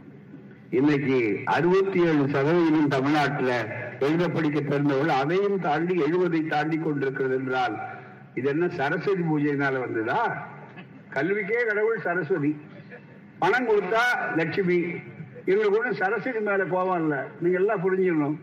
இன்னைக்கு 0.78 1.16
அறுபத்தி 1.54 1.98
ஏழு 2.08 2.22
சதவீதம் 2.34 2.92
தமிழ்நாட்டில் 2.92 3.50
எழுத 4.04 4.24
படிக்க 4.28 4.58
பிறந்தவர்கள் 4.60 5.18
அதையும் 5.22 5.58
தாண்டி 5.60 5.94
எழுபதை 6.02 6.40
தாண்டி 6.46 6.76
கொண்டிருக்கிறது 6.76 7.34
என்றால் 7.34 7.74
இது 8.34 8.48
என்ன 8.48 8.68
சரஸ்வதி 8.78 9.22
பூஜையினால 9.30 9.80
வந்ததா? 9.84 10.20
கல்விக்கே 11.14 11.60
கடவுள் 11.68 12.00
சரஸ்வதி. 12.06 12.52
பணம் 13.38 13.68
கொடுத்தா 13.68 14.04
லட்சுமி. 14.38 14.78
எங்களுக்கு 15.50 15.76
கூட 15.76 15.92
சரஸ்வதி 16.02 16.40
மேல 16.48 16.64
கோபம் 16.64 17.08
நீங்க 17.42 17.58
எல்லாம் 17.62 17.84
புரிஞ்சுக்கணும். 17.86 18.38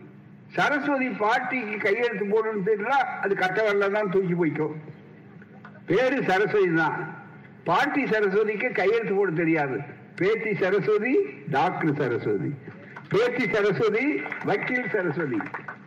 சரஸ்வதி 0.56 1.08
பாட்டிக்கு 1.24 1.76
கையெழுத்து 1.86 2.26
போடணும்னு 2.26 2.68
தெரியல 2.70 2.96
அது 3.24 3.34
கட்டவரில் 3.44 3.94
தான் 3.96 4.12
தூக்கி 4.16 4.36
போய்க்கும். 4.42 4.76
பேரு 5.90 6.18
சரஸ்வதி 6.30 6.74
தான். 6.82 6.98
பாட்டி 7.70 8.04
சரஸ்வதிக்கு 8.04 8.70
கையெழுத்து 8.80 9.14
போட 9.14 9.30
தெரியாது. 9.42 9.78
பேத்தி 10.20 10.54
சரஸ்வதி 10.54 11.18
டாக்டர் 11.50 11.94
சரஸ்வதி. 11.94 12.54
பேத்தி 13.08 13.48
சரஸ்வதி 13.52 14.22
வக்கீல் 14.44 14.88
சரஸ்வதி. 14.88 15.36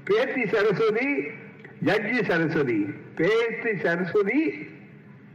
பேத்தி 0.04 0.48
சரஸ்வதி 0.48 1.24
ஜட்ஜி 1.86 2.24
சரஸ்வதி. 2.24 2.80
பேத்தி 3.16 3.78
சரஸ்வதி 3.78 4.70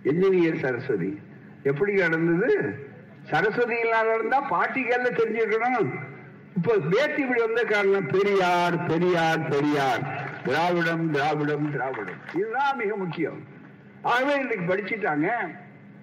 என்ஜினியர் 0.05 0.59
சரஸ்வதி. 0.59 1.21
எப்படி 1.63 1.93
நடந்தது? 1.93 2.87
சரஸ்வதி 3.23 3.79
இல்லாத 3.79 4.15
இருந்தா 4.15 4.51
பாட்டிகள்ல 4.51 5.11
தெரிஞ்சுக்கணும். 5.11 5.95
இப்போ 6.57 6.75
பேத்தி 6.91 7.23
இப்படி 7.23 7.41
வந்த 7.41 7.63
காரணம் 7.63 8.07
பெரியார் 8.07 8.87
பெரியார் 8.87 9.49
பெரியார். 9.49 10.31
திராவிடம் 10.45 11.11
திராவிடம் 11.11 11.71
திராவிடம். 11.71 12.21
இதுதான் 12.35 12.77
மிக 12.77 12.97
முக்கியம். 12.97 13.39
ஆகவே 14.03 14.35
இன்னைக்கு 14.35 14.77
படிச்சுட்டாங்க. 14.77 15.29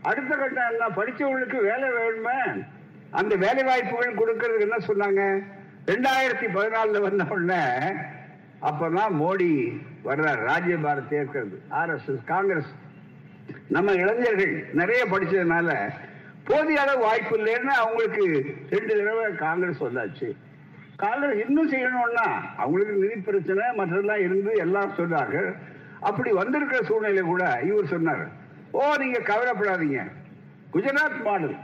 அடுத்த 0.01 0.35
கட்டம் 0.35 0.69
எல்லாம் 0.69 0.93
படிச்சவங்களுக்கு 0.93 1.61
வேலை 1.61 1.89
வேணுமே. 1.89 2.73
அந்த 3.11 3.35
வேலை 3.35 3.63
வாய்ப்புகள் 3.63 4.13
கொடுக்கறதுக்கு 4.13 4.67
என்ன 4.69 4.77
சொன்னாங்க? 4.87 5.43
ரெண்டாயிரத்தி 5.85 6.47
பதினாலுல 6.55 7.01
வந்த 7.01 7.23
உடனே 7.29 7.63
அப்பதான் 8.61 9.13
மோடி 9.21 9.81
வர்றார் 10.03 10.43
ராஜ்ய 10.43 10.75
பாரத் 10.75 11.13
ஏற்கிறது. 11.13 11.61
RSS 11.69 12.23
Congress. 12.25 12.71
நம்ம 13.69 13.91
இளைஞர்கள் 13.91 14.69
நிறைய 14.73 15.05
படிச்சதுனால 15.05 15.91
போதிய 16.43 16.81
அளவு 16.81 16.99
வாய்ப்பு 16.99 17.37
இல்லைன்னு 17.37 17.73
அவங்களுக்கு 17.73 18.55
ரெண்டு 18.69 18.97
தடவை 18.97 19.35
காங்கிரஸ் 19.35 19.83
வந்தாச்சு 19.83 20.35
காங்கிரஸ் 20.95 21.47
இன்னும் 21.47 21.71
செய்யணும்னா 21.71 22.27
அவங்களுக்கு 22.57 22.93
நிதி 22.93 23.15
பிரச்சனை 23.15 23.63
மற்றதெல்லாம் 23.77 24.23
இருந்து 24.25 24.51
எல்லாம் 24.55 24.93
சொன்னாங்க 24.97 25.55
அப்படி 25.99 26.31
வந்திருக்கிற 26.31 26.81
சூழ்நிலை 26.83 27.21
கூட 27.21 27.59
இவர் 27.63 27.85
சொன்னார் 27.85 28.27
ஓ 28.71 28.95
நீங்க 28.95 29.19
கவலைப்படாதீங்க. 29.19 30.03
குஜராத் 30.73 31.23
மாடல் 31.23 31.55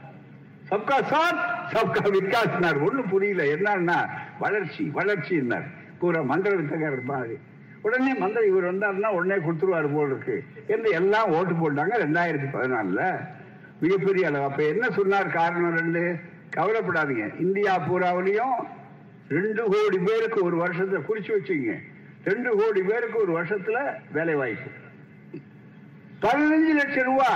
சப்கா 0.72 0.98
சாத் 1.12 1.42
சப்கா 1.74 2.02
விகாஸ்னார் 2.16 2.78
ஒண்ணும் 2.88 3.10
புரியல. 3.10 3.44
என்னன்னா 3.44 4.10
வளர்ச்சி 4.40 4.84
வளர்ச்சின்னார். 4.84 5.68
பூரா 6.00 6.22
மந்திர 6.22 6.56
வித்தகர் 6.56 7.04
மாதிரி. 7.04 7.38
உடனே 7.82 8.14
மந்திரம் 8.14 8.50
இவர் 8.50 8.70
வந்தாருன்னா 8.72 9.08
உடனே 9.08 9.36
கொடுத்துருவாரு 9.36 9.94
போல் 9.94 10.08
இருக்கு. 10.08 10.44
என்று 10.68 10.90
எல்லாம் 10.90 11.32
ஓட்டு 11.32 11.54
போட்டாங்க 11.54 11.94
ரெண்டாயிரத்தி 12.06 12.48
பதினாலுல. 12.54 13.20
மிகப்பெரிய 13.80 14.28
அளவு. 14.28 14.44
அப்ப 14.44 14.64
என்ன 14.64 14.90
சொன்னார் 14.90 15.30
காரணம் 15.30 15.78
ரெண்டு? 15.78 16.16
கவலைப்படாதீங்க. 16.56 17.40
இந்தியா 17.40 17.80
பூராவிலையும் 17.90 18.56
ரெண்டு 19.28 19.64
கோடி 19.64 19.98
பேருக்கு 19.98 20.44
ஒரு 20.44 20.58
வருஷத்துல 20.66 21.02
குறிச்சு 21.10 21.32
வச்சுங்க 21.38 21.74
ரெண்டு 22.24 22.50
கோடி 22.58 22.82
பேருக்கு 22.82 23.18
ஒரு 23.20 23.42
வருஷத்துல 23.42 23.78
வேலை 24.12 24.36
வாய்ப்பு 24.36 24.70
பதினஞ்சு 26.22 26.74
லட்சம் 26.74 27.04
ரூபா 27.04 27.32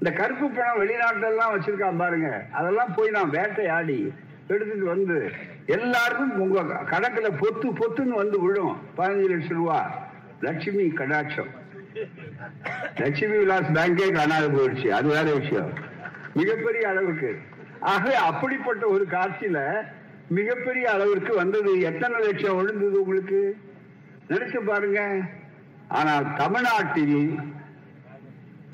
இந்த 0.00 0.16
கருப்பு 0.16 0.48
பணம் 0.48 0.80
வெளிநாட்டெல்லாம் 0.80 1.52
வச்சிருக்கான் 1.54 1.98
பாருங்க. 1.98 2.44
அதெல்லாம் 2.52 2.94
போய் 2.96 3.10
நான் 3.10 3.30
வேட்டையாடி. 3.30 4.12
எடுத்துட்டு 4.48 4.84
வந்து 4.84 5.30
எல்லாருக்கும் 5.66 6.40
உங்க 6.40 6.62
கணக்குல 6.62 7.28
பொத்து 7.40 7.68
பொத்துன்னு 7.78 8.16
வந்து 8.22 8.40
விழும். 8.40 8.76
பதினஞ்சு 8.96 9.28
லட்சம் 9.28 9.56
ரூபா 9.56 10.08
லட்சுமி 10.40 10.82
கடாட்சம். 10.82 11.50
லட்சுமி 12.96 13.36
விலாஸ் 13.36 13.72
பேங்கே 13.72 14.12
காணாது 14.12 14.48
போயிடுச்சு. 14.50 14.88
அது 14.88 15.08
வேற 15.08 15.34
விஷயம். 15.34 15.72
மிகப்பெரிய 16.34 16.88
அளவுக்கு. 16.88 17.38
ஆக 17.80 18.18
அப்படிப்பட்ட 18.18 18.86
ஒரு 18.86 19.06
காட்சியில 19.10 19.58
மிகப்பெரிய 20.28 20.90
அளவிற்கு 20.90 21.34
வந்தது. 21.34 21.80
எத்தனை 21.80 22.20
லட்சம் 22.20 22.56
விழுந்தது 22.56 23.00
உங்களுக்கு? 23.00 23.56
நினைச்சு 24.28 24.58
பாருங்க. 24.66 25.18
ஆனால் 25.88 26.34
தமிழ்நாட்டில் 26.34 27.38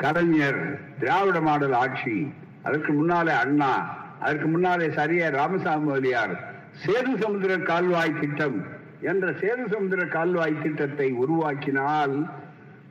கலைஞர் 0.03 0.62
திராவிட 1.00 1.40
மாடல் 1.40 1.72
ஆட்சி. 1.72 2.16
அதற்கு 2.62 2.92
முன்னாலே 2.92 3.32
அண்ணா 3.32 3.72
அதற்கு 4.20 4.46
முன்னாலே 4.46 4.86
சரியா 4.90 5.28
ராமசாமி 5.28 5.84
முதலியார் 5.84 6.34
சேது 6.82 7.12
சமுத்திர 7.20 7.57
கால்வாய் 7.59 8.20
திட்டம் 8.20 8.59
என்ற 9.00 9.30
சேது 9.30 9.64
சமுத்திர 9.72 10.07
கால்வாய் 10.07 10.62
திட்டத்தை 10.62 11.09
உருவாக்கினால் 11.12 12.14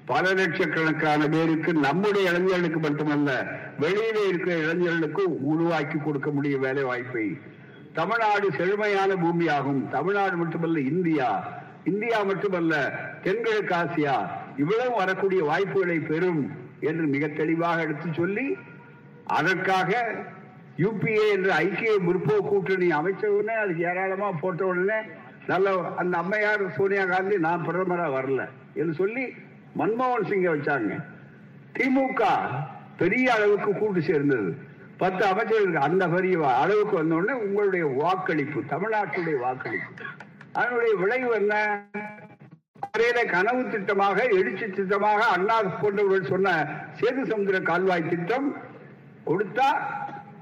பல 0.05 0.33
லட்சக்கணக்கான 0.33 1.27
பேருக்கு 1.27 1.73
நம்முடைய 1.73 2.29
இளைஞர்களுக்கு 2.29 2.79
மட்டுமல்ல 2.79 3.31
வெளியிலே 3.79 4.27
இருக்கிற 4.27 4.55
இளைஞர்களுக்கு 4.57 5.23
உருவாக்கி 5.41 5.97
கொடுக்க 5.97 6.31
முடியும் 6.31 6.61
வேலை 6.61 6.83
வாய்ப்பை 6.83 7.37
தமிழ்நாடு 7.93 8.51
செழுமையான 8.57 9.13
பூமியாகும். 9.13 9.89
தமிழ்நாடு 9.89 10.35
மட்டுமல்ல 10.37 10.79
இந்தியா. 10.79 11.29
இந்தியா 11.83 12.23
மட்டுமல்ல 12.23 12.73
தென்கிழக்கு 13.23 13.75
ஆசியா. 13.75 14.15
இவ்வளவு 14.57 14.95
வரக்கூடிய 14.95 15.43
வாய்ப்புகளை 15.43 15.99
பெறும் 15.99 16.69
என்று 16.81 17.07
மிக 17.07 17.27
தெளிவாக 17.27 17.81
எடுத்து 17.81 18.09
சொல்லி 18.13 18.57
அதற்காக 19.25 19.91
யூபிஏ 20.77 21.25
என்ற 21.31 21.49
ஐக்கிய 21.53 21.91
முற்போக்கு 22.07 22.49
கூட்டணி 22.49 22.87
அமைச்ச 22.91 23.25
உடனே 23.25 23.53
அதுக்கு 23.53 23.83
ஏராளமா 23.83 24.31
போட்ட 24.31 24.65
உடனே 24.65 24.99
நல்ல 25.47 25.69
அந்த 25.95 26.17
அம்மையார் 26.17 26.63
சோனியா 26.75 27.05
காந்தி 27.05 27.37
நான் 27.37 27.65
பிரதமரா 27.67 28.07
வரல 28.17 28.41
என்று 28.73 28.93
சொல்லி 28.93 29.23
மன்மோகன் 29.77 30.29
சிங்கை 30.29 30.49
வச்சாங்க. 30.53 30.93
திமுக 31.77 32.23
பெரிய 32.97 33.33
அளவுக்கு 33.33 33.71
கூட்டு 33.73 34.01
சேர்ந்தது. 34.01 34.57
பத்து 34.97 35.25
அமைச்சர்கள் 35.25 35.81
அந்த 35.81 36.07
பெரிய 36.07 36.55
அளவுக்கு 36.57 36.95
வந்த 36.95 37.15
உடனே 37.15 37.39
உங்களுடைய 37.43 37.85
வாக்களிப்பு 37.85 38.59
தமிழ்நாட்டுடைய 38.69 39.39
வாக்களிப்பு. 39.39 40.03
அதனுடைய 40.53 40.93
விளைவு 40.95 41.31
என்ன? 41.35 41.55
வரையில 42.93 43.19
கனவு 43.25 43.61
திட்டமாக 43.73 44.17
எழுச்சி 44.37 44.65
திட்டமாக 44.65 45.19
அண்ணா 45.35 45.57
போன்றவர்கள் 45.81 46.31
சொன்ன 46.31 46.49
சேது 46.99 47.21
சமுதிர 47.29 47.57
கால்வாய் 47.69 48.09
திட்டம் 48.09 48.47
கொடுத்தா 49.25 49.67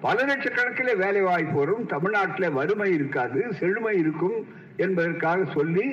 பல 0.05 0.17
லட்சக்கணக்கில் 0.25 0.91
வேலை 1.01 1.21
வாய்ப்பு 1.21 1.55
வரும். 1.59 1.83
தமிழ்நாட்டில் 1.85 2.55
வறுமை 2.57 2.89
இருக்காது 2.93 3.39
செழுமை 3.59 3.93
இருக்கும் 3.97 4.37
என்பதற்காக 4.85 5.45
சொல்லி 5.57 5.85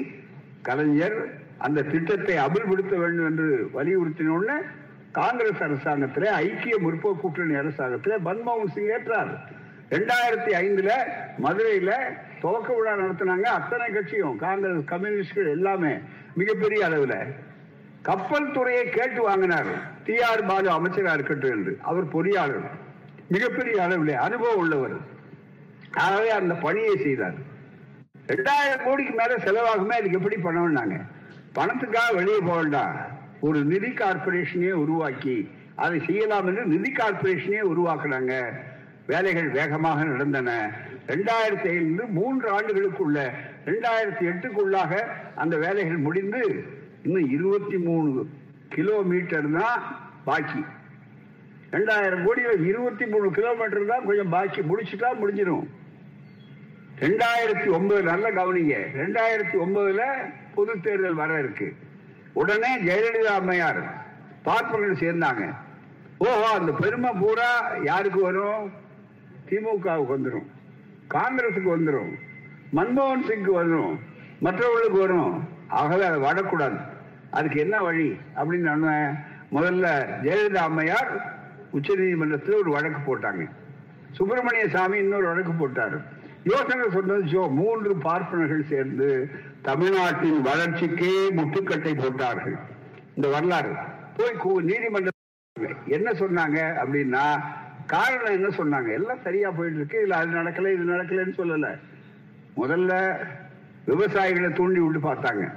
கலைஞர் 0.69 1.19
அந்த 1.59 1.87
திட்டத்தை 1.93 2.37
அமல்படுத்த 2.47 2.95
வேண்டும் 3.03 3.29
என்று 3.31 3.49
வலியுறுத்தின 3.77 4.59
காங்கிரஸ் 5.21 5.63
அரசாங்கத்தில் 5.69 6.29
ஐக்கிய 6.43 6.77
முற்போக்கு 6.83 7.21
கூட்டணி 7.21 7.55
அரசாங்கத்தில் 7.55 8.25
மன்மோகன் 8.27 8.75
சிங் 8.75 8.93
ஏற்றார். 8.97 9.33
ரெண்டாயிரத்தி 9.91 10.53
ஐந்துல 10.65 10.93
மதுரையில 11.45 11.93
துவக்க 12.41 12.69
விழா 12.75 12.95
நடத்தினாங்க 13.03 13.49
அத்தனை 13.59 13.89
கட்சியும் 13.97 14.39
காங்கிரஸ் 14.47 14.89
கம்யூனிஸ்ட்கள் 14.93 15.57
எல்லாமே. 15.59 15.93
மிகப்பெரிய 16.37 16.81
அளவுல 16.89 17.15
கப்பல் 18.03 18.53
துறையை 18.53 18.85
கேட்டு 18.91 19.23
வாங்கினார். 19.23 19.71
டி 20.05 20.23
ஆர் 20.23 20.47
பாலு 20.47 20.69
அமைச்சரா 20.71 21.13
இருக்கட்டும் 21.13 21.51
என்று. 21.51 21.79
அவர் 21.83 22.09
பொறியாளர். 22.09 22.69
மிகப்பெரிய 23.29 23.83
அளவில் 23.83 24.15
அனுபவம் 24.15 24.57
உள்ளவர். 24.57 24.97
ஆகவே 25.95 26.31
அந்த 26.31 26.55
பணியை 26.55 26.97
செய்தார். 26.97 27.39
ரெண்டாயிரம் 28.29 28.85
கோடிக்கு 28.85 29.15
மேல 29.15 29.35
செலவாகுமே 29.35 29.97
அதுக்கு 29.99 30.19
எப்படி 30.19 30.37
பண்ணணும்னாங்க 30.37 30.97
பணத்துக்காக 31.55 32.15
வெளியே 32.15 32.39
போக 32.39 32.61
வேண்டாம். 32.61 32.97
ஒரு 33.41 33.65
நிதி 33.65 33.89
கார்பரேஷனே 33.89 34.71
உருவாக்கி 34.71 35.37
அதை 35.75 36.03
செய்யலாம் 36.07 36.47
என்று 36.47 36.67
நிதி 36.67 36.93
கார்பரேஷனே 36.93 37.61
உருவாக்குனாங்க. 37.73 38.47
வேலைகள் 39.07 39.49
வேகமாக 39.49 40.05
நடந்தன. 40.05 40.71
ரெண்டாயிரத்தி 41.07 41.69
ஐந்து 41.69 42.07
மூன்று 42.07 42.61
ஆண்டுகளுக்குள்ள 42.61 43.31
ரெண்டாயிரத்தி 43.69 44.25
எட்டுக்குள்ளாக 44.31 44.93
அந்த 45.43 45.55
வேலைகள் 45.65 46.05
முடிந்து 46.07 46.43
இன்னும் 47.07 47.31
இருபத்தி 47.37 47.79
மூணு 47.87 48.11
கிலோமீட்டர் 48.75 49.49
தான் 49.59 49.81
பாக்கி. 50.29 50.63
ரெண்டாயிரம் 51.75 52.25
கோடி 52.27 52.43
இருபத்தி 52.71 53.07
மூணு 53.13 53.29
கிலோமீட்டர் 53.39 53.91
தான் 53.93 54.07
கொஞ்சம் 54.09 54.33
பாக்கி. 54.37 54.61
முடிச்சுட்டா 54.71 55.11
முடிஞ்சிடும் 55.23 55.67
ரெண்டாயிரத்தி 57.05 57.69
ஒன்பது 57.77 58.03
நல்ல 58.13 58.27
கவனிங்க. 58.39 58.77
ரெண்டாயிரத்தி 59.03 59.57
ஒன்பதுல 59.65 60.03
பொது 60.55 60.75
தேர்தல் 60.87 61.21
வர 61.23 61.33
இருக்கு. 61.39 61.69
உடனே 62.41 62.71
ஜெயலலிதா 62.87 63.35
அம்மையார் 63.41 63.83
பார்ப்பனர்கள் 64.49 65.03
சேர்ந்தாங்க. 65.05 65.45
ஓஹோ 66.27 66.47
அந்த 66.59 66.73
பெருமை 66.83 67.11
பூரா 67.23 67.51
யாருக்கு 67.91 68.21
வரும்? 68.29 68.63
திமுகவுக்கு 69.49 70.15
வந்துடும் 70.17 70.49
காங்கிரசுக்கு 71.15 71.71
வந்துடும் 71.77 72.13
மன்மோகன் 72.75 73.29
சிங்க்கு 73.29 73.51
வரும் 73.51 73.99
மற்றவர்களுக்கு 74.41 74.99
வரும் 74.99 75.49
ஆகவே 75.69 76.05
அதை 76.05 76.19
வரக்கூடாது 76.19 76.77
அதுக்கு 77.31 77.61
என்ன 77.61 77.81
வழி 77.81 78.17
அப்படின்னு 78.37 78.77
நான் 78.77 79.25
முதல்ல 79.53 80.07
ஜெயலலிதா 80.23 80.55
அம்மையார் 80.55 81.35
உச்ச 81.71 81.95
நீதிமன்றத்தில் 81.95 82.55
ஒரு 82.55 82.71
வழக்கு 82.71 83.19
போட்டாங்க. 83.19 83.49
சுப்பிரமணிய 84.13 84.69
சாமி 84.69 84.99
இன்னொரு 84.99 85.27
வழக்கு 85.27 85.53
போட்டார். 85.53 86.05
யோசனை 86.45 86.91
சொன்னது 86.91 87.23
ஜோ 87.23 87.49
மூன்று 87.51 87.97
பார்ப்பனர்கள் 87.97 88.65
சேர்ந்து 88.65 89.31
தமிழ்நாட்டின் 89.63 90.43
வளர்ச்சிக்கே 90.43 91.29
முட்டுக்கட்டை 91.31 92.03
போட்டார்கள். 92.03 92.57
இந்த 93.15 93.29
வரலாறு. 93.29 93.73
போய் 94.17 94.55
கு- 94.55 94.65
நீதிமன்ற 94.65 95.09
என்ன 95.87 96.11
சொன்னாங்க 96.11 96.75
அப்படின்னா 96.85 97.43
காரணம் 97.87 98.33
என்ன 98.33 98.49
சொன்னாங்க? 98.49 98.93
எல்லாம் 98.93 99.21
சரியா 99.25 99.51
போயிட்டு 99.51 99.79
இருக்கு. 99.79 100.01
இல்ல 100.01 100.17
அது 100.17 100.31
நடக்கல 100.31 100.73
இது 100.73 100.93
நடக்கலன்னு 100.93 101.39
சொல்லல. 101.39 101.79
முதல்ல 102.57 103.17
விவசாயிகளை 103.87 104.53
தூண்டி 104.53 104.81
விட்டு 104.81 105.13
பார்த்தாங்க. 105.13 105.53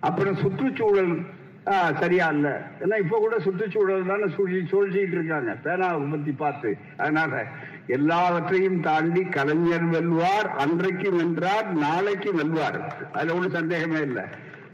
அப்புறம் 0.00 0.36
சுற்றுச்சூழல் 0.36 1.18
ஆ, 1.66 1.92
சரியா 1.92 2.28
இல்ல. 2.28 2.66
ஏன்னா 2.80 2.98
இப்ப 2.98 3.18
கூட 3.18 3.38
சுற்றுச்சூழல் 3.38 4.06
தானே 4.06 4.28
சூழ்ச்சி 4.28 4.76
சூழ்ச்சிட்டு 4.76 5.12
இருக்காங்க. 5.12 5.52
பேனா 5.52 5.96
பத்தி 5.96 6.32
பார்த்து. 6.32 6.76
அதனால 6.96 7.44
எல்லாவற்றையும் 7.86 8.80
தாண்டி 8.80 9.24
கலைஞர் 9.24 9.84
வெல்வார் 9.84 10.50
அன்றைக்கு 10.58 11.12
வென்றார் 11.12 11.72
நாளைக்கு 11.72 12.34
வெல்வார். 12.34 13.08
அதுல 13.12 13.34
ஒன்றும் 13.34 13.50
சந்தேகமே 13.50 14.00
இல்லை. 14.00 14.24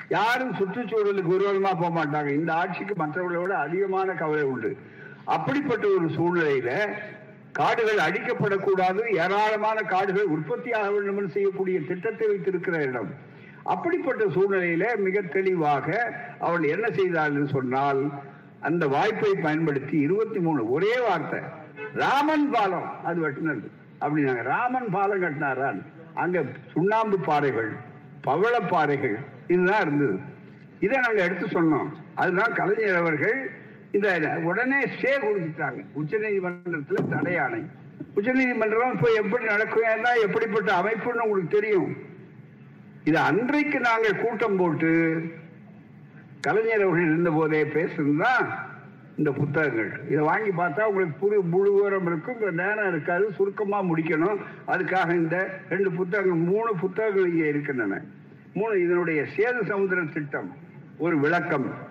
யாரும் 0.08 0.52
சுற்றுச்சூழலுக்கு 0.52 1.30
விரோதமா 1.30 1.80
போக 1.80 1.88
மாட்டாங்க. 1.88 2.28
இந்த 2.28 2.54
ஆட்சிக்கு 2.54 2.94
மற்றவர்களை 2.94 3.42
விட 3.42 3.58
அதிகமான 3.58 4.12
கவலை 4.12 4.42
உண்டு. 4.42 4.76
அப்படிப்பட்ட 5.24 5.86
ஒரு 5.86 6.06
சூழ்நிலையில 6.06 6.90
காடுகள் 7.58 8.00
அழிக்கப்படக்கூடாது 8.06 9.02
ஏராளமான 9.14 9.78
காடுகள் 9.82 10.32
உற்பத்தியாக 10.34 10.90
வேண்டும் 10.92 11.16
என்று 11.16 11.30
செய்யக்கூடிய 11.30 11.80
திட்டத்தை 11.80 12.26
வைத்திருக்கிற 12.26 12.82
இடம். 12.82 13.10
அப்படிப்பட்ட 13.62 14.24
சூழ்நிலையில 14.24 14.84
மிக 14.98 15.20
தெளிவாக 15.20 16.14
அவள் 16.38 16.62
என்ன 16.62 16.86
செய்தாள் 16.90 17.34
என்று 17.34 17.48
சொன்னால் 17.48 18.02
அந்த 18.60 18.86
வாய்ப்பை 18.86 19.34
பயன்படுத்தி 19.34 19.96
இருபத்தி 19.98 20.38
மூணு 20.38 20.70
ஒரே 20.70 20.94
வார்த்தை 21.00 21.40
ராமன் 21.94 22.50
பாலம் 22.50 23.04
அது 23.04 23.18
வெட்டினது. 23.26 23.66
அப்படின்னாங்க 24.00 24.42
ராமன் 24.42 24.90
பாலம் 24.90 25.22
கட்டினாரான் 25.22 25.80
அங்க 26.14 26.42
சுண்ணாம்பு 26.72 27.18
பாறைகள் 27.18 27.70
பவள 28.20 28.54
பாறைகள் 28.60 29.16
இதுதான் 29.48 29.80
இருந்தது. 29.80 30.18
இதை 30.80 30.98
நாங்கள் 30.98 31.24
எடுத்து 31.24 31.46
சொன்னோம். 31.46 31.88
அதுதான் 32.14 32.52
கலைஞர் 32.52 33.00
அவர்கள் 33.02 33.38
இந்த 33.92 34.40
உடனே 34.42 34.80
ஸ்டே 34.80 35.12
கொடுத்துட்டாங்க 35.18 35.84
உச்ச 35.92 36.18
நீதிமன்றத்துல 36.18 37.08
தடை 37.08 37.38
ஆணை 37.38 37.60
உச்ச 38.14 38.32
நீதிமன்றம் 38.32 38.92
இப்போ 38.92 39.12
எப்படி 39.12 39.44
நடக்கும்? 39.44 39.82
எப்படிப்பட்ட 40.22 40.72
அமைப்புன்னு 40.80 41.24
உங்களுக்கு 41.24 41.60
தெரியும். 41.60 41.96
இது 43.04 43.18
அன்றைக்கு 43.18 43.80
நாங்கள் 43.80 44.16
கூட்டம் 44.16 44.56
போட்டு 44.56 44.90
கலைஞர் 46.40 46.82
அவர்கள் 46.82 47.04
இருந்த 47.04 47.30
போதே 47.30 47.62
பேசுனதுதான் 47.64 48.48
இந்த 49.16 49.32
புத்தகங்கள். 49.32 49.90
இதை 50.08 50.18
வாங்கி 50.18 50.50
பார்த்தா 50.50 50.82
உங்களுக்கு 50.84 51.18
புது 51.18 51.42
முழு 51.42 51.72
விவரம் 51.72 52.06
இருக்கும். 52.06 52.54
நேரம் 52.54 52.88
இருக்காது. 52.88 53.32
சுருக்கமாக 53.32 53.86
முடிக்கணும். 53.86 54.38
அதுக்காக 54.68 55.12
இந்த 55.12 55.60
ரெண்டு 55.68 55.90
புத்தகங்கள் 55.90 56.38
மூணு 56.38 56.74
புத்தகங்கள் 56.76 57.30
இங்கே 57.30 57.48
இருக்கின்றன. 57.48 58.00
மூணு 58.54 58.82
இதனுடைய 58.84 59.26
சேது 59.36 59.64
சமுத்திர 59.64 60.02
திட்டம். 60.12 60.56
ஒரு 60.98 61.18
விளக்கம். 61.18 61.89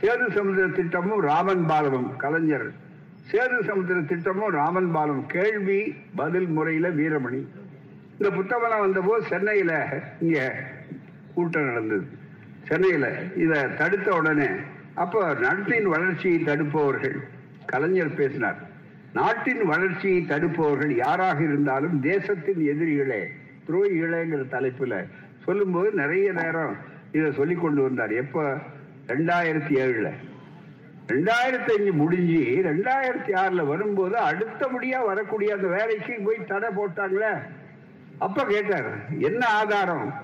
சேது 0.00 0.26
சமுதிர 0.34 0.72
திட்டமும் 0.72 1.20
ராமன் 1.20 1.66
பாலமும் 1.66 2.16
கலைஞர். 2.16 2.72
சேது 3.30 3.64
சமுத்திர 3.64 4.00
திட்டமும் 4.00 4.50
ராமன் 4.50 4.92
பாலம் 4.92 5.26
கேள்வி 5.26 5.94
பதில் 6.16 6.46
முறையில 6.46 6.88
வீரமணி. 6.88 7.40
இந்த 8.18 8.30
புத்தகம் 8.34 8.80
வந்தபோது 8.80 9.26
சென்னையில 9.26 10.00
இங்க 10.20 10.52
கூட்டம் 11.34 11.64
நடந்தது. 11.64 12.06
சென்னையில 12.62 13.12
இத 13.36 13.66
தடுத்த 13.66 14.14
உடனே 14.14 14.48
அப்போ 14.94 15.34
நாட்டின் 15.34 15.88
வளர்ச்சியை 15.88 16.38
தடுப்பவர்கள் 16.42 17.18
கலைஞர் 17.66 18.14
பேசினார். 18.14 18.56
நாட்டின் 19.12 19.64
வளர்ச்சியை 19.64 20.24
தடுப்பவர்கள் 20.28 20.96
யாராக 20.96 21.42
இருந்தாலும் 21.42 22.00
தேசத்தின் 22.00 22.62
எதிரிகளே 22.72 23.22
துரோகிகளேங்கிற 23.68 24.42
தலைப்புல 24.50 25.04
சொல்லும்போது 25.44 25.92
நிறைய 25.92 26.32
நேரம் 26.32 26.76
இதை 27.12 27.32
சொல்லி 27.32 27.54
கொண்டு 27.54 27.82
வந்தார். 27.82 28.10
எப்போ? 28.10 28.58
ரெண்டாயிரத்தி 29.08 29.74
ஏழுல. 29.82 30.08
ரெண்டாயிரத்தி 31.06 31.70
அஞ்சு 31.76 31.92
முடிஞ்சு 31.92 32.40
ரெண்டாயிரத்தி 32.68 33.32
ஆறுல 33.42 33.66
வரும்போது 33.66 34.16
அடுத்தபடியா 34.30 35.04
வரக்கூடிய 35.04 35.54
அந்த 35.54 35.68
வேலைக்கு 35.68 36.14
போய் 36.24 36.46
தடை 36.46 36.68
போட்டாங்களே. 36.68 37.32
அப்ப 38.18 38.44
கேட்டார் 38.44 38.90
என்ன 39.18 39.46
ஆதாரம்? 39.46 40.14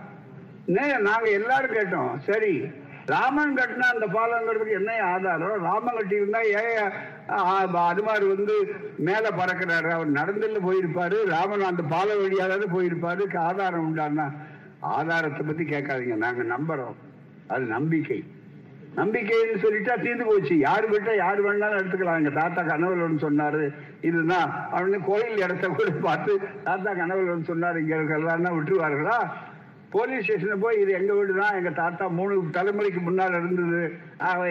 நாங்க 0.67 1.31
எல்லாரும் 1.31 1.77
கேட்டோம். 1.77 2.19
சரி 2.19 2.71
ராமன் 3.07 3.57
கட்டினா 3.57 3.87
அந்த 3.95 4.07
பாலங்கிறதுக்கு 4.07 4.73
என்ன 4.73 4.93
ஆதாரம்? 5.03 5.63
ராமன் 5.63 5.95
கட்டி 5.95 6.15
இருந்தா 6.15 6.41
ஏன் 6.41 6.93
அதுமாரி 7.89 8.37
வந்து 8.37 8.55
மேல 8.99 9.29
பறக்கிறாரு. 9.29 9.91
அவர் 9.91 10.13
நடந்துல 10.13 10.61
போயிருப்பாரு. 10.69 11.25
ராமன் 11.25 11.69
அந்த 11.73 11.83
பாலம் 11.83 12.23
வழியாக 12.23 12.57
போயிருப்பாரு. 12.57 13.37
ஆதாரம் 13.39 13.87
உண்டானா? 13.89 14.31
ஆதாரத்தை 14.81 15.47
பத்தி 15.47 15.65
கேட்காதீங்க. 15.65 16.17
நாங்க 16.27 16.43
நம்புறோம். 16.57 16.97
அது 17.47 17.65
நம்பிக்கை. 17.65 18.25
நம்பிக்கைன்னு 18.99 19.57
சொல்லிட்டா 19.65 19.95
தீர்ந்து 20.03 20.25
போச்சு. 20.31 20.55
யாரு 20.67 20.87
விட்டா 20.93 21.13
யாரு 21.25 21.41
வேணாலும் 21.47 21.79
எடுத்துக்கலாம். 21.81 22.21
எங்க 22.21 22.33
தாத்தா 22.41 22.63
கனவுலன்னு 22.63 23.25
சொன்னாரு. 23.27 23.65
இதுதான் 24.09 24.49
அவனு 24.77 24.99
கோயில் 25.09 25.43
இடத்த 25.47 25.69
கூட 25.69 25.91
பார்த்து 26.07 26.33
தாத்தா 26.69 26.93
கனவுலன்னு 27.01 27.51
சொன்னாரு. 27.53 27.81
இங்க 27.85 27.95
இருக்கலாம் 28.01 28.57
விட்டுருவார்களா? 28.59 29.19
போலீஸ் 29.95 30.25
ஸ்டேஷன்ல 30.25 30.57
போய் 30.63 30.81
இது 30.83 30.93
எங்க 31.01 31.13
வீடு 31.17 31.33
தான் 31.41 31.57
எங்க 31.59 31.71
தாத்தா 31.81 32.05
மூணு 32.19 32.37
தலைமுறைக்கு 32.57 33.01
முன்னால் 33.09 33.37
இருந்தது. 33.41 33.83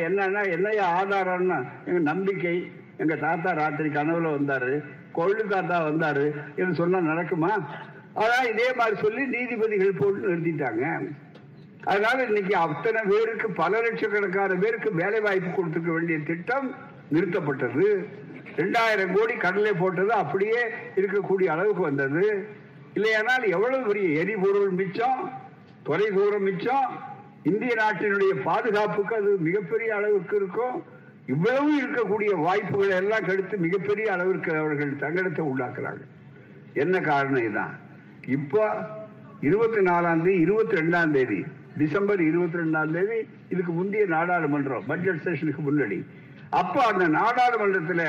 என்னன்னா 0.08 0.44
என்னையா 0.56 0.86
ஆதாரம்னா 1.00 1.58
எங்க 1.88 2.00
நம்பிக்கை. 2.12 2.56
எங்க 3.04 3.16
தாத்தா 3.26 3.52
ராத்திரி 3.62 3.90
கனவுல 3.90 4.30
வந்தாரு. 4.38 4.74
கொள்ளு 5.18 5.44
தாத்தா 5.56 5.78
வந்தாரு. 5.90 6.26
இது 6.60 6.70
சொன்னா 6.82 7.00
நடக்குமா? 7.12 7.52
அதான் 8.22 8.50
இதே 8.54 8.70
மாதிரி 8.80 8.96
சொல்லி 9.04 9.24
நீதிபதிகள் 9.36 10.00
போட்டு 10.00 10.28
நிறுத்திட்டாங்க. 10.30 10.86
அதனால 11.92 12.18
இன்னைக்கு 12.30 12.54
அத்தனை 12.66 13.02
பேருக்கு 13.12 13.48
பல 13.62 13.82
லட்சக்கணக்கான 13.86 14.58
பேருக்கு 14.64 14.90
வேலை 15.02 15.20
வாய்ப்பு 15.26 15.50
கொடுத்துக்க 15.50 15.90
வேண்டிய 15.96 16.18
திட்டம் 16.30 16.68
நிறுத்தப்பட்டது. 17.16 17.88
ரெண்டாயிரம் 18.60 19.14
கோடி 19.16 19.36
கடலை 19.46 19.74
போட்டது 19.82 20.12
அப்படியே 20.24 20.62
இருக்கக்கூடிய 21.00 21.48
அளவுக்கு 21.56 21.84
வந்தது. 21.90 22.26
இல்லையானால் 22.98 23.46
எவ்வளவு 23.56 23.88
பெரிய 23.90 24.08
எரிபொருள் 24.22 24.74
மிச்சம் 24.80 25.22
தொலை 25.88 26.08
தூரம் 26.18 26.46
மிச்சம் 26.50 26.90
இந்திய 27.52 27.74
நாட்டினுடைய 27.80 28.34
பாதுகாப்புக்கு 28.48 29.14
அது 29.22 29.32
மிகப்பெரிய 29.48 29.90
அளவுக்கு 30.00 30.36
இருக்கும். 30.42 30.76
இவ்வளவு 31.34 31.72
இருக்கக்கூடிய 31.82 32.32
வாய்ப்புகளை 32.46 32.94
எல்லாம் 33.02 33.26
கெடுத்து 33.28 33.58
மிகப்பெரிய 33.66 34.08
அளவிற்கு 34.16 34.52
அவர்கள் 34.62 34.94
தங்கடத்தை 35.04 35.44
உண்டாக்குறாங்க. 35.52 36.04
என்ன 36.84 36.96
காரணம் 37.10 37.46
இதான் 37.50 37.74
இப்போ 38.38 38.64
இருபத்தி 39.50 39.82
நாலாம் 39.90 40.24
தேதி 40.26 40.38
இருபத்தி 40.46 40.76
ரெண்டாம் 40.82 41.14
தேதி 41.18 41.42
டிசம்பர் 41.78 42.22
இருபத்தி 42.22 42.58
ரெண்டாம் 42.62 42.92
தேதி 42.96 43.18
இதுக்கு 43.50 43.72
முந்தைய 43.72 44.06
நாடாளுமன்றம் 44.16 44.86
பட்ஜெட் 44.88 45.24
செஷனுக்கு 45.26 45.64
முன்னாடி. 45.70 45.98
அப்ப 46.62 46.76
அந்த 46.86 47.06
நாடாளுமன்றத்தில் 47.08 48.08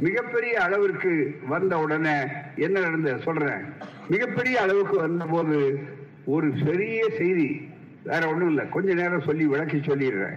மிகப்பெரிய 0.00 0.54
அளவிற்கு 0.64 1.12
வந்த 1.48 1.78
உடனே 1.78 2.16
என்ன 2.56 2.80
நடந்த 2.80 3.18
சொல்றேன். 3.26 3.62
மிகப்பெரிய 4.08 4.56
அளவுக்கு 4.60 4.96
வந்த 4.96 5.24
போது 5.24 5.58
ஒரு 6.34 6.48
பெரிய 6.66 7.02
செய்தி 7.18 7.48
வேற 8.02 8.22
ஒண்ணும் 8.30 8.48
இல்லை 8.48 8.64
கொஞ்ச 8.68 8.94
நேரம் 8.94 9.26
சொல்லி 9.28 9.44
விளக்கி 9.44 9.76
சொல்லிடுறேன். 9.76 10.36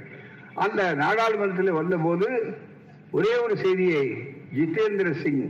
அந்த 0.66 0.82
நாடாளுமன்றத்தில் 0.94 1.80
வந்த 1.82 1.98
போது 1.98 2.30
ஒரே 3.18 3.34
ஒரு 3.44 3.58
செய்தியை 3.58 4.04
ஜிதேந்திர 4.58 5.12
சிங் 5.24 5.44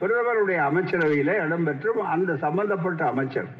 பிரதமருடைய 0.00 0.58
அமைச்சரவையில 0.68 1.30
இடம்பெற்றும் 1.44 2.00
அந்த 2.14 2.36
சம்பந்தப்பட்ட 2.36 3.02
அமைச்சர் 3.06 3.50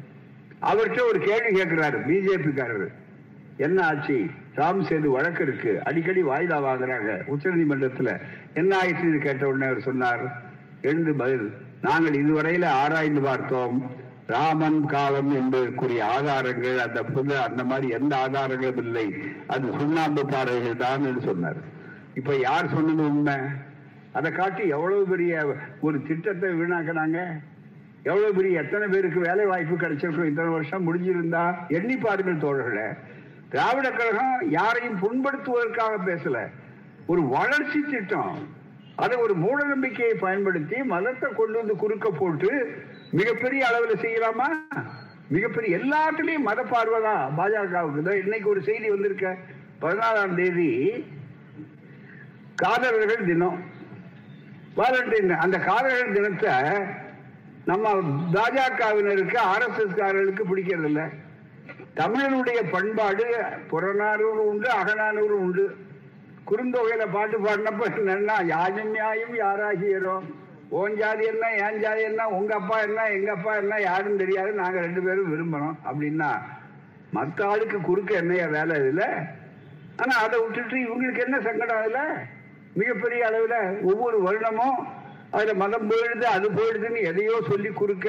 அவர்கிட்ட 0.63 1.01
ஒரு 1.09 1.19
கேள்வி 1.19 1.61
கேட்கிறாரு 1.61 1.99
பிஜேபிக்காரர். 2.09 2.93
என்ன 3.57 3.87
ஆச்சு? 3.87 4.27
ராம் 4.57 4.83
சேது 4.89 5.07
வழக்கு 5.07 5.43
இருக்கு. 5.43 5.81
அடிக்கடி 5.85 6.23
வாய்தா 6.23 6.59
வாங்குறாங்க. 6.67 7.25
உச்ச 7.27 7.51
நீதிமன்றத்தில் 7.51 8.17
என்ன 8.55 8.79
ஆயிடுச்சு 8.79 9.19
கேட்ட 9.19 9.49
உடனே 9.49 9.67
அவர் 9.67 9.81
சொன்னார் 9.81 10.43
எழுந்து 10.83 11.15
பதில். 11.15 11.53
நாங்கள் 11.81 12.13
இதுவரையில 12.13 12.67
ஆராய்ந்து 12.67 13.21
பார்த்தோம். 13.21 13.91
ராமன் 14.27 14.87
காலம் 14.87 15.35
என்பதற்குரிய 15.35 16.05
ஆதாரங்கள் 16.05 16.79
அந்த 16.79 17.03
புது 17.03 17.39
அந்த 17.39 17.65
மாதிரி 17.65 17.89
எந்த 17.89 18.17
ஆதாரங்களும் 18.17 18.77
இல்லை. 18.77 19.15
அது 19.47 19.73
சுண்ணாம்பு 19.79 20.27
பாறைகள் 20.27 20.77
தான் 20.77 21.05
என்று 21.05 21.21
சொன்னார். 21.21 21.57
இப்ப 22.15 22.37
யார் 22.37 22.69
சொன்னது 22.69 23.03
உண்மை? 23.03 23.35
அதை 24.13 24.33
காட்டி 24.33 24.69
எவ்வளவு 24.69 25.05
பெரிய 25.05 25.55
ஒரு 25.81 26.03
திட்டத்தை 26.03 26.51
வீணாக்கினாங்க? 26.51 27.19
எவ்வளவு 28.03 28.35
பெரிய 28.35 28.61
எத்தனை 28.61 28.87
பேருக்கு 28.89 29.21
வேலை 29.21 29.45
வாய்ப்பு 29.45 29.77
கிடைச்சிருக்கும் 29.77 30.25
இத்தனை 30.25 30.53
வருஷம் 30.53 30.87
முடிஞ்சிருந்தா? 30.87 31.55
எண்ணி 31.69 31.97
பாருங்கள் 31.97 32.45
தோழர்களே. 32.45 32.97
திராவிட 33.49 33.91
கழகம் 33.91 34.51
யாரையும் 34.51 34.99
புண்படுத்துவதற்காக 34.99 35.95
பேசல. 36.07 36.51
ஒரு 37.07 37.23
வளர்ச்சி 37.23 37.81
திட்டம். 37.91 38.49
அதை 38.97 39.19
ஒரு 39.19 39.35
மூட 39.35 39.65
நம்பிக்கையை 39.65 40.15
பயன்படுத்தி 40.15 40.83
மதத்தை 40.83 41.31
கொண்டு 41.31 41.59
வந்து 41.59 41.77
குறுக்க 41.77 42.11
போட்டு 42.11 42.51
மிகப்பெரிய 43.11 43.67
அளவில் 43.67 44.03
செய்யலாமா? 44.03 44.49
மிகப்பெரிய 45.29 45.77
எல்லாத்துலயும் 45.77 46.47
மத 46.49 46.63
பார்வைதான் 46.63 47.25
பாஜகவுக்கு 47.39 48.03
தான் 48.03 48.23
இன்னைக்கு 48.23 48.49
ஒரு 48.49 48.63
செய்தி 48.63 48.89
வந்திருக்க. 48.89 49.37
பதினாலாம் 49.81 50.35
தேதி 50.35 51.05
காதலர்கள் 52.55 53.27
தினம். 53.27 53.61
வாலண்டைன் 54.77 55.37
அந்த 55.37 55.59
காதலர்கள் 55.59 56.13
தினத்தை 56.13 56.53
நம்ம 57.67 57.87
பாஜகவினருக்கு 58.35 59.39
ஆர் 59.47 59.65
எஸ் 59.67 59.81
எஸ் 59.83 59.99
காரர்களுக்கு 59.99 60.45
பிடிக்கிறது 60.45 60.89
இல்லை 60.91 61.07
தமிழனுடைய 61.97 62.61
பண்பாடு 62.71 63.27
புறநானூறு 63.71 64.43
உண்டு 64.47 64.69
அகநானூறு 64.73 65.35
உண்டு. 65.37 65.65
குறுந்தொகையில 66.49 67.05
பாட்டு 67.09 67.37
பாடினப்ப 67.39 67.89
என்னன்னா 67.93 68.37
யாஜம் 68.49 68.93
நியாயம் 68.93 69.35
யாராகியரோ 69.41 70.15
ஓன் 70.79 70.95
ஜாதி 70.97 71.25
என்ன 71.25 71.45
ஏன் 71.59 71.79
ஜாதி 71.83 72.03
என்ன 72.03 72.27
உங்க 72.37 72.53
அப்பா 72.55 72.77
என்ன 72.81 73.07
எங்க 73.11 73.31
அப்பா 73.33 73.53
என்ன 73.57 73.81
யாரும் 73.83 74.21
தெரியாது. 74.23 74.51
நாங்க 74.61 74.79
ரெண்டு 74.81 75.03
பேரும் 75.03 75.31
விரும்புறோம் 75.33 75.77
அப்படின்னா 75.87 76.31
மற்ற 77.13 77.39
ஆளுக்கு 77.49 77.79
குறுக்க 77.81 78.13
என்னையா 78.15 78.47
வேலை 78.49 78.75
இதுல 78.83 79.05
ஆனா 80.01 80.15
அதை 80.25 80.37
விட்டுட்டு 80.43 80.77
இவங்களுக்கு 80.85 81.25
என்ன 81.25 81.39
சங்கடம் 81.41 81.81
அதுல? 81.81 82.03
மிகப்பெரிய 82.77 83.23
அளவுல 83.29 83.57
ஒவ்வொரு 83.83 84.19
வருடமும் 84.23 84.79
அதுல 85.35 85.53
மதம் 85.63 85.91
போயிடுது 85.91 86.27
அது 86.37 86.47
போயிடுதுன்னு 86.57 87.01
எதையோ 87.11 87.35
சொல்லி 87.51 87.71
குறுக்க 87.81 88.09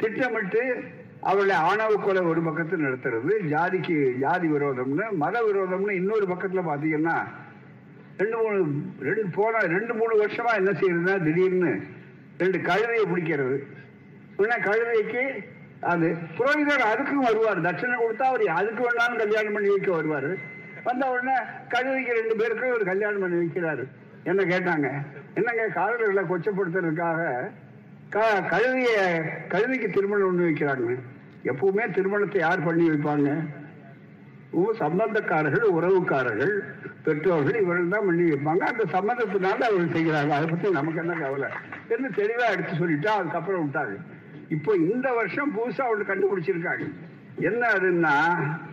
திட்டமிட்டு 0.00 0.62
அவளை 1.30 1.56
ஆணவ 1.68 1.92
கொலை 1.94 2.20
ஒரு 2.32 2.40
பக்கத்தில் 2.42 2.84
நடத்துறது. 2.86 3.32
ஜாதிக்கு 3.52 3.96
ஜாதி 4.22 4.48
விரோதம்னு 4.48 5.06
மத 5.22 5.36
விரோதம்னு 5.48 5.94
இன்னொரு 6.00 6.26
பக்கத்துல 6.32 6.62
பாத்தீங்கன்னா 6.70 7.16
ரெண்டு 8.20 8.36
மூணு 8.42 8.58
ரெண்டு 9.08 9.24
போன 9.36 9.60
ரெண்டு 9.74 9.92
மூணு 10.00 10.14
வருஷமா 10.22 10.52
என்ன 10.60 10.70
செய்யறதுன்னா 10.80 11.16
திடீர்னு 11.26 11.72
ரெண்டு 12.42 12.58
கழுதையை 12.68 13.04
பிடிக்கிறது. 13.12 13.56
உடனே 14.36 14.58
கழுதைக்கு 14.68 15.24
அது 15.92 16.06
புரோகிதர் 16.38 16.90
அதுக்கும் 16.92 17.26
வருவார். 17.28 17.64
தட்சணை 17.66 17.96
கொடுத்தா 18.00 18.26
அவர் 18.30 18.44
அதுக்கு 18.58 18.82
வேணாலும் 18.86 19.22
கல்யாணம் 19.22 19.52
பண்ணி 19.52 19.68
வைக்க 19.68 19.90
வருவார். 19.92 20.30
வந்த 20.84 21.10
உடனே 21.12 21.36
கழுதைக்கு 21.74 22.18
ரெண்டு 22.20 22.36
பேருக்கும் 22.40 22.76
ஒரு 22.76 22.84
கல்யாணம் 22.92 23.22
பண்ணி 23.24 23.38
வைக்கிறாரு. 23.42 23.84
என்ன 24.30 24.42
கேட்டாங்க? 24.52 24.88
என்னங்க 25.38 25.64
காதலர்களை 25.78 26.22
கொச்சப்படுத்துறதுக்காக 26.30 27.20
கழுவிய 28.52 28.98
கழுவிக்கு 29.48 29.88
திருமணம் 29.90 30.28
ஒன்று 30.28 30.48
வைக்கிறாங்க 30.48 30.94
எப்பவுமே 31.50 31.84
திருமணத்தை 31.96 32.38
யார் 32.40 32.66
பண்ணி 32.66 32.84
வைப்பாங்க? 32.90 33.28
சம்பந்தக்காரர்கள் 34.82 35.66
உறவுக்காரர்கள் 35.76 36.54
பெற்றோர்கள் 37.04 37.60
இவர்கள் 37.60 37.92
தான் 37.92 38.06
பண்ணி 38.06 38.24
வைப்பாங்க. 38.30 38.62
அந்த 38.70 38.84
சம்பந்தத்தினால 38.94 39.66
அவர்கள் 39.68 39.94
செய்கிறாங்க. 39.96 40.32
அதை 40.38 40.46
பத்தி 40.52 40.70
நமக்கு 40.78 41.00
என்ன 41.00 41.14
கவலை? 41.20 41.48
என்று 41.94 42.08
தெளிவா 42.18 42.46
எடுத்து 42.54 42.72
சொல்லிட்டா 42.80 43.12
அதுக்கப்புறம் 43.20 43.62
விட்டாங்க. 43.64 43.96
இப்போ 44.56 44.72
இந்த 44.74 45.08
வருஷம் 45.18 45.54
புதுசா 45.56 45.84
ஒன்று 45.92 46.10
கண்டுபிடிச்சிருக்காங்க. 46.10 46.86
என்ன 47.48 47.62
அதுன்னா 47.76 48.14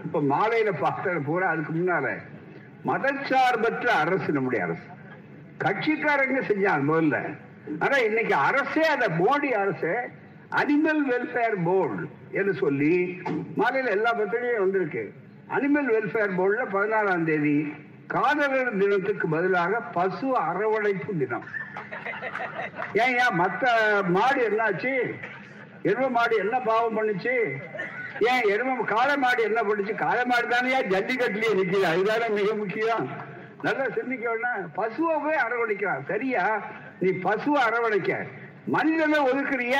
இப்ப 0.05 0.21
மாலையில 0.33 0.71
பார்த்த 0.79 1.17
பூரா 1.29 1.47
அதுக்கு 1.49 1.73
முன்னால. 1.73 2.07
மதச்சார்பற்ற 2.89 3.87
அரசு 4.03 4.29
நம்முடைய 4.37 4.65
அரசு. 4.65 4.87
கட்சிக்காரங்க 5.63 6.39
செஞ்சாங்க 6.49 6.85
முதல்ல. 6.91 7.17
ஆனா 7.83 7.97
இன்னைக்கு 8.07 8.35
அரசே 8.47 8.83
அந்த 8.95 9.07
மோடி 9.21 9.49
அரசு 9.61 9.93
அனிமல் 10.59 11.01
வெல்ஃபேர் 11.11 11.57
போர்டு 11.63 12.03
என்று 12.39 12.53
சொல்லி 12.63 12.93
மாலையில் 13.55 13.95
எல்லா 13.95 14.11
பத்திரிகையும் 14.19 14.63
வந்திருக்கு. 14.65 15.03
அனிமல் 15.55 15.89
வெல்ஃபேர் 15.95 16.37
போர்டுல 16.39 16.65
பதினாலாம் 16.75 17.27
தேதி 17.29 17.57
காதலர் 18.13 18.77
தினத்துக்கு 18.81 19.27
பதிலாக 19.27 19.79
பசு 19.95 20.27
அரவணைப்பு 20.37 21.13
தினம். 21.21 21.47
ஏன் 23.01 23.15
ஏன் 23.23 23.37
மத்த 23.41 23.63
மாடு 24.15 24.41
என்னாச்சு? 24.49 24.93
எரும 25.89 26.09
மாடு 26.17 26.35
என்ன 26.43 26.55
பாவம் 26.59 26.97
பண்ணுச்சு? 26.97 27.35
ஏன் 28.29 28.45
எரும 28.53 28.77
காளை 28.93 29.15
மாடு 29.23 29.41
என்ன 29.49 29.61
பண்ணுச்சு? 29.63 29.95
காளை 30.05 30.23
மாடு 30.25 30.47
தானே 30.47 30.79
ஜல்லிக்கட்டுலயே 30.93 31.51
நிக்குது. 31.59 31.85
அதுதானே 31.93 32.29
மிக 32.39 32.53
முக்கியம். 32.61 33.07
நல்லா 33.61 33.85
சிந்திக்க 33.95 34.25
வேணாம் 34.33 34.65
பசுவை 34.75 35.15
போய் 35.23 35.43
அரவணைக்கிறான் 35.45 36.05
சரியா? 36.07 36.43
நீ 36.99 37.09
பசுவை 37.09 37.59
அரவணைக்க. 37.67 38.27
மனிதனை 38.65 39.19
ஒதுக்குறிய. 39.19 39.75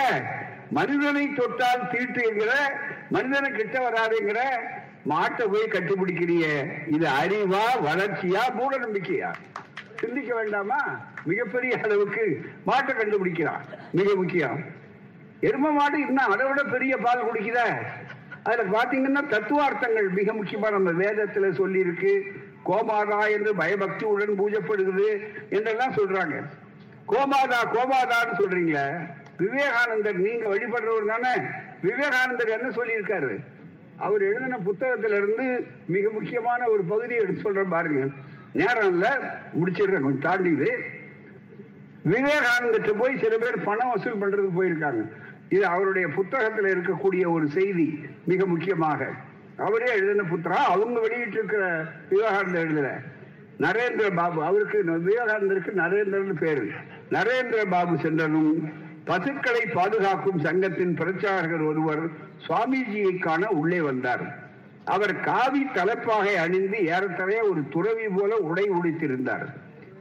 மனிதனை 0.69 1.33
தொட்டால் 1.33 1.89
தீட்டுங்கிற 1.91 2.53
மனிதனை 3.09 3.51
கிட்ட 3.51 3.89
வராதுங்கிற 3.89 4.39
மாட்டை 5.09 5.45
போய் 5.51 5.73
கட்டுப்பிடிக்கிறிய. 5.73 6.45
இது 6.87 7.07
அறிவா 7.21 7.63
வளர்ச்சியா 7.87 8.53
மூட 8.53 8.77
நம்பிக்கையா 8.77 9.31
சிந்திக்க 10.01 10.35
வேண்டாமா? 10.35 10.79
மிகப்பெரிய 11.23 11.79
அளவுக்கு 11.83 12.25
மாட்டை 12.67 12.91
கண்டுபிடிக்கிறான். 12.95 13.63
மிக 13.91 14.15
முக்கியம். 14.15 14.57
எரும 15.41 15.71
மாடு 15.71 15.99
இன்னும் 15.99 16.31
அதை 16.31 16.47
விட 16.47 16.63
பெரிய 16.63 16.97
பால் 16.97 17.25
குடிக்குத? 17.27 17.61
அதுல 18.43 18.63
பாத்தீங்கன்னா 18.77 19.21
தத்துவார்த்தங்கள் 19.27 20.09
மிக 20.09 20.33
முக்கியமா 20.33 20.71
நம்ம 20.71 20.91
வேதத்துல 20.91 21.51
சொல்லி 21.51 21.79
இருக்கு 21.79 22.13
கோமாதா 22.67 23.31
என்று 23.31 23.55
பயபக்தியுடன் 23.55 24.39
பூஜைப்படுகிறது 24.39 25.07
என்றெல்லாம் 25.49 25.93
சொல்றாங்க. 25.93 26.35
கோமாதா 27.07 27.59
கோமாதான்னு 27.75 28.35
சொல்றீங்களே 28.39 28.85
விவேகானந்தர் 29.37 30.17
நீங்க 30.17 30.55
வழிபடுறவர் 30.55 31.07
தானே? 31.07 31.33
விவேகானந்தர் 31.81 32.47
என்ன 32.47 32.69
சொல்லியிருக்காரு? 32.69 33.37
அவர் 33.97 34.21
எழுதின 34.21 34.57
புத்தகத்துல 34.57 35.17
இருந்து 35.17 35.67
மிக 35.87 36.09
முக்கியமான 36.09 36.67
ஒரு 36.67 36.83
பகுதியை 36.83 37.23
எடுத்து 37.23 37.41
சொல்றேன் 37.41 37.69
பாருங்க. 37.69 38.07
நேரம் 38.53 38.89
இல்ல 38.89 39.05
முடிச்சிடுறேன் 39.59 40.05
கொஞ்சம் 40.05 40.25
தாண்டிது 40.27 40.69
விவேகானந்தர்கிட்ட 42.05 42.93
போய் 42.97 43.17
சில 43.17 43.37
பேர் 43.37 43.63
பணம் 43.63 43.89
வசூல் 43.89 44.21
பண்றதுக்கு 44.21 44.57
போயிருக்காங்க. 44.59 45.01
இது 45.49 45.65
அவருடைய 45.65 46.07
புத்தகத்தில் 46.07 46.69
இருக்கக்கூடிய 46.75 47.31
ஒரு 47.31 47.47
செய்தி 47.47 48.05
மிக 48.25 48.45
முக்கியமாக. 48.45 49.09
அவரே 49.65 49.89
எழுதின 49.91 50.23
புத்தகம். 50.23 50.71
அவங்க 50.73 50.99
வெளியிட்டு 50.99 51.37
இருக்கிற 51.37 51.85
விவேகானந்தர் 52.09 52.65
எழுதுற 52.65 52.89
நரேந்திர 53.59 54.07
பாபு 54.15 54.43
அவருக்கு 54.43 54.83
விவேகானந்தருக்கு 54.83 55.71
நரேந்திரன் 55.83 56.41
பேரு. 56.41 56.65
நரேந்திர 57.11 57.61
பாபு 57.69 57.95
சென்றனும் 57.95 58.51
பசுக்களை 59.05 59.63
பாதுகாக்கும் 59.73 60.39
சங்கத்தின் 60.39 60.97
பிரச்சாரகர் 60.97 61.65
ஒருவர் 61.67 62.03
சுவாமிஜியை 62.47 63.13
காண 63.19 63.49
உள்ளே 63.49 63.79
வந்தார். 63.81 64.25
அவர் 64.85 65.19
காவி 65.19 65.61
தலைப்பாகை 65.73 66.35
அணிந்து 66.35 66.77
ஏறத்தறைய 66.77 67.39
ஒரு 67.49 67.61
துறவி 67.69 68.07
போல 68.07 68.35
உடை 68.49 68.65
உடித்திருந்தார். 68.69 69.47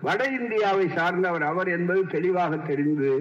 வட 0.02 0.24
இந்தியாவை 0.40 0.88
சார்ந்தவர் 0.88 1.42
அவர் 1.42 1.68
என்பது 1.68 2.02
தெளிவாக 2.06 2.56
தெரிந்து 2.56 3.12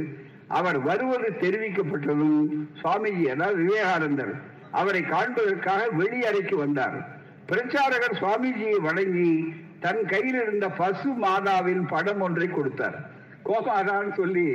அவர் 0.47 0.79
வருவது 0.79 1.29
தெரிவிக்கப்பட்டதும் 1.41 2.41
சுவாமிஜி 2.81 3.25
அதாவது 3.25 3.63
விவேகானந்தர் 3.63 4.33
அவரை 4.79 5.01
காண்பதற்காக 5.13 5.81
வெளியறைக்கு 5.99 6.55
வந்தார். 6.63 6.97
பிரச்சாரகர் 7.49 8.19
சுவாமிஜியை 8.21 8.77
வணங்கி 8.87 9.31
தன் 9.83 10.03
கையில் 10.11 10.39
இருந்த 10.43 10.67
பசு 10.79 11.09
மாதாவின் 11.23 11.83
படம் 11.93 12.23
ஒன்றை 12.27 12.47
கொடுத்தார். 12.51 12.97
கோமாதான்னு 13.47 14.13
சொல்லி 14.21 14.47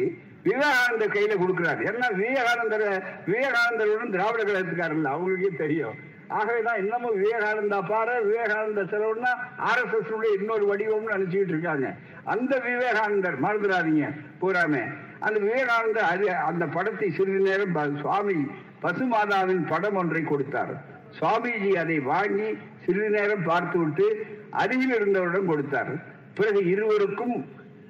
விவேகானந்தர் 0.46 1.14
கையில 1.16 1.34
கொடுக்கிறார். 1.40 1.80
ஏன்னா 1.88 2.06
விவேகானந்தர் 2.20 2.86
விவேகானந்தருடன் 3.30 4.14
திராவிட 4.14 4.42
கழகத்துக்காரர்கள் 4.44 5.12
அவங்களுக்கே 5.14 5.50
தெரியும். 5.64 5.98
ஆகவேதான் 6.38 6.80
இன்னமும் 6.82 7.16
விவேகானந்தா 7.20 7.78
பாரு 7.90 8.14
விவேகானந்த 8.26 8.82
செலவுன்னா 8.92 9.32
ஆர் 9.68 9.80
எஸ் 9.82 9.94
எஸ் 9.98 10.10
இன்னொரு 10.38 10.64
வடிவம்னு 10.70 11.14
நினைச்சுக்கிட்டு 11.14 11.54
இருக்காங்க. 11.54 11.86
அந்த 12.32 12.52
விவேகானந்தர் 12.66 13.36
மறந்துடாதீங்க 13.44 14.08
பூராமே 14.40 14.82
அந்த 15.26 15.38
விவேகானந்தர் 15.46 16.10
அது 16.12 16.26
அந்த 16.50 16.64
படத்தை 16.76 17.08
சிறிது 17.16 17.40
நேரம் 17.48 17.98
சுவாமி 18.02 18.38
பசுமாதாவின் 18.82 19.66
படம் 19.66 19.94
ஒன்றை 19.94 20.22
கொடுத்தார். 20.22 20.72
சுவாமிஜி 21.20 21.70
அதை 21.74 22.00
வாங்கி 22.00 22.58
சிறிது 22.84 23.10
நேரம் 23.10 23.42
பார்த்துவிட்டு 23.42 24.06
அருகில் 24.50 24.94
இருந்தவரிடம் 24.98 25.44
கொடுத்தார். 25.44 25.92
பிறகு 26.34 26.64
இருவருக்கும் 26.64 27.34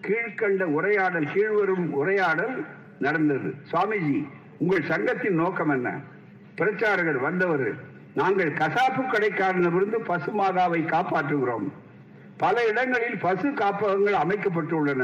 கீழ்கண்ட 0.06 0.62
உரையாடல் 0.62 1.28
கீழ்வரும் 1.34 1.86
உரையாடல் 1.90 2.64
நடந்தது. 2.98 3.54
சுவாமிஜி 3.72 4.28
உங்கள் 4.58 4.88
சங்கத்தின் 4.88 5.34
நோக்கம் 5.34 5.68
என்ன? 5.68 5.88
பிரச்சாரகர் 6.56 7.20
வந்தவர் 7.20 7.68
நாங்கள் 8.14 8.52
கசாப்பு 8.52 9.02
கடைக்காரனிடமிருந்து 9.02 9.98
பசுமாதாவை 10.08 10.80
காப்பாற்றுகிறோம். 10.84 11.68
பல 12.36 12.66
இடங்களில் 12.66 13.18
பசு 13.18 13.48
காப்பகங்கள் 13.48 14.14
அமைக்கப்பட்டுள்ளன. 14.14 15.02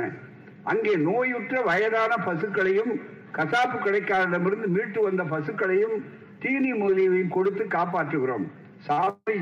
அங்கே 0.62 0.94
நோயுற்ற 0.96 1.60
வயதான 1.60 2.12
பசுக்களையும் 2.24 2.92
கசாப்பு 3.34 3.78
கடைக்காரரிடமிருந்து 3.78 4.66
மீட்டு 4.66 5.02
வந்த 5.02 5.24
பசுக்களையும் 5.24 6.02
தீனி 6.38 6.72
மூலியையும் 6.72 7.28
கொடுத்து 7.28 7.64
காப்பாற்றுகிறோம். 7.64 8.46
சாமி 8.78 9.36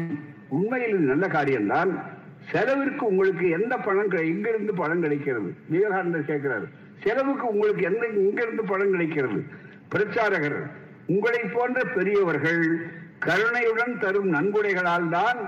உண்மையில் 0.48 0.98
நல்ல 0.98 1.28
காரியம்தான். 1.28 2.22
செலவிற்கு 2.50 3.06
உங்களுக்கு 3.06 3.48
எந்த 3.48 3.76
பணம் 3.76 4.02
இங்கிருந்து 4.02 4.28
எங்கிருந்து 4.28 4.74
பணம் 4.74 5.00
கிடைக்கிறது. 5.00 5.54
விவேகானந்தர் 5.68 6.24
கேட்கிறார் 6.24 6.66
செலவுக்கு 7.00 7.46
உங்களுக்கு 7.48 7.82
எந்த 7.82 8.06
இங்கிருந்து 8.06 8.64
பணம் 8.64 8.90
கிடைக்கிறது? 8.90 9.44
பிரச்சாரகர் 9.90 10.70
உங்களை 11.06 11.40
போன்ற 11.40 11.84
பெரியவர்கள் 11.84 12.90
கருணையுடன் 13.18 13.98
தரும் 13.98 14.34
நன்கொடைகளால் 14.34 15.08
தான் 15.08 15.38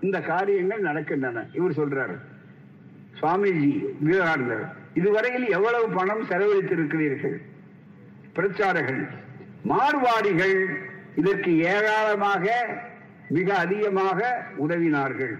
இந்த 0.00 0.20
காரியங்கள் 0.20 0.82
நடக்கின்றன. 0.82 1.46
இவர் 1.52 1.70
சொல்றாரு. 1.70 2.16
சுவாமிஜி 3.20 3.86
விவேகானந்தர் 4.00 4.72
இதுவரையில் 4.94 5.48
எவ்வளவு 5.48 5.88
பணம் 5.88 6.22
செலவழித்திருக்கிறீர்கள்? 6.22 7.36
பிரச்சாரர்கள் 8.34 9.02
மார்வாடிகள் 9.68 10.56
இதற்கு 11.16 11.58
ஏராளமாக 11.58 12.66
மிக 13.28 13.54
அதிகமாக 13.54 14.20
உதவினார்கள். 14.58 15.34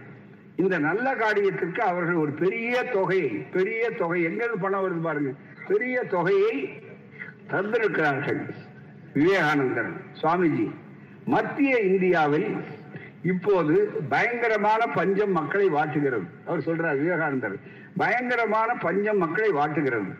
இந்த 0.57 0.79
நல்ல 0.79 1.15
காரியத்திற்கு 1.15 1.79
அவர்கள் 1.79 2.15
ஒரு 2.15 2.33
பெரிய 2.33 2.83
தொகையை 2.83 3.29
பெரிய 3.29 3.91
தொகை. 3.91 4.23
எங்கிருந்து 4.23 4.59
பணம் 4.59 4.85
வருது 4.85 5.03
பாருங்க. 5.03 5.31
பெரிய 5.69 6.03
தொகையை 6.03 6.55
தந்திருக்கிறார்கள். 7.51 8.41
விவேகானந்தர் 9.15 9.93
சுவாமிஜி. 10.23 10.67
மத்திய 11.25 11.81
இந்தியாவில் 11.81 12.49
இப்போது 13.23 13.75
பயங்கரமான 14.09 14.87
பஞ்சம் 14.87 15.33
மக்களை 15.33 15.69
வாட்டுகிறது 15.69 16.27
அவர் 16.47 16.67
சொல்றார் 16.67 16.99
விவேகானந்தர் 17.03 17.57
பயங்கரமான 17.97 18.75
பஞ்சம் 18.75 19.19
மக்களை 19.19 19.51
வாட்டுகிறது 19.53 20.13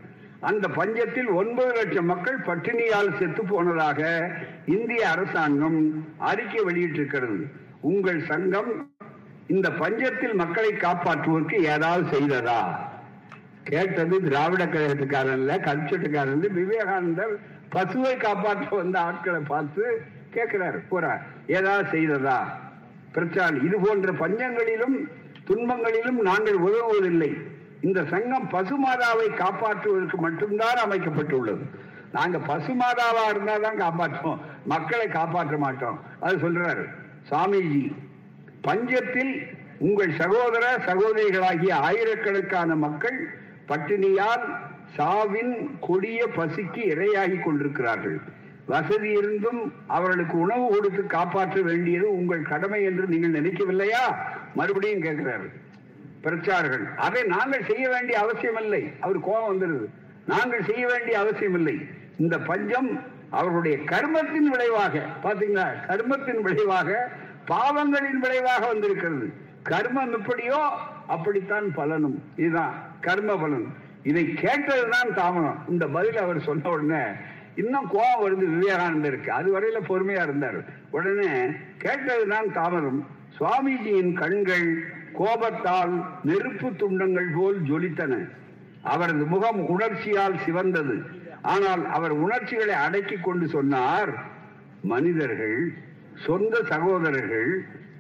அந்த 0.45 0.69
பஞ்சத்தில் 0.69 1.31
ஒன்பது 1.35 1.75
லட்சம் 1.75 2.05
மக்கள் 2.05 2.39
பட்டினியால் 2.39 3.19
செத்து 3.19 3.43
போனதாக 3.45 4.31
இந்திய 4.67 5.11
அரசாங்கம் 5.11 5.79
அறிக்கை 6.19 6.61
வெளியிட்டிருக்கிறது. 6.65 7.39
உங்கள் 7.81 8.21
சங்கம் 8.23 8.71
இந்த 9.47 9.69
பஞ்சத்தில் 9.71 10.35
மக்களை 10.35 10.73
காப்பாற்றுவதற்கு 10.73 11.55
ஏதாவது 11.55 12.05
செய்ததா? 12.11 12.61
கேட்டது 13.65 14.23
திராவிட 14.23 14.67
கழகத்துக்காரன்ல 14.67 15.53
கல்ச்சட்டுக்காரன் 15.69 16.53
விவேகானந்தர் 16.53 17.35
பசுவை 17.73 18.17
காப்பாற்ற 18.17 18.77
வந்த 18.77 19.01
ஆட்களை 19.01 19.41
பார்த்து 19.41 19.85
கேட்கிறார். 20.31 20.79
போறா 20.91 21.13
ஏதாவது 21.47 21.89
செய்ததா? 21.91 22.39
பிரச்சாரம். 23.13 23.65
இது 23.67 23.77
போன்ற 23.81 24.13
பஞ்சங்களிலும் 24.13 24.97
துன்பங்களிலும் 25.47 26.21
நாங்கள் 26.21 26.59
உதவுவதில்லை. 26.59 27.33
இந்த 27.87 28.01
சங்கம் 28.13 28.47
பசுமாதாவை 28.53 29.27
காப்பாற்றுவதற்கு 29.41 30.19
மட்டும்தான் 30.27 30.79
அமைக்கப்பட்டுள்ளது. 30.85 31.65
நாங்க 32.13 32.39
பசுமாதாவா 32.51 33.25
இருந்தா 33.31 33.55
தான் 33.57 33.81
காப்பாற்றுவோம். 33.85 34.41
மக்களை 34.65 35.07
காப்பாற்ற 35.09 35.57
மாட்டோம். 35.57 35.99
அது 36.21 36.37
சொல்றாரு 36.45 36.85
சாமிஜி. 37.31 37.85
பஞ்சத்தில் 38.67 39.33
உங்கள் 39.79 40.13
சகோதர 40.21 40.65
சகோதரிகளாகிய 40.87 41.73
ஆயிரக்கணக்கான 41.89 42.77
மக்கள் 42.77 43.19
பட்டினியால் 43.69 44.47
சாவின் 44.97 45.53
கொடிய 45.81 46.21
பசிக்கு 46.37 46.83
இரையாகி 46.95 47.39
கொண்டிருக்கிறார்கள். 47.41 48.19
வசதி 48.67 49.11
இருந்தும் 49.21 49.61
அவர்களுக்கு 49.87 50.37
உணவு 50.39 50.67
கொடுத்து 50.69 51.03
காப்பாற்ற 51.07 51.57
வேண்டியது 51.61 52.07
உங்கள் 52.19 52.49
கடமை 52.53 52.81
என்று 52.83 53.07
நீங்கள் 53.07 53.37
நினைக்கவில்லையா? 53.39 54.05
மறுபடியும் 54.55 55.05
கேட்கிறார்கள் 55.07 55.53
பிரச்சார்கள் 56.25 56.95
அதை 56.95 57.23
நாங்கள் 57.23 57.65
செய்ய 57.65 57.89
வேண்டிய 57.89 58.19
அவசியம் 58.19 58.61
இல்லை 58.61 58.93
அவர் 59.01 59.21
கோபம் 59.21 59.49
வந்துருது 59.51 59.87
நாங்கள் 60.27 60.65
செய்ய 60.65 60.87
வேண்டிய 60.87 61.19
அவசியம் 61.19 61.55
இல்லை 61.55 61.77
இந்த 62.19 62.39
பஞ்சம் 62.39 63.03
அவர்களுடைய 63.31 63.77
கர்மத்தின் 63.77 64.49
விளைவாக 64.51 65.03
பாத்தீங்களா 65.23 65.67
கர்மத்தின் 65.89 66.41
விளைவாக 66.41 67.11
பாவங்களின் 67.51 68.19
விளைவாக 68.21 68.67
வந்திருக்கிறது. 68.67 69.33
கர்மம் 69.69 70.13
எப்படியோ 70.13 70.69
அப்படித்தான் 71.07 71.73
பலனும். 71.75 72.23
இதுதான் 72.37 72.75
கர்ம 73.01 73.37
பலன். 73.37 73.67
இதை 74.03 74.25
கேட்டதுதான் 74.25 75.15
தாமதம். 75.15 75.63
இந்த 75.69 75.87
பதில் 75.87 76.17
அவர் 76.17 76.41
சொன்ன 76.41 76.69
உடனே 76.69 77.03
இன்னும் 77.55 77.89
கோபம் 77.89 78.23
வருது 78.23 78.47
விவேகானந்தருக்கு 78.55 79.29
அது 79.29 79.61
வரையில 79.61 79.83
பொறுமையா 79.89 80.23
இருந்தார். 80.23 80.65
உடனே 80.91 81.29
கேட்டதுதான் 81.79 82.53
தாமதம். 82.53 83.07
சுவாமிஜியின் 83.39 84.13
கண்கள் 84.13 84.85
கோபத்தால் 85.19 85.95
நெருப்பு 86.23 86.69
துண்டங்கள் 86.77 87.31
போல் 87.37 87.59
ஜொலித்தன. 87.71 88.15
அவரது 88.83 89.25
முகம் 89.27 89.61
உணர்ச்சியால் 89.67 90.37
சிவந்தது. 90.47 90.97
ஆனால் 91.53 91.83
அவர் 91.87 92.15
உணர்ச்சிகளை 92.25 92.77
அடக்கிக் 92.87 93.25
கொண்டு 93.25 93.47
சொன்னார் 93.49 94.13
மனிதர்கள் 94.83 95.59
சொந்த 96.27 96.55
சகோதரர்கள் 96.73 97.51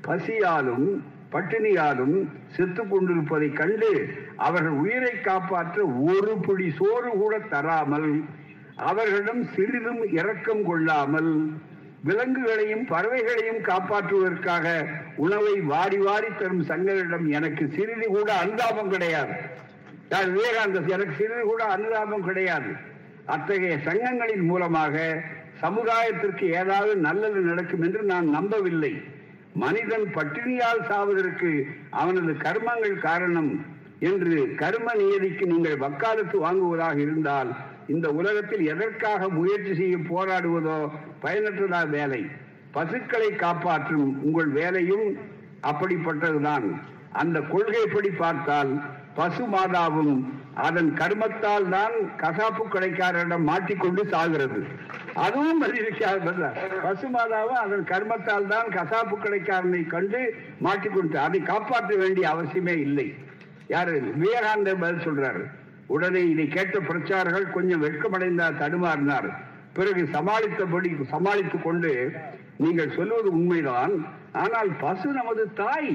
பசியாலும் 0.06 0.86
பட்டினியாலும் 1.32 2.16
செத்துக் 2.54 2.90
கொண்டிருப்பதை 2.90 3.48
கண்டு 3.52 3.90
அவர்கள் 4.36 4.76
உயிரை 4.82 5.14
காப்பாற்ற 5.20 5.84
ஒரு 6.08 6.32
பிடி 6.46 6.68
சோறு 6.70 7.10
கூட 7.20 7.34
தராமல் 7.52 8.10
அவர்களிடம் 8.88 9.42
சிறிதும் 9.54 10.02
இரக்கம் 10.18 10.62
கொள்ளாமல் 10.66 11.32
விலங்குகளையும் 12.06 12.84
பறவைகளையும் 12.92 13.60
காப்பாற்றுவதற்காக 13.68 14.66
உணவை 15.24 15.54
வாரி 15.72 15.98
வாரி 16.06 16.30
தரும் 16.40 16.64
சங்கரிடம் 16.70 17.26
எனக்கு 17.38 17.64
சிறிது 17.76 18.06
கூட 18.16 18.28
அனுதாபம் 18.42 18.92
கிடையாது. 18.94 19.34
நான் 20.08 20.32
விவேகானந்த 20.36 20.80
எனக்கு 20.96 21.14
சிறிது 21.20 21.44
கூட 21.50 21.62
அனுதாபம் 21.76 22.26
கிடையாது. 22.28 22.70
அத்தகைய 23.34 23.76
சங்கங்களின் 23.88 24.44
மூலமாக 24.50 24.96
சமுதாயத்திற்கு 25.62 26.46
ஏதாவது 26.60 26.94
நல்லது 27.08 27.40
நடக்கும் 27.40 27.84
என்று 27.86 28.02
நான் 28.12 28.28
நம்பவில்லை. 28.28 28.92
மனிதன் 29.62 30.06
பட்டினியால் 30.16 30.82
சாவதற்கு 30.90 31.50
அவனது 32.00 32.32
கர்மங்கள் 32.44 32.96
காரணம் 33.08 33.52
என்று 34.10 34.36
கர்ம 34.62 34.88
நியதிக்கு 35.00 35.44
நீங்கள் 35.46 35.82
வக்காலத்து 35.84 36.36
வாங்குவதாக 36.44 36.98
இருந்தால் 37.06 37.50
இந்த 37.88 38.08
உலகத்தில் 38.08 38.64
எதற்காக 38.66 39.28
முயற்சி 39.28 39.74
செய்ய 39.74 39.96
போராடுவதோ 39.96 40.90
பயனற்றதா 41.22 41.88
வேலை. 41.88 42.22
பசுக்களை 42.72 43.30
காப்பாற்றும் 43.36 44.22
உங்கள் 44.22 44.46
வேலையும் 44.46 45.06
அப்படிப்பட்டதுதான். 45.70 46.66
அந்த 47.12 47.40
கொள்கைப்படி 47.40 48.10
பார்த்தால் 48.10 48.72
பசு 49.14 49.44
மாதாவும் 49.46 50.14
அதன் 50.54 50.90
கர்மத்தால் 50.94 51.68
தான் 51.68 51.94
கசாப்பு 52.22 52.64
கடைக்காரரிடம் 52.72 53.46
மாட்டிக்கொண்டு 53.50 54.02
சாகிறது. 54.12 54.60
அதுவும் 55.14 55.60
பசு 56.82 57.08
மாதாவும் 57.08 57.60
அதன் 57.64 57.84
கர்மத்தால் 57.84 58.46
தான் 58.46 58.68
கசாப்பு 58.76 59.16
கடைக்காரனை 59.16 59.86
கண்டு 59.86 60.34
மாட்டிக்கொண்டு 60.58 61.18
அதை 61.18 61.42
காப்பாற்ற 61.42 61.96
வேண்டிய 61.96 62.28
அவசியமே 62.34 62.76
இல்லை. 62.76 63.14
யாரு? 63.68 64.00
விவேகானந்தர் 64.00 64.78
பதில் 64.78 65.06
சொல்றாரு. 65.06 65.44
உடனே 65.86 66.22
இதை 66.28 66.48
கேட்ட 66.48 66.78
பிரச்சாரர்கள் 66.78 67.50
கொஞ்சம் 67.50 67.82
வெட்கமடைந்தார் 67.82 68.60
தடுமாறினார். 68.60 69.28
பிறகு 69.72 70.08
சமாளித்தபடி 70.12 71.04
சமாளித்துக் 71.04 71.62
கொண்டு 71.62 72.12
நீங்கள் 72.56 72.94
சொல்வது 72.96 73.30
உண்மைதான் 73.30 74.06
ஆனால் 74.32 74.70
பசு 74.80 75.08
நமது 75.12 75.52
தாய். 75.52 75.92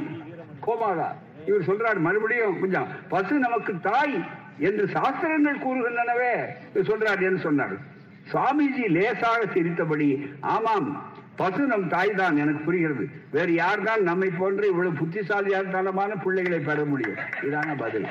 கோமாதா 0.65 1.09
இவர் 1.45 1.67
சொல்றார் 1.67 1.99
மறுபடியும் 1.99 2.59
கொஞ்சம் 2.59 2.87
பசு 3.09 3.35
நமக்கு 3.39 3.73
தாய் 3.81 4.17
என்று 4.57 4.87
சாஸ்திரங்கள் 4.87 5.63
கூறுகின்றனவே. 5.65 6.33
இவர் 6.73 6.89
சொல்றார் 6.91 7.21
என்று 7.21 7.39
சொன்னார். 7.39 7.75
சுவாமிஜி 8.31 8.85
லேசாக 8.87 9.45
சிரித்தபடி 9.53 10.09
ஆமாம் 10.41 10.89
பசு 11.39 11.63
நம் 11.71 11.87
தாய் 11.87 12.11
தான் 12.19 12.37
எனக்கு 12.41 12.61
புரிகிறது. 12.63 13.03
வேறு 13.35 13.51
யார் 13.53 13.81
தான் 13.83 14.01
நம்மை 14.09 14.29
போன்ற 14.39 14.61
இவ்வளவு 14.67 14.99
புத்திசாலித்தனமான 15.01 16.11
பிள்ளைகளை 16.23 16.59
பெற 16.59 16.85
முடியும்? 16.85 17.19
இதான 17.47 17.75
பதில். 17.77 18.07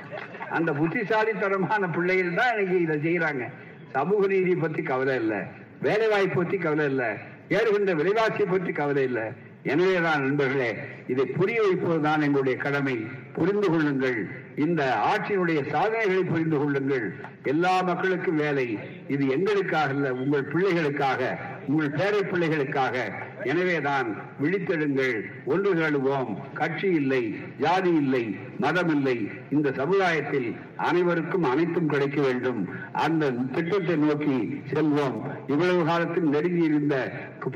அந்த 0.50 0.72
புத்திசாலித்தனமான 0.72 1.82
பிள்ளைகள் 1.96 2.38
தான் 2.40 2.52
எனக்கு 2.54 2.76
இதை 2.84 2.96
செய்யறாங்க 3.06 3.44
சமூக 3.92 4.26
நீதி 4.26 4.54
பத்தி 4.54 4.82
கவலை 4.82 5.16
இல்லை. 5.22 5.40
வேலை 5.86 6.08
வாய்ப்பு 6.08 6.38
பத்தி 6.40 6.58
கவலை 6.58 6.86
இல்லை. 6.92 7.10
ஏறுகின்ற 7.56 7.92
விலைவாசியை 8.00 8.48
பற்றி 8.50 8.72
கவலை 8.72 9.02
இல்லை. 9.02 9.26
எனவேதான் 9.62 10.24
நண்பர்களே 10.24 10.70
இதை 11.06 11.24
புரிய 11.38 11.58
வைப்பதுதான் 11.62 12.24
எங்களுடைய 12.26 12.56
கடமை. 12.64 12.96
புரிந்து 13.32 13.70
கொள்ளுங்கள். 13.70 14.20
இந்த 14.66 14.82
ஆட்சியினுடைய 15.10 15.60
சாதனைகளை 15.72 16.22
புரிந்து 16.24 16.56
கொள்ளுங்கள். 16.58 17.06
எல்லா 17.42 17.74
மக்களுக்கும் 17.82 18.40
வேலை. 18.44 18.66
இது 19.08 19.24
எங்களுக்காக 19.28 19.90
அல்ல 19.94 20.12
உங்கள் 20.22 20.50
பிள்ளைகளுக்காக 20.52 21.20
உங்கள் 21.68 21.94
பேரை 21.98 22.20
பிள்ளைகளுக்காக. 22.20 22.96
எனவேதான் 23.44 24.08
விழித்தெழுங்கள் 24.42 25.16
ஒன்று 25.52 25.70
கேளுவோம். 25.74 26.30
கட்சி 26.60 26.88
இல்லை 27.00 27.22
ஜாதி 27.60 27.92
இல்லை 28.02 28.24
மதம் 28.58 28.92
இல்லை. 28.96 29.16
இந்த 29.50 29.72
சமுதாயத்தில் 29.72 30.48
அனைவருக்கும் 30.76 31.48
அனைத்தும் 31.52 31.90
கிடைக்க 31.94 32.18
வேண்டும். 32.22 32.62
அந்த 32.92 33.30
திட்டத்தை 33.30 33.96
நோக்கி 33.96 34.38
செல்வோம். 34.72 35.18
இவ்வளவு 35.46 35.82
காலத்தில் 35.84 36.28
நெருங்கி 36.36 36.64
இருந்த 36.64 36.96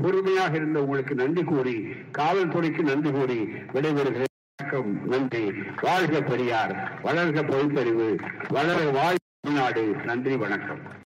பொறுமையாக 0.02 0.54
இருந்த 0.56 0.80
உங்களுக்கு 0.82 1.14
நன்றி 1.14 1.44
கூறி 1.44 1.78
காவல்துறைக்கு 2.18 2.82
நன்றி 2.90 3.10
கூறி 3.10 3.40
விடைபெறுகிறேன். 3.74 4.30
நன்றி. 5.04 5.52
வாழ்க 5.80 6.20
பெரியார். 6.20 7.00
வளர்க 7.02 7.42
பொதுப்பறிவு 7.42 8.18
வளர 8.48 8.90
வாழ் 8.90 9.14
நாடு. 9.50 9.96
நன்றி 10.04 10.36
வணக்கம். 10.36 10.78